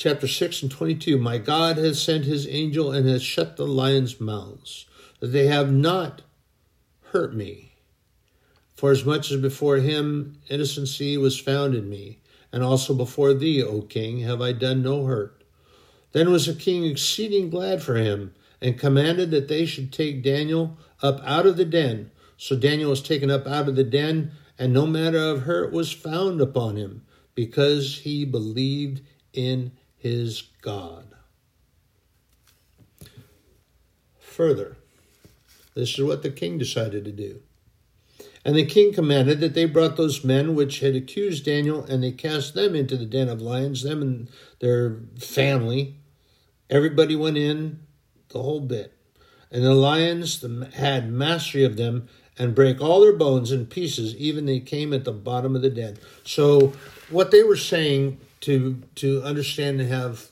chapter 0.00 0.26
6 0.26 0.62
and 0.62 0.70
22 0.70 1.18
My 1.18 1.36
God 1.36 1.76
has 1.76 2.02
sent 2.02 2.24
his 2.24 2.48
angel 2.48 2.90
and 2.90 3.06
has 3.06 3.22
shut 3.22 3.58
the 3.58 3.66
lions' 3.66 4.18
mouths, 4.18 4.86
that 5.18 5.26
they 5.26 5.46
have 5.48 5.70
not 5.70 6.22
hurt 7.12 7.34
me. 7.34 7.74
For 8.74 8.92
as 8.92 9.04
much 9.04 9.30
as 9.30 9.42
before 9.42 9.76
him 9.76 10.38
innocency 10.48 11.18
was 11.18 11.38
found 11.38 11.74
in 11.74 11.90
me, 11.90 12.20
and 12.50 12.62
also 12.62 12.94
before 12.94 13.34
thee, 13.34 13.62
O 13.62 13.82
king, 13.82 14.20
have 14.20 14.40
I 14.40 14.52
done 14.52 14.82
no 14.82 15.04
hurt. 15.04 15.44
Then 16.12 16.30
was 16.32 16.46
the 16.46 16.54
king 16.54 16.86
exceeding 16.86 17.50
glad 17.50 17.82
for 17.82 17.96
him, 17.96 18.32
and 18.60 18.78
commanded 18.78 19.30
that 19.30 19.48
they 19.48 19.66
should 19.66 19.92
take 19.92 20.22
Daniel 20.22 20.78
up 21.02 21.20
out 21.24 21.46
of 21.46 21.56
the 21.56 21.64
den. 21.64 22.10
So 22.36 22.56
Daniel 22.56 22.90
was 22.90 23.02
taken 23.02 23.30
up 23.30 23.46
out 23.46 23.68
of 23.68 23.76
the 23.76 23.84
den, 23.84 24.32
and 24.58 24.72
no 24.72 24.86
matter 24.86 25.18
of 25.18 25.42
hurt 25.42 25.72
was 25.72 25.92
found 25.92 26.40
upon 26.40 26.76
him, 26.76 27.04
because 27.34 28.00
he 28.00 28.24
believed 28.24 29.02
in 29.32 29.72
his 29.96 30.42
God. 30.62 31.14
Further, 34.18 34.76
this 35.74 35.98
is 35.98 36.04
what 36.04 36.22
the 36.22 36.30
king 36.30 36.58
decided 36.58 37.04
to 37.04 37.12
do. 37.12 37.40
And 38.44 38.56
the 38.56 38.64
king 38.64 38.94
commanded 38.94 39.40
that 39.40 39.52
they 39.52 39.66
brought 39.66 39.98
those 39.98 40.24
men 40.24 40.54
which 40.54 40.80
had 40.80 40.96
accused 40.96 41.44
Daniel, 41.44 41.84
and 41.84 42.02
they 42.02 42.12
cast 42.12 42.54
them 42.54 42.74
into 42.74 42.96
the 42.96 43.04
den 43.04 43.28
of 43.28 43.42
lions, 43.42 43.82
them 43.82 44.00
and 44.00 44.28
their 44.60 45.00
family. 45.18 45.96
Everybody 46.70 47.16
went 47.16 47.36
in, 47.36 47.80
the 48.30 48.42
whole 48.42 48.60
bit. 48.60 48.92
And 49.50 49.64
the 49.64 49.74
lions 49.74 50.44
had 50.74 51.12
mastery 51.12 51.64
of 51.64 51.76
them 51.76 52.08
and 52.38 52.54
break 52.54 52.80
all 52.80 53.00
their 53.00 53.12
bones 53.12 53.52
in 53.52 53.66
pieces, 53.66 54.16
even 54.16 54.46
they 54.46 54.60
came 54.60 54.92
at 54.94 55.04
the 55.04 55.12
bottom 55.12 55.54
of 55.54 55.62
the 55.62 55.68
den. 55.68 55.98
So, 56.24 56.72
what 57.10 57.30
they 57.30 57.42
were 57.42 57.56
saying 57.56 58.18
to 58.40 58.82
to 58.96 59.22
understand 59.22 59.80
and 59.80 59.90
have 59.90 60.30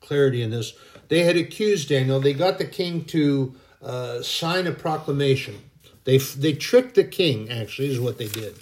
clarity 0.00 0.42
in 0.42 0.50
this, 0.50 0.74
they 1.08 1.22
had 1.22 1.36
accused 1.36 1.88
Daniel. 1.88 2.20
They 2.20 2.34
got 2.34 2.58
the 2.58 2.66
king 2.66 3.04
to 3.06 3.54
uh, 3.82 4.22
sign 4.22 4.66
a 4.66 4.72
proclamation. 4.72 5.56
They 6.04 6.18
they 6.18 6.52
tricked 6.52 6.94
the 6.94 7.04
king. 7.04 7.48
Actually, 7.48 7.88
is 7.88 8.00
what 8.00 8.18
they 8.18 8.28
did, 8.28 8.54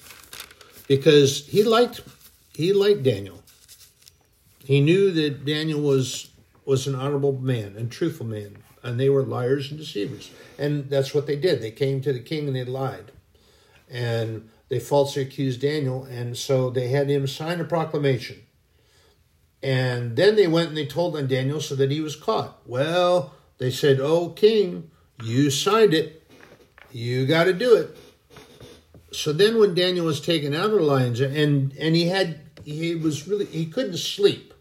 because 0.87 1.47
he 1.47 1.65
liked 1.65 2.03
he 2.55 2.73
liked 2.73 3.03
Daniel. 3.03 3.43
He 4.65 4.81
knew 4.81 5.11
that 5.13 5.45
Daniel 5.45 5.81
was 5.81 6.28
was 6.69 6.87
an 6.87 6.95
honorable 6.95 7.33
man 7.33 7.75
and 7.79 7.91
truthful 7.91 8.27
man, 8.27 8.59
and 8.83 9.01
they 9.01 9.09
were 9.09 9.23
liars 9.23 9.71
and 9.71 9.81
deceivers. 9.81 10.31
And 10.59 10.91
that's 10.91 11.15
what 11.15 11.27
they 11.27 11.35
did. 11.35 11.63
They 11.63 11.71
came 11.71 12.03
to 12.03 12.13
the 12.13 12.21
king 12.21 12.47
and 12.47 12.55
they 12.55 12.65
lied, 12.65 13.11
and 13.89 14.51
they 14.69 14.79
falsely 14.79 15.23
accused 15.23 15.63
Daniel, 15.63 16.05
and 16.05 16.37
so 16.37 16.69
they 16.69 16.89
had 16.89 17.09
him 17.09 17.27
sign 17.27 17.59
a 17.59 17.65
proclamation. 17.65 18.43
And 19.63 20.15
then 20.15 20.37
they 20.37 20.47
went 20.47 20.69
and 20.69 20.77
they 20.77 20.85
told 20.85 21.17
on 21.17 21.27
Daniel 21.27 21.63
so 21.63 21.75
that 21.75 21.91
he 21.91 22.03
was 22.03 22.15
caught. 22.15 22.61
Well, 22.67 23.35
they 23.57 23.71
said, 23.71 23.99
"Oh, 23.99 24.29
king, 24.29 24.91
you 25.25 25.51
signed 25.51 25.95
it. 25.95 26.23
You 26.93 27.27
got 27.27 27.45
to 27.45 27.55
do 27.55 27.77
it." 27.77 27.97
So 29.11 29.33
then, 29.33 29.59
when 29.59 29.75
Daniel 29.75 30.05
was 30.05 30.21
taken 30.21 30.55
out 30.55 30.67
of 30.67 30.73
the 30.73 30.83
lions, 30.83 31.19
and 31.21 31.73
and 31.79 31.97
he 31.97 32.09
had 32.09 32.41
he 32.67 32.95
was 32.95 33.27
really 33.27 33.47
he 33.47 33.65
couldn't 33.65 33.97
sleep 33.97 34.53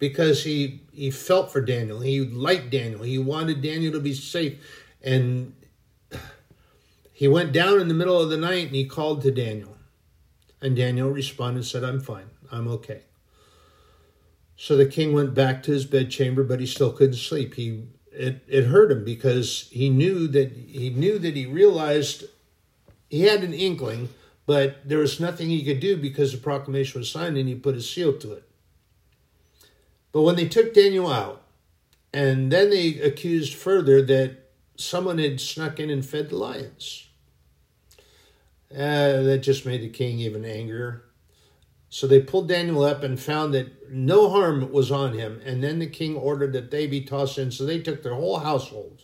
because 0.00 0.42
he 0.42 0.80
he 0.92 1.12
felt 1.12 1.52
for 1.52 1.60
Daniel. 1.60 2.00
He 2.00 2.20
liked 2.20 2.70
Daniel. 2.70 3.04
He 3.04 3.18
wanted 3.18 3.62
Daniel 3.62 3.92
to 3.92 4.00
be 4.00 4.14
safe, 4.14 4.58
and 5.00 5.54
he 7.12 7.28
went 7.28 7.52
down 7.52 7.78
in 7.80 7.88
the 7.88 7.94
middle 7.94 8.18
of 8.18 8.30
the 8.30 8.38
night 8.38 8.68
and 8.68 8.74
he 8.74 8.86
called 8.86 9.20
to 9.22 9.30
Daniel. 9.30 9.76
And 10.62 10.74
Daniel 10.74 11.10
responded 11.10 11.58
and 11.58 11.66
said, 11.66 11.84
I'm 11.84 12.00
fine. 12.00 12.30
I'm 12.50 12.66
okay. 12.68 13.02
So 14.56 14.74
the 14.74 14.86
king 14.86 15.12
went 15.12 15.34
back 15.34 15.62
to 15.64 15.70
his 15.70 15.84
bedchamber, 15.84 16.44
but 16.44 16.60
he 16.60 16.66
still 16.66 16.92
couldn't 16.92 17.16
sleep. 17.16 17.54
He 17.54 17.84
it, 18.10 18.42
it 18.48 18.64
hurt 18.64 18.90
him 18.90 19.04
because 19.04 19.68
he 19.70 19.90
knew 19.90 20.28
that 20.28 20.52
he 20.52 20.90
knew 20.90 21.18
that 21.18 21.36
he 21.36 21.46
realized 21.46 22.24
he 23.08 23.22
had 23.22 23.44
an 23.44 23.52
inkling, 23.52 24.08
but 24.46 24.88
there 24.88 24.98
was 24.98 25.20
nothing 25.20 25.48
he 25.48 25.64
could 25.64 25.80
do 25.80 25.96
because 25.96 26.32
the 26.32 26.38
proclamation 26.38 27.00
was 27.00 27.10
signed 27.10 27.36
and 27.36 27.48
he 27.48 27.54
put 27.54 27.74
his 27.74 27.88
seal 27.88 28.18
to 28.18 28.32
it. 28.32 28.49
But 30.12 30.22
when 30.22 30.36
they 30.36 30.48
took 30.48 30.74
Daniel 30.74 31.08
out, 31.10 31.42
and 32.12 32.50
then 32.50 32.70
they 32.70 32.98
accused 33.00 33.54
further 33.54 34.02
that 34.02 34.50
someone 34.76 35.18
had 35.18 35.40
snuck 35.40 35.78
in 35.78 35.90
and 35.90 36.04
fed 36.04 36.30
the 36.30 36.36
lions. 36.36 37.08
Uh, 38.72 39.22
that 39.22 39.40
just 39.42 39.66
made 39.66 39.82
the 39.82 39.88
king 39.88 40.20
even 40.20 40.44
angrier. 40.44 41.04
So 41.88 42.06
they 42.06 42.20
pulled 42.20 42.48
Daniel 42.48 42.84
up 42.84 43.02
and 43.02 43.18
found 43.18 43.52
that 43.54 43.90
no 43.90 44.30
harm 44.30 44.70
was 44.70 44.92
on 44.92 45.12
him. 45.12 45.40
And 45.44 45.62
then 45.62 45.80
the 45.80 45.88
king 45.88 46.16
ordered 46.16 46.52
that 46.52 46.70
they 46.70 46.86
be 46.86 47.00
tossed 47.00 47.36
in. 47.36 47.50
So 47.50 47.64
they 47.64 47.80
took 47.80 48.02
their 48.02 48.14
whole 48.14 48.38
household 48.38 49.02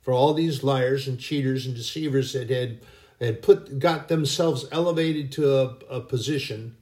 for 0.00 0.12
all 0.12 0.34
these 0.34 0.62
liars 0.62 1.08
and 1.08 1.18
cheaters 1.18 1.66
and 1.66 1.74
deceivers 1.74 2.32
that 2.32 2.48
had 2.48 2.80
had 3.20 3.42
put 3.42 3.80
got 3.80 4.06
themselves 4.06 4.64
elevated 4.70 5.32
to 5.32 5.52
a, 5.52 5.64
a 5.90 6.00
position 6.00 6.76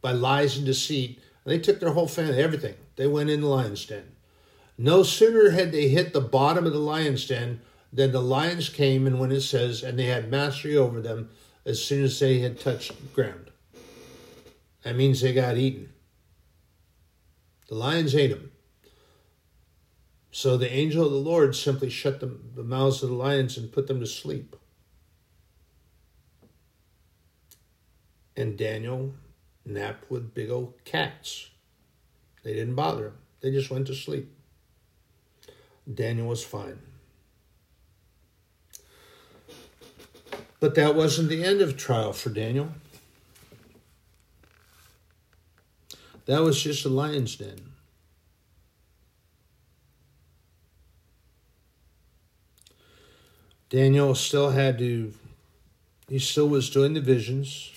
by 0.00 0.10
lies 0.10 0.56
and 0.56 0.66
deceit. 0.66 1.20
They 1.46 1.60
took 1.60 1.78
their 1.78 1.92
whole 1.92 2.08
family, 2.08 2.42
everything. 2.42 2.74
They 2.96 3.06
went 3.06 3.30
in 3.30 3.40
the 3.40 3.46
lion's 3.46 3.86
den. 3.86 4.16
No 4.76 5.04
sooner 5.04 5.50
had 5.50 5.70
they 5.70 5.88
hit 5.88 6.12
the 6.12 6.20
bottom 6.20 6.66
of 6.66 6.72
the 6.72 6.80
lion's 6.80 7.26
den 7.26 7.60
than 7.92 8.10
the 8.10 8.20
lions 8.20 8.68
came, 8.68 9.06
and 9.06 9.20
when 9.20 9.30
it 9.30 9.42
says, 9.42 9.82
and 9.84 9.96
they 9.96 10.06
had 10.06 10.28
mastery 10.28 10.76
over 10.76 11.00
them, 11.00 11.30
as 11.64 11.82
soon 11.82 12.04
as 12.04 12.18
they 12.18 12.40
had 12.40 12.58
touched 12.58 13.14
ground. 13.14 13.52
That 14.82 14.96
means 14.96 15.20
they 15.20 15.32
got 15.32 15.56
eaten. 15.56 15.92
The 17.68 17.76
lions 17.76 18.14
ate 18.14 18.30
them. 18.30 18.50
So 20.32 20.56
the 20.56 20.72
angel 20.72 21.06
of 21.06 21.12
the 21.12 21.18
Lord 21.18 21.54
simply 21.54 21.90
shut 21.90 22.20
the, 22.20 22.36
the 22.56 22.64
mouths 22.64 23.02
of 23.02 23.08
the 23.08 23.14
lions 23.14 23.56
and 23.56 23.72
put 23.72 23.86
them 23.86 24.00
to 24.00 24.06
sleep. 24.06 24.56
And 28.36 28.58
Daniel 28.58 29.14
napped 29.66 30.10
with 30.10 30.34
big 30.34 30.50
old 30.50 30.72
cats. 30.84 31.50
They 32.42 32.54
didn't 32.54 32.74
bother 32.74 33.06
him, 33.06 33.18
they 33.40 33.50
just 33.50 33.70
went 33.70 33.86
to 33.88 33.94
sleep. 33.94 34.32
Daniel 35.92 36.28
was 36.28 36.44
fine. 36.44 36.78
But 40.58 40.74
that 40.74 40.94
wasn't 40.94 41.28
the 41.28 41.44
end 41.44 41.60
of 41.60 41.76
trial 41.76 42.12
for 42.12 42.30
Daniel. 42.30 42.72
That 46.24 46.42
was 46.42 46.60
just 46.60 46.84
a 46.84 46.88
lion's 46.88 47.36
den. 47.36 47.72
Daniel 53.68 54.14
still 54.14 54.50
had 54.50 54.78
to, 54.78 55.12
he 56.08 56.18
still 56.18 56.48
was 56.48 56.70
doing 56.70 56.94
the 56.94 57.00
visions. 57.00 57.72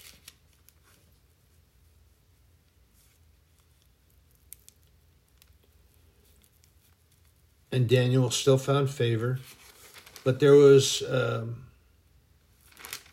And 7.79 7.87
Daniel 7.87 8.29
still 8.29 8.57
found 8.57 8.89
favor. 8.89 9.39
But 10.25 10.41
there 10.41 10.55
was. 10.55 11.01
Um, 11.01 11.63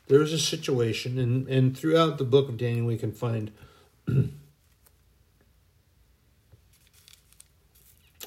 was 0.08 0.32
a 0.32 0.40
situation, 0.40 1.20
and, 1.20 1.46
and 1.46 1.78
throughout 1.78 2.18
the 2.18 2.24
book 2.24 2.48
of 2.48 2.56
Daniel, 2.56 2.84
we 2.84 2.98
can 2.98 3.12
find. 3.12 3.52
and 4.08 4.32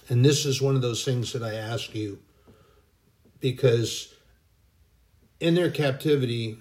this 0.08 0.46
is 0.46 0.62
one 0.62 0.76
of 0.78 0.82
those 0.82 1.04
things 1.04 1.34
that 1.34 1.44
I 1.44 1.56
ask 1.56 1.94
you 1.94 2.20
because 3.42 4.14
in 5.42 5.56
their 5.56 5.70
captivity 5.70 6.58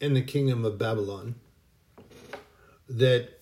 in 0.00 0.14
the 0.14 0.22
kingdom 0.22 0.64
of 0.64 0.78
Babylon, 0.78 1.36
that 2.88 3.39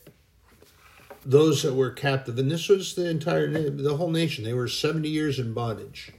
those 1.24 1.62
that 1.62 1.74
were 1.74 1.90
captive, 1.90 2.38
and 2.38 2.50
this 2.50 2.68
was 2.68 2.94
the 2.94 3.08
entire, 3.08 3.48
the 3.70 3.96
whole 3.96 4.10
nation, 4.10 4.44
they 4.44 4.54
were 4.54 4.68
70 4.68 5.08
years 5.08 5.38
in 5.38 5.52
bondage. 5.52 6.12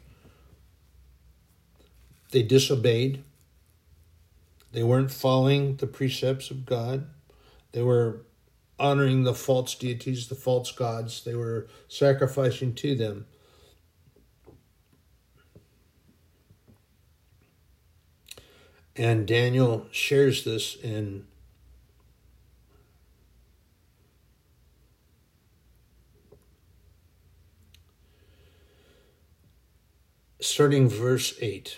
They 2.32 2.44
disobeyed 2.44 3.24
they 4.72 4.84
weren't 4.84 5.12
following 5.12 5.78
the 5.78 5.88
precepts 5.88 6.52
of 6.52 6.66
God. 6.66 7.08
They 7.72 7.82
were 7.82 8.26
honoring 8.78 9.24
the 9.24 9.34
false 9.34 9.76
deities, 9.76 10.28
the 10.28 10.36
false 10.36 10.72
gods. 10.72 11.24
They 11.24 11.36
were 11.36 11.68
sacrificing 11.88 12.76
to 12.76 12.96
them. 12.96 13.26
And 18.96 19.26
Daniel 19.26 19.88
shares 19.92 20.44
this 20.44 20.76
in 20.76 21.26
starting 30.40 30.90
verse 30.90 31.36
8. 31.42 31.78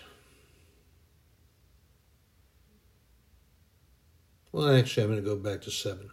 Well, 4.51 4.76
actually, 4.76 5.03
I'm 5.03 5.09
going 5.12 5.24
to 5.24 5.30
go 5.30 5.38
back 5.38 5.62
to 5.62 5.72
7. 5.72 6.09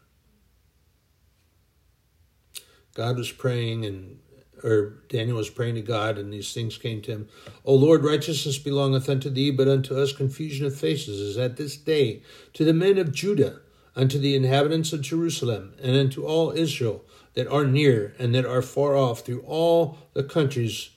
God 2.94 3.16
was 3.16 3.30
praying 3.30 3.84
and 3.84 4.18
or 4.64 5.04
Daniel 5.08 5.36
was 5.36 5.50
praying 5.50 5.76
to 5.76 5.82
God, 5.82 6.18
and 6.18 6.32
these 6.32 6.52
things 6.52 6.78
came 6.78 7.00
to 7.02 7.12
him. 7.12 7.28
O 7.64 7.74
Lord, 7.74 8.04
righteousness 8.04 8.58
belongeth 8.58 9.08
unto 9.08 9.30
thee, 9.30 9.52
but 9.52 9.68
unto 9.68 9.96
us 9.96 10.12
confusion 10.12 10.66
of 10.66 10.76
faces 10.76 11.20
is 11.20 11.38
at 11.38 11.56
this 11.56 11.76
day. 11.76 12.22
To 12.54 12.64
the 12.64 12.72
men 12.72 12.98
of 12.98 13.12
Judah, 13.12 13.60
unto 13.94 14.18
the 14.18 14.34
inhabitants 14.34 14.92
of 14.92 15.00
Jerusalem, 15.00 15.74
and 15.80 15.96
unto 15.96 16.24
all 16.24 16.50
Israel 16.50 17.04
that 17.34 17.46
are 17.46 17.64
near 17.64 18.14
and 18.18 18.34
that 18.34 18.46
are 18.46 18.62
far 18.62 18.96
off 18.96 19.20
through 19.20 19.42
all 19.42 19.98
the 20.14 20.24
countries 20.24 20.90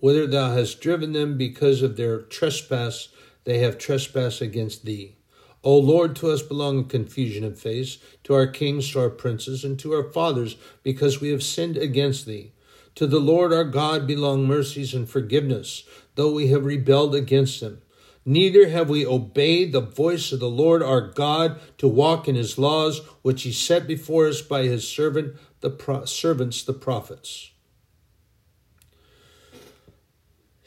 whither 0.00 0.26
thou 0.26 0.52
hast 0.52 0.80
driven 0.80 1.12
them 1.12 1.36
because 1.36 1.82
of 1.82 1.96
their 1.96 2.20
trespass, 2.20 3.08
they 3.44 3.58
have 3.58 3.78
trespassed 3.78 4.40
against 4.40 4.84
thee. 4.84 5.16
O 5.64 5.76
Lord, 5.76 6.14
to 6.16 6.30
us 6.30 6.42
belong 6.42 6.84
confusion 6.84 7.44
of 7.44 7.58
face, 7.58 7.98
to 8.24 8.34
our 8.34 8.46
kings, 8.46 8.90
to 8.92 9.00
our 9.00 9.10
princes, 9.10 9.64
and 9.64 9.78
to 9.80 9.92
our 9.92 10.04
fathers, 10.04 10.56
because 10.82 11.20
we 11.20 11.30
have 11.30 11.42
sinned 11.42 11.76
against 11.76 12.26
thee. 12.26 12.52
To 12.94 13.06
the 13.06 13.20
Lord 13.20 13.52
our 13.52 13.64
God 13.64 14.06
belong 14.06 14.46
mercies 14.46 14.94
and 14.94 15.08
forgiveness, 15.08 15.84
though 16.14 16.32
we 16.32 16.48
have 16.48 16.64
rebelled 16.64 17.14
against 17.14 17.62
him. 17.62 17.80
Neither 18.24 18.68
have 18.68 18.90
we 18.90 19.06
obeyed 19.06 19.72
the 19.72 19.80
voice 19.80 20.32
of 20.32 20.40
the 20.40 20.50
Lord 20.50 20.82
our 20.82 21.00
God 21.00 21.58
to 21.78 21.88
walk 21.88 22.28
in 22.28 22.34
his 22.34 22.58
laws, 22.58 23.00
which 23.22 23.42
he 23.42 23.52
set 23.52 23.86
before 23.86 24.26
us 24.26 24.42
by 24.42 24.64
his 24.64 24.86
servant, 24.86 25.36
the 25.60 25.70
pro- 25.70 26.04
servants, 26.04 26.62
the 26.62 26.74
prophets. 26.74 27.52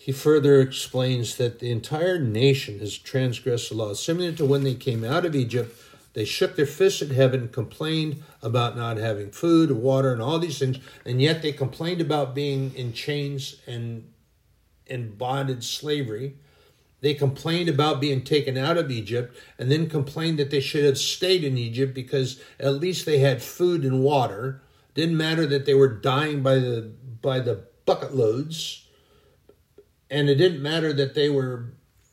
He 0.03 0.11
further 0.11 0.59
explains 0.59 1.35
that 1.35 1.59
the 1.59 1.69
entire 1.69 2.17
nation 2.17 2.79
has 2.79 2.97
transgressed 2.97 3.69
the 3.69 3.75
law, 3.75 3.93
similar 3.93 4.31
to 4.31 4.43
when 4.43 4.63
they 4.63 4.73
came 4.73 5.03
out 5.03 5.27
of 5.27 5.35
Egypt. 5.35 5.79
They 6.13 6.25
shook 6.25 6.55
their 6.55 6.65
fists 6.65 7.03
at 7.03 7.11
heaven, 7.11 7.49
complained 7.49 8.23
about 8.41 8.75
not 8.75 8.97
having 8.97 9.29
food, 9.29 9.69
water, 9.69 10.11
and 10.11 10.19
all 10.19 10.39
these 10.39 10.57
things, 10.57 10.79
and 11.05 11.21
yet 11.21 11.43
they 11.43 11.51
complained 11.51 12.01
about 12.01 12.33
being 12.33 12.73
in 12.73 12.93
chains 12.93 13.57
and 13.67 14.11
in 14.87 15.13
bondage 15.17 15.65
slavery. 15.65 16.33
They 17.01 17.13
complained 17.13 17.69
about 17.69 18.01
being 18.01 18.23
taken 18.23 18.57
out 18.57 18.77
of 18.77 18.89
Egypt 18.89 19.37
and 19.59 19.71
then 19.71 19.87
complained 19.87 20.39
that 20.39 20.49
they 20.49 20.61
should 20.61 20.83
have 20.83 20.97
stayed 20.97 21.43
in 21.43 21.59
Egypt 21.59 21.93
because 21.93 22.41
at 22.59 22.73
least 22.73 23.05
they 23.05 23.19
had 23.19 23.43
food 23.43 23.85
and 23.85 24.01
water. 24.01 24.63
Didn't 24.95 25.17
matter 25.17 25.45
that 25.45 25.67
they 25.67 25.75
were 25.75 25.87
dying 25.87 26.41
by 26.41 26.55
the 26.55 26.91
by 27.21 27.39
the 27.39 27.65
bucket 27.85 28.15
loads 28.15 28.87
and 30.11 30.29
it 30.29 30.35
didn't 30.35 30.61
matter 30.61 30.91
that 30.91 31.15
they 31.15 31.29
were 31.29 31.71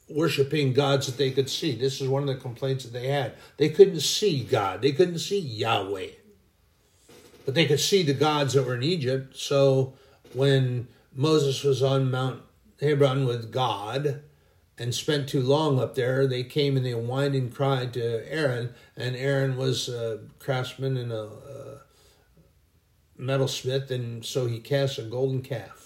worshiping 0.09 0.73
gods 0.73 1.07
that 1.07 1.19
they 1.19 1.33
could 1.33 1.51
see. 1.51 1.75
This 1.75 2.01
is 2.01 2.09
one 2.09 2.23
of 2.23 2.29
the 2.29 2.37
complaints 2.37 2.85
that 2.85 2.93
they 2.93 3.09
had. 3.09 3.35
They 3.57 3.69
couldn't 3.69 4.01
see 4.01 4.45
God, 4.45 4.81
they 4.81 4.93
couldn't 4.93 5.19
see 5.19 5.41
Yahweh. 5.41 6.11
But 7.45 7.55
they 7.55 7.67
could 7.67 7.81
see 7.81 8.03
the 8.03 8.15
gods 8.15 8.55
that 8.55 8.65
were 8.65 8.77
in 8.77 8.83
Egypt. 8.83 9.37
So 9.37 9.95
when 10.33 10.87
Moses 11.15 11.65
was 11.65 11.83
on 11.83 12.11
Mount 12.11 12.43
Hebron 12.81 13.27
with 13.27 13.51
God 13.51 14.23
and 14.77 14.95
spent 14.95 15.29
too 15.29 15.43
long 15.43 15.81
up 15.81 15.95
there, 15.95 16.27
they 16.27 16.45
came 16.45 16.77
and 16.77 16.87
they 16.87 16.93
whined 16.93 17.35
and 17.35 17.53
cried 17.53 17.95
to 17.95 18.31
Aaron, 18.31 18.75
and 18.97 19.17
Aaron 19.17 19.57
was 19.57 19.89
a 19.89 20.21
craftsman 20.39 20.97
and 20.97 21.11
a, 21.11 21.23
a 21.23 21.81
metalsmith, 23.19 23.91
and 23.91 24.25
so 24.25 24.47
he 24.47 24.61
cast 24.61 24.99
a 24.99 25.03
golden 25.03 25.43
calf 25.43 25.78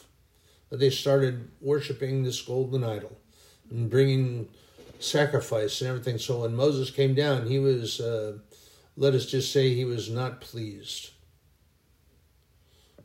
they 0.78 0.90
started 0.90 1.50
worshiping 1.60 2.22
this 2.22 2.40
golden 2.40 2.82
idol 2.84 3.16
and 3.70 3.90
bringing 3.90 4.48
sacrifice 4.98 5.80
and 5.80 5.90
everything. 5.90 6.18
So 6.18 6.40
when 6.40 6.54
Moses 6.54 6.90
came 6.90 7.14
down, 7.14 7.46
he 7.46 7.58
was, 7.58 8.00
uh, 8.00 8.38
let 8.96 9.14
us 9.14 9.26
just 9.26 9.52
say, 9.52 9.74
he 9.74 9.84
was 9.84 10.08
not 10.08 10.40
pleased. 10.40 11.10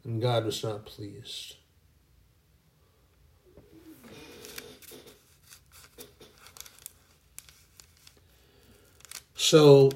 And 0.04 0.22
God 0.22 0.46
was 0.46 0.64
not 0.64 0.86
pleased. 0.86 1.56
So, 9.36 9.92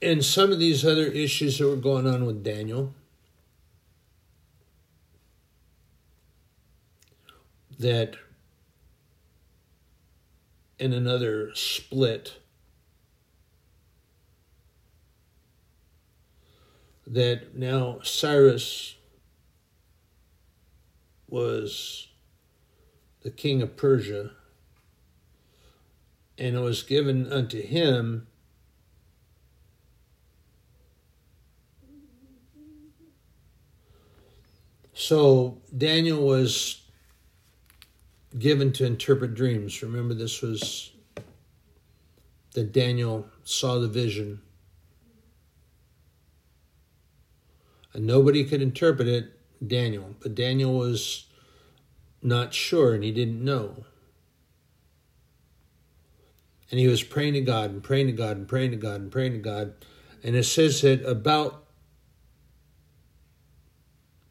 in 0.00 0.22
some 0.22 0.50
of 0.50 0.58
these 0.58 0.84
other 0.84 1.06
issues 1.06 1.58
that 1.58 1.68
were 1.68 1.76
going 1.76 2.06
on 2.06 2.24
with 2.24 2.42
Daniel, 2.42 2.94
that 7.78 8.16
in 10.78 10.92
another 10.92 11.50
split 11.54 12.38
that 17.06 17.56
now 17.56 18.00
Cyrus 18.02 18.96
was 21.28 22.08
the 23.22 23.30
king 23.30 23.62
of 23.62 23.76
Persia, 23.76 24.32
and 26.36 26.56
it 26.56 26.60
was 26.60 26.82
given 26.82 27.30
unto 27.32 27.60
him 27.60 28.26
so 34.92 35.58
Daniel 35.76 36.24
was 36.24 36.87
given 38.36 38.72
to 38.74 38.84
interpret 38.84 39.34
dreams. 39.34 39.82
Remember, 39.82 40.14
this 40.14 40.42
was 40.42 40.92
that 42.52 42.72
Daniel 42.72 43.28
saw 43.44 43.78
the 43.78 43.88
vision. 43.88 44.40
And 47.92 48.06
nobody 48.06 48.44
could 48.44 48.60
interpret 48.60 49.08
it, 49.08 49.32
Daniel. 49.66 50.14
But 50.20 50.34
Daniel 50.34 50.76
was 50.76 51.26
not 52.22 52.52
sure 52.52 52.94
and 52.94 53.04
he 53.04 53.12
didn't 53.12 53.42
know. 53.42 53.84
And 56.70 56.78
he 56.78 56.86
was 56.86 57.02
praying 57.02 57.34
to 57.34 57.40
God 57.40 57.70
and 57.70 57.82
praying 57.82 58.08
to 58.08 58.12
God 58.12 58.36
and 58.36 58.46
praying 58.46 58.72
to 58.72 58.76
God 58.76 59.00
and 59.00 59.10
praying 59.10 59.32
to 59.32 59.38
God. 59.38 59.72
And 60.22 60.36
it 60.36 60.44
says 60.44 60.82
that 60.82 61.04
about 61.04 61.64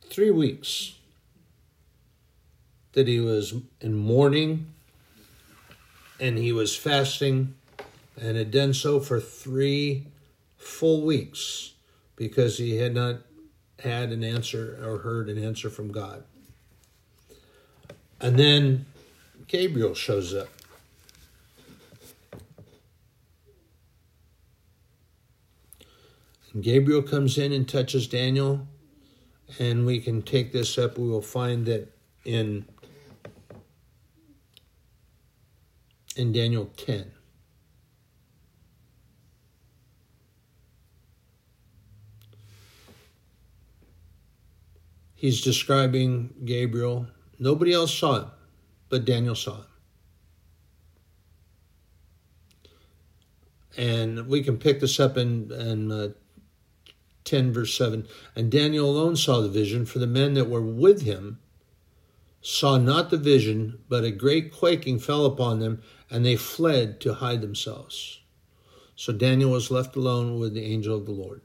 three 0.06 0.32
weeks 0.32 0.97
that 2.98 3.08
he 3.08 3.20
was 3.20 3.54
in 3.80 3.94
mourning 3.94 4.66
and 6.20 6.36
he 6.36 6.52
was 6.52 6.76
fasting 6.76 7.54
and 8.20 8.36
had 8.36 8.50
done 8.50 8.74
so 8.74 9.00
for 9.00 9.20
three 9.20 10.08
full 10.58 11.04
weeks 11.06 11.74
because 12.16 12.58
he 12.58 12.78
had 12.78 12.96
not 12.96 13.18
had 13.78 14.12
an 14.12 14.24
answer 14.24 14.84
or 14.84 14.98
heard 14.98 15.30
an 15.30 15.38
answer 15.38 15.70
from 15.70 15.92
God. 15.92 16.24
And 18.20 18.36
then 18.36 18.88
Gabriel 19.48 19.94
shows 19.94 20.34
up. 20.34 20.50
And 26.52 26.64
Gabriel 26.64 27.04
comes 27.04 27.38
in 27.38 27.54
and 27.54 27.70
touches 27.70 28.08
Daniel, 28.08 28.68
and 29.60 29.86
we 29.86 30.00
can 30.00 30.24
take 30.24 30.52
this 30.52 30.80
up. 30.80 30.98
We 30.98 31.08
will 31.08 31.22
find 31.22 31.68
that 31.68 31.94
in 32.26 32.66
in 36.18 36.32
Daniel 36.32 36.72
10. 36.78 37.12
He's 45.14 45.42
describing 45.42 46.34
Gabriel. 46.46 47.08
Nobody 47.40 47.74
else 47.74 47.94
saw 47.94 48.20
him, 48.20 48.32
but 48.90 49.06
Daniel 49.06 49.36
saw 49.36 49.58
him. 49.58 49.66
And 53.78 54.28
we 54.28 54.44
can 54.44 54.58
pick 54.58 54.80
this 54.80 55.00
up 55.00 55.18
in, 55.18 55.52
in 55.52 55.92
uh, 55.92 56.10
10, 57.26 57.52
verse 57.52 57.76
7. 57.78 58.08
And 58.36 58.52
Daniel 58.52 58.90
alone 58.90 59.16
saw 59.16 59.42
the 59.42 59.50
vision, 59.50 59.86
for 59.86 60.00
the 60.00 60.08
men 60.08 60.34
that 60.36 60.50
were 60.50 60.62
with 60.62 61.02
him 61.02 61.40
saw 62.42 62.78
not 62.78 63.10
the 63.10 63.18
vision, 63.18 63.80
but 63.90 64.04
a 64.04 64.12
great 64.12 64.54
quaking 64.54 65.00
fell 65.00 65.26
upon 65.26 65.60
them, 65.60 65.82
and 66.10 66.26
they 66.26 66.36
fled 66.36 67.00
to 67.02 67.16
hide 67.16 67.42
themselves. 67.42 68.20
So 68.96 69.14
Daniel 69.14 69.52
was 69.52 69.70
left 69.70 69.96
alone 69.96 70.40
with 70.40 70.54
the 70.54 70.64
angel 70.64 70.98
of 70.98 71.06
the 71.06 71.12
Lord. 71.12 71.42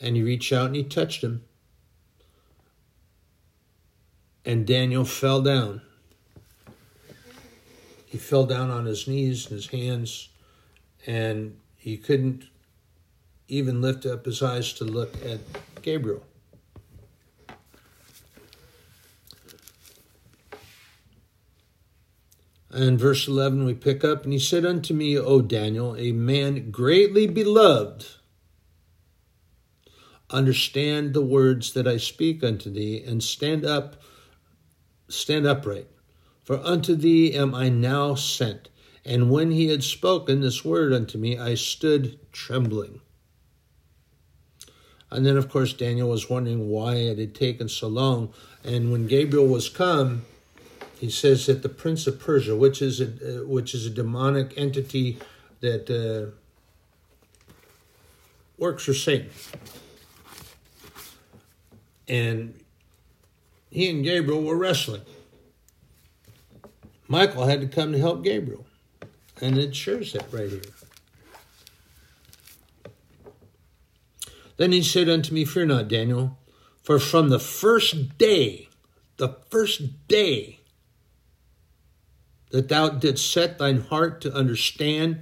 And 0.00 0.16
he 0.16 0.22
reached 0.22 0.52
out 0.52 0.66
and 0.66 0.76
he 0.76 0.82
touched 0.82 1.22
him. 1.22 1.44
And 4.44 4.66
Daniel 4.66 5.04
fell 5.04 5.42
down. 5.42 5.82
He 8.06 8.18
fell 8.18 8.46
down 8.46 8.70
on 8.70 8.86
his 8.86 9.08
knees 9.08 9.46
and 9.46 9.56
his 9.56 9.66
hands, 9.66 10.28
and 11.06 11.58
he 11.76 11.96
couldn't 11.96 12.44
even 13.48 13.82
lift 13.82 14.06
up 14.06 14.24
his 14.24 14.42
eyes 14.42 14.72
to 14.74 14.84
look 14.84 15.14
at 15.24 15.40
Gabriel. 15.82 16.22
And 22.76 23.00
verse 23.00 23.26
11 23.26 23.64
we 23.64 23.72
pick 23.72 24.04
up, 24.04 24.24
and 24.24 24.34
he 24.34 24.38
said 24.38 24.66
unto 24.66 24.92
me, 24.92 25.16
O 25.16 25.40
Daniel, 25.40 25.96
a 25.96 26.12
man 26.12 26.70
greatly 26.70 27.26
beloved 27.26 28.06
understand 30.28 31.14
the 31.14 31.22
words 31.22 31.72
that 31.72 31.88
I 31.88 31.96
speak 31.96 32.44
unto 32.44 32.70
thee, 32.70 33.02
and 33.02 33.22
stand 33.22 33.64
up, 33.64 34.02
stand 35.08 35.46
upright. 35.46 35.86
For 36.44 36.58
unto 36.58 36.94
thee 36.94 37.32
am 37.32 37.54
I 37.54 37.70
now 37.70 38.14
sent. 38.14 38.68
And 39.06 39.30
when 39.30 39.52
he 39.52 39.68
had 39.68 39.82
spoken 39.82 40.42
this 40.42 40.62
word 40.62 40.92
unto 40.92 41.16
me, 41.16 41.38
I 41.38 41.54
stood 41.54 42.18
trembling. 42.30 43.00
And 45.10 45.24
then, 45.24 45.38
of 45.38 45.48
course, 45.48 45.72
Daniel 45.72 46.10
was 46.10 46.28
wondering 46.28 46.68
why 46.68 46.96
it 46.96 47.16
had 47.16 47.34
taken 47.34 47.70
so 47.70 47.88
long. 47.88 48.34
And 48.62 48.92
when 48.92 49.06
Gabriel 49.06 49.46
was 49.46 49.70
come, 49.70 50.26
he 50.98 51.10
says 51.10 51.46
that 51.46 51.62
the 51.62 51.68
prince 51.68 52.06
of 52.06 52.18
Persia, 52.18 52.56
which 52.56 52.80
is 52.80 53.00
a, 53.00 53.06
uh, 53.06 53.46
which 53.46 53.74
is 53.74 53.86
a 53.86 53.90
demonic 53.90 54.54
entity 54.56 55.18
that 55.60 55.90
uh, 55.90 56.34
works 58.58 58.84
for 58.84 58.94
Satan, 58.94 59.30
and 62.08 62.58
he 63.70 63.90
and 63.90 64.02
Gabriel 64.02 64.42
were 64.42 64.56
wrestling. 64.56 65.02
Michael 67.08 67.46
had 67.46 67.60
to 67.60 67.68
come 67.68 67.92
to 67.92 67.98
help 67.98 68.24
Gabriel, 68.24 68.66
and 69.40 69.58
it 69.58 69.76
shows 69.76 70.12
that 70.12 70.32
right 70.32 70.48
here. 70.48 70.62
Then 74.56 74.72
he 74.72 74.82
said 74.82 75.08
unto 75.08 75.34
me, 75.34 75.44
Fear 75.44 75.66
not, 75.66 75.88
Daniel, 75.88 76.38
for 76.82 76.98
from 76.98 77.28
the 77.28 77.38
first 77.38 78.16
day, 78.16 78.68
the 79.18 79.36
first 79.50 80.08
day 80.08 80.55
that 82.56 82.70
thou 82.70 82.88
didst 82.88 83.30
set 83.30 83.58
thine 83.58 83.82
heart 83.82 84.18
to 84.22 84.32
understand 84.32 85.20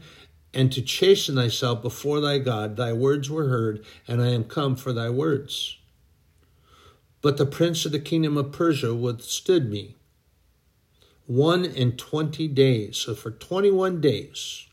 and 0.53 0.71
to 0.71 0.81
chasten 0.81 1.35
thyself 1.35 1.83
before 1.83 2.21
thy 2.21 2.39
God, 2.39 2.77
thy 2.77 2.93
words 2.93 3.29
were 3.29 3.49
heard, 3.49 3.85
and 4.07 4.23
I 4.23 4.29
am 4.29 4.45
come 4.45 4.77
for 4.77 4.93
thy 4.93 5.11
words. 5.11 5.79
But 7.23 7.37
the 7.37 7.45
prince 7.45 7.85
of 7.85 7.91
the 7.91 7.99
kingdom 7.99 8.37
of 8.37 8.53
Persia 8.53 8.95
withstood 8.95 9.69
me 9.69 9.97
one 11.27 11.65
and 11.65 11.99
twenty 11.99 12.47
days. 12.47 12.99
So 12.99 13.17
for 13.17 13.33
21 13.33 14.01
days, 14.01 14.69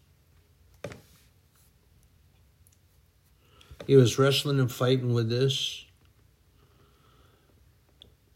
he 3.87 3.95
was 3.95 4.19
wrestling 4.19 4.59
and 4.59 4.71
fighting 4.71 5.15
with 5.15 5.31
this. 5.31 5.85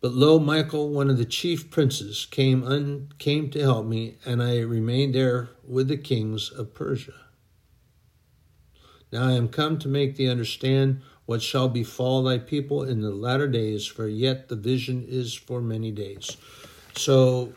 But 0.06 0.14
lo, 0.14 0.38
Michael, 0.38 0.92
one 0.92 1.10
of 1.10 1.18
the 1.18 1.26
chief 1.26 1.72
princes, 1.72 2.28
came 2.30 2.64
un, 2.64 3.12
came 3.18 3.50
to 3.50 3.60
help 3.60 3.88
me, 3.88 4.18
and 4.24 4.40
I 4.40 4.60
remained 4.60 5.16
there 5.16 5.50
with 5.68 5.88
the 5.88 5.98
kings 5.98 6.52
of 6.52 6.76
Persia. 6.76 7.16
Now 9.12 9.30
I 9.30 9.32
am 9.32 9.48
come 9.48 9.80
to 9.80 9.88
make 9.88 10.16
thee 10.16 10.30
understand 10.30 11.02
what 11.26 11.42
shall 11.42 11.70
befall 11.70 12.22
thy 12.22 12.38
people 12.38 12.84
in 12.84 13.02
the 13.02 13.10
latter 13.10 13.48
days, 13.48 13.88
for 13.88 14.08
yet 14.08 14.48
the 14.48 14.56
vision 14.56 15.04
is 15.10 15.34
for 15.34 15.60
many 15.60 15.90
days. 15.90 16.38
So 16.96 17.54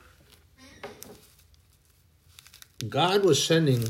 God 2.88 3.26
was 3.26 3.44
sending 3.44 3.88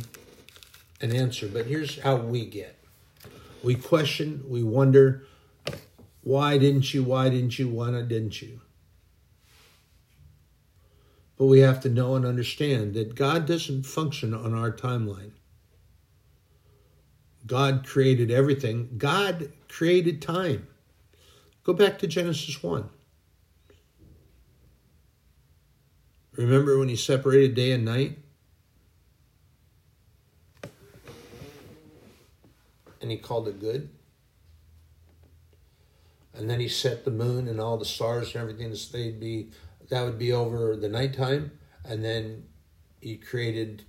an 1.00 1.14
answer, 1.14 1.46
but 1.46 1.66
here's 1.66 2.00
how 2.00 2.16
we 2.16 2.44
get 2.44 2.76
we 3.62 3.76
question, 3.76 4.42
we 4.48 4.64
wonder, 4.64 5.27
why 6.28 6.58
didn't 6.58 6.92
you? 6.92 7.02
Why 7.04 7.30
didn't 7.30 7.58
you? 7.58 7.70
Why 7.70 7.88
not 7.88 8.06
didn't 8.06 8.42
you? 8.42 8.60
But 11.38 11.46
we 11.46 11.60
have 11.60 11.80
to 11.80 11.88
know 11.88 12.16
and 12.16 12.26
understand 12.26 12.92
that 12.92 13.14
God 13.14 13.46
doesn't 13.46 13.84
function 13.84 14.34
on 14.34 14.52
our 14.52 14.70
timeline. 14.70 15.30
God 17.46 17.86
created 17.86 18.30
everything. 18.30 18.90
God 18.98 19.52
created 19.68 20.20
time. 20.20 20.66
Go 21.64 21.72
back 21.72 21.98
to 22.00 22.06
Genesis 22.06 22.62
1. 22.62 22.90
Remember 26.36 26.78
when 26.78 26.90
he 26.90 26.96
separated 26.96 27.54
day 27.54 27.72
and 27.72 27.86
night? 27.86 28.18
And 33.00 33.10
he 33.10 33.16
called 33.16 33.48
it 33.48 33.58
good? 33.58 33.88
And 36.38 36.48
then 36.48 36.60
he 36.60 36.68
set 36.68 37.04
the 37.04 37.10
moon 37.10 37.48
and 37.48 37.60
all 37.60 37.76
the 37.76 37.84
stars 37.84 38.32
and 38.32 38.42
everything 38.42 38.72
so 38.74 38.96
they'd 38.96 39.18
be 39.18 39.50
that 39.88 40.04
would 40.04 40.18
be 40.18 40.32
over 40.32 40.76
the 40.76 40.88
nighttime. 40.88 41.50
And 41.84 42.04
then 42.04 42.44
he 43.00 43.16
created 43.16 43.84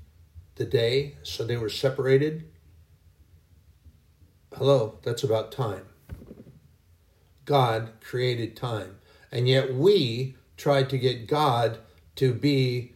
the 0.56 0.66
day. 0.66 1.18
So 1.24 1.45
they 1.45 1.58
were 1.58 1.70
separated. 1.70 2.50
Hello 4.56 4.97
that's 5.04 5.24
about 5.24 5.52
time. 5.52 5.86
God 7.45 7.91
created 8.02 8.56
time. 8.56 8.97
And 9.32 9.47
yet 9.47 9.74
we 9.74 10.36
tried 10.58 10.89
to 10.89 10.97
get 10.97 11.28
god 11.28 11.78
to 12.16 12.34
be 12.34 12.93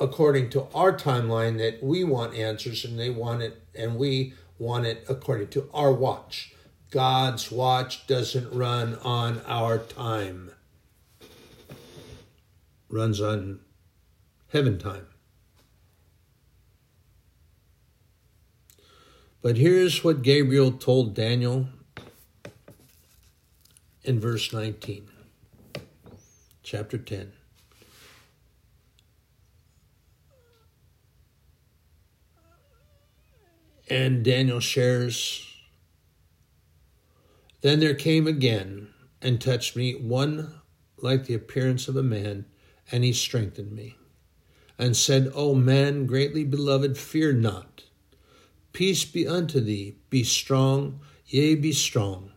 according 0.00 0.48
to 0.50 0.66
our 0.74 0.96
timeline 0.96 1.58
that 1.58 1.82
we 1.82 2.02
want 2.02 2.34
answers 2.34 2.84
and 2.84 2.98
they 2.98 3.10
want 3.10 3.42
it 3.42 3.62
and 3.74 3.96
we 3.96 4.32
want 4.58 4.86
it 4.86 5.04
according 5.08 5.48
to 5.48 5.68
our 5.74 5.92
watch 5.92 6.54
God's 6.90 7.50
watch 7.50 8.06
doesn't 8.06 8.50
run 8.50 8.96
on 9.02 9.42
our 9.46 9.78
time. 9.78 10.50
Runs 12.88 13.20
on 13.20 13.60
heaven 14.52 14.78
time. 14.78 15.06
But 19.42 19.58
here's 19.58 20.02
what 20.02 20.22
Gabriel 20.22 20.72
told 20.72 21.14
Daniel 21.14 21.68
in 24.02 24.18
verse 24.18 24.52
19, 24.52 25.08
chapter 26.62 26.96
10. 26.96 27.32
And 33.90 34.24
Daniel 34.24 34.60
shares 34.60 35.47
then 37.60 37.80
there 37.80 37.94
came 37.94 38.26
again 38.26 38.88
and 39.20 39.40
touched 39.40 39.76
me 39.76 39.94
one 39.94 40.60
like 40.96 41.26
the 41.26 41.34
appearance 41.34 41.88
of 41.88 41.96
a 41.96 42.02
man, 42.02 42.44
and 42.90 43.04
he 43.04 43.12
strengthened 43.12 43.72
me, 43.72 43.96
and 44.78 44.96
said, 44.96 45.30
O 45.34 45.54
man 45.54 46.06
greatly 46.06 46.44
beloved, 46.44 46.96
fear 46.96 47.32
not. 47.32 47.84
Peace 48.72 49.04
be 49.04 49.26
unto 49.26 49.60
thee, 49.60 49.96
be 50.10 50.22
strong, 50.22 51.00
yea, 51.26 51.54
be 51.54 51.72
strong. 51.72 52.32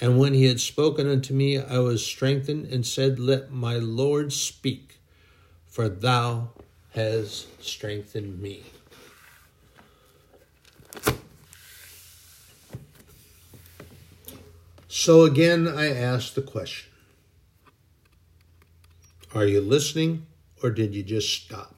And 0.00 0.18
when 0.18 0.32
he 0.32 0.44
had 0.44 0.60
spoken 0.60 1.08
unto 1.08 1.34
me, 1.34 1.58
I 1.58 1.78
was 1.78 2.04
strengthened, 2.04 2.66
and 2.66 2.86
said, 2.86 3.18
Let 3.18 3.50
my 3.50 3.76
Lord 3.76 4.32
speak, 4.32 5.00
for 5.66 5.88
thou 5.88 6.50
hast 6.90 7.62
strengthened 7.62 8.40
me. 8.40 8.62
So 14.92 15.22
again, 15.22 15.68
I 15.68 15.94
ask 15.94 16.34
the 16.34 16.42
question 16.42 16.90
Are 19.32 19.46
you 19.46 19.60
listening 19.60 20.26
or 20.64 20.70
did 20.70 20.96
you 20.96 21.04
just 21.04 21.32
stop? 21.32 21.76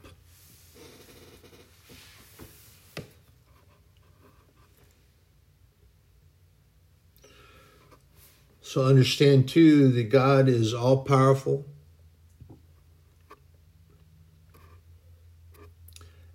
So 8.62 8.86
understand 8.86 9.46
too 9.46 9.92
that 9.92 10.04
God 10.04 10.48
is 10.48 10.72
all 10.72 11.04
powerful. 11.04 11.66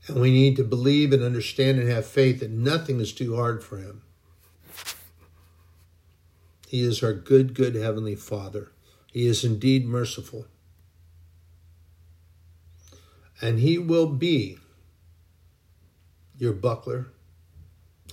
And 0.05 0.21
we 0.21 0.29
need 0.29 0.55
to 0.57 0.63
believe 0.63 1.11
and 1.11 1.23
understand 1.23 1.79
and 1.79 1.89
have 1.89 2.05
faith 2.05 2.41
that 2.41 2.51
nothing 2.51 2.99
is 2.99 3.13
too 3.13 3.35
hard 3.35 3.63
for 3.63 3.77
Him. 3.77 4.03
He 6.67 6.81
is 6.81 7.01
our 7.01 7.13
good, 7.13 7.53
good 7.53 7.75
Heavenly 7.75 8.15
Father. 8.15 8.73
He 9.13 9.25
is 9.25 9.45
indeed 9.45 9.85
merciful. 9.85 10.47
And 13.41 13.59
He 13.59 13.77
will 13.77 14.07
be 14.07 14.57
your 16.37 16.51
buckler. 16.51 17.07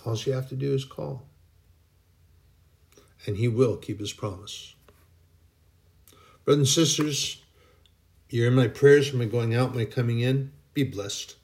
All 0.07 0.16
you 0.16 0.32
have 0.32 0.48
to 0.50 0.55
do 0.55 0.72
is 0.72 0.84
call. 0.84 1.26
And 3.26 3.36
He 3.36 3.48
will 3.48 3.76
keep 3.76 3.98
His 3.98 4.12
promise. 4.12 4.76
Brothers 6.44 6.59
and 6.61 6.86
sisters, 6.86 7.42
you're 8.28 8.46
in 8.46 8.55
my 8.55 8.68
prayers, 8.68 9.12
my 9.12 9.24
going 9.24 9.52
out, 9.52 9.74
my 9.74 9.84
coming 9.84 10.20
in. 10.20 10.52
Be 10.74 10.84
blessed. 10.84 11.34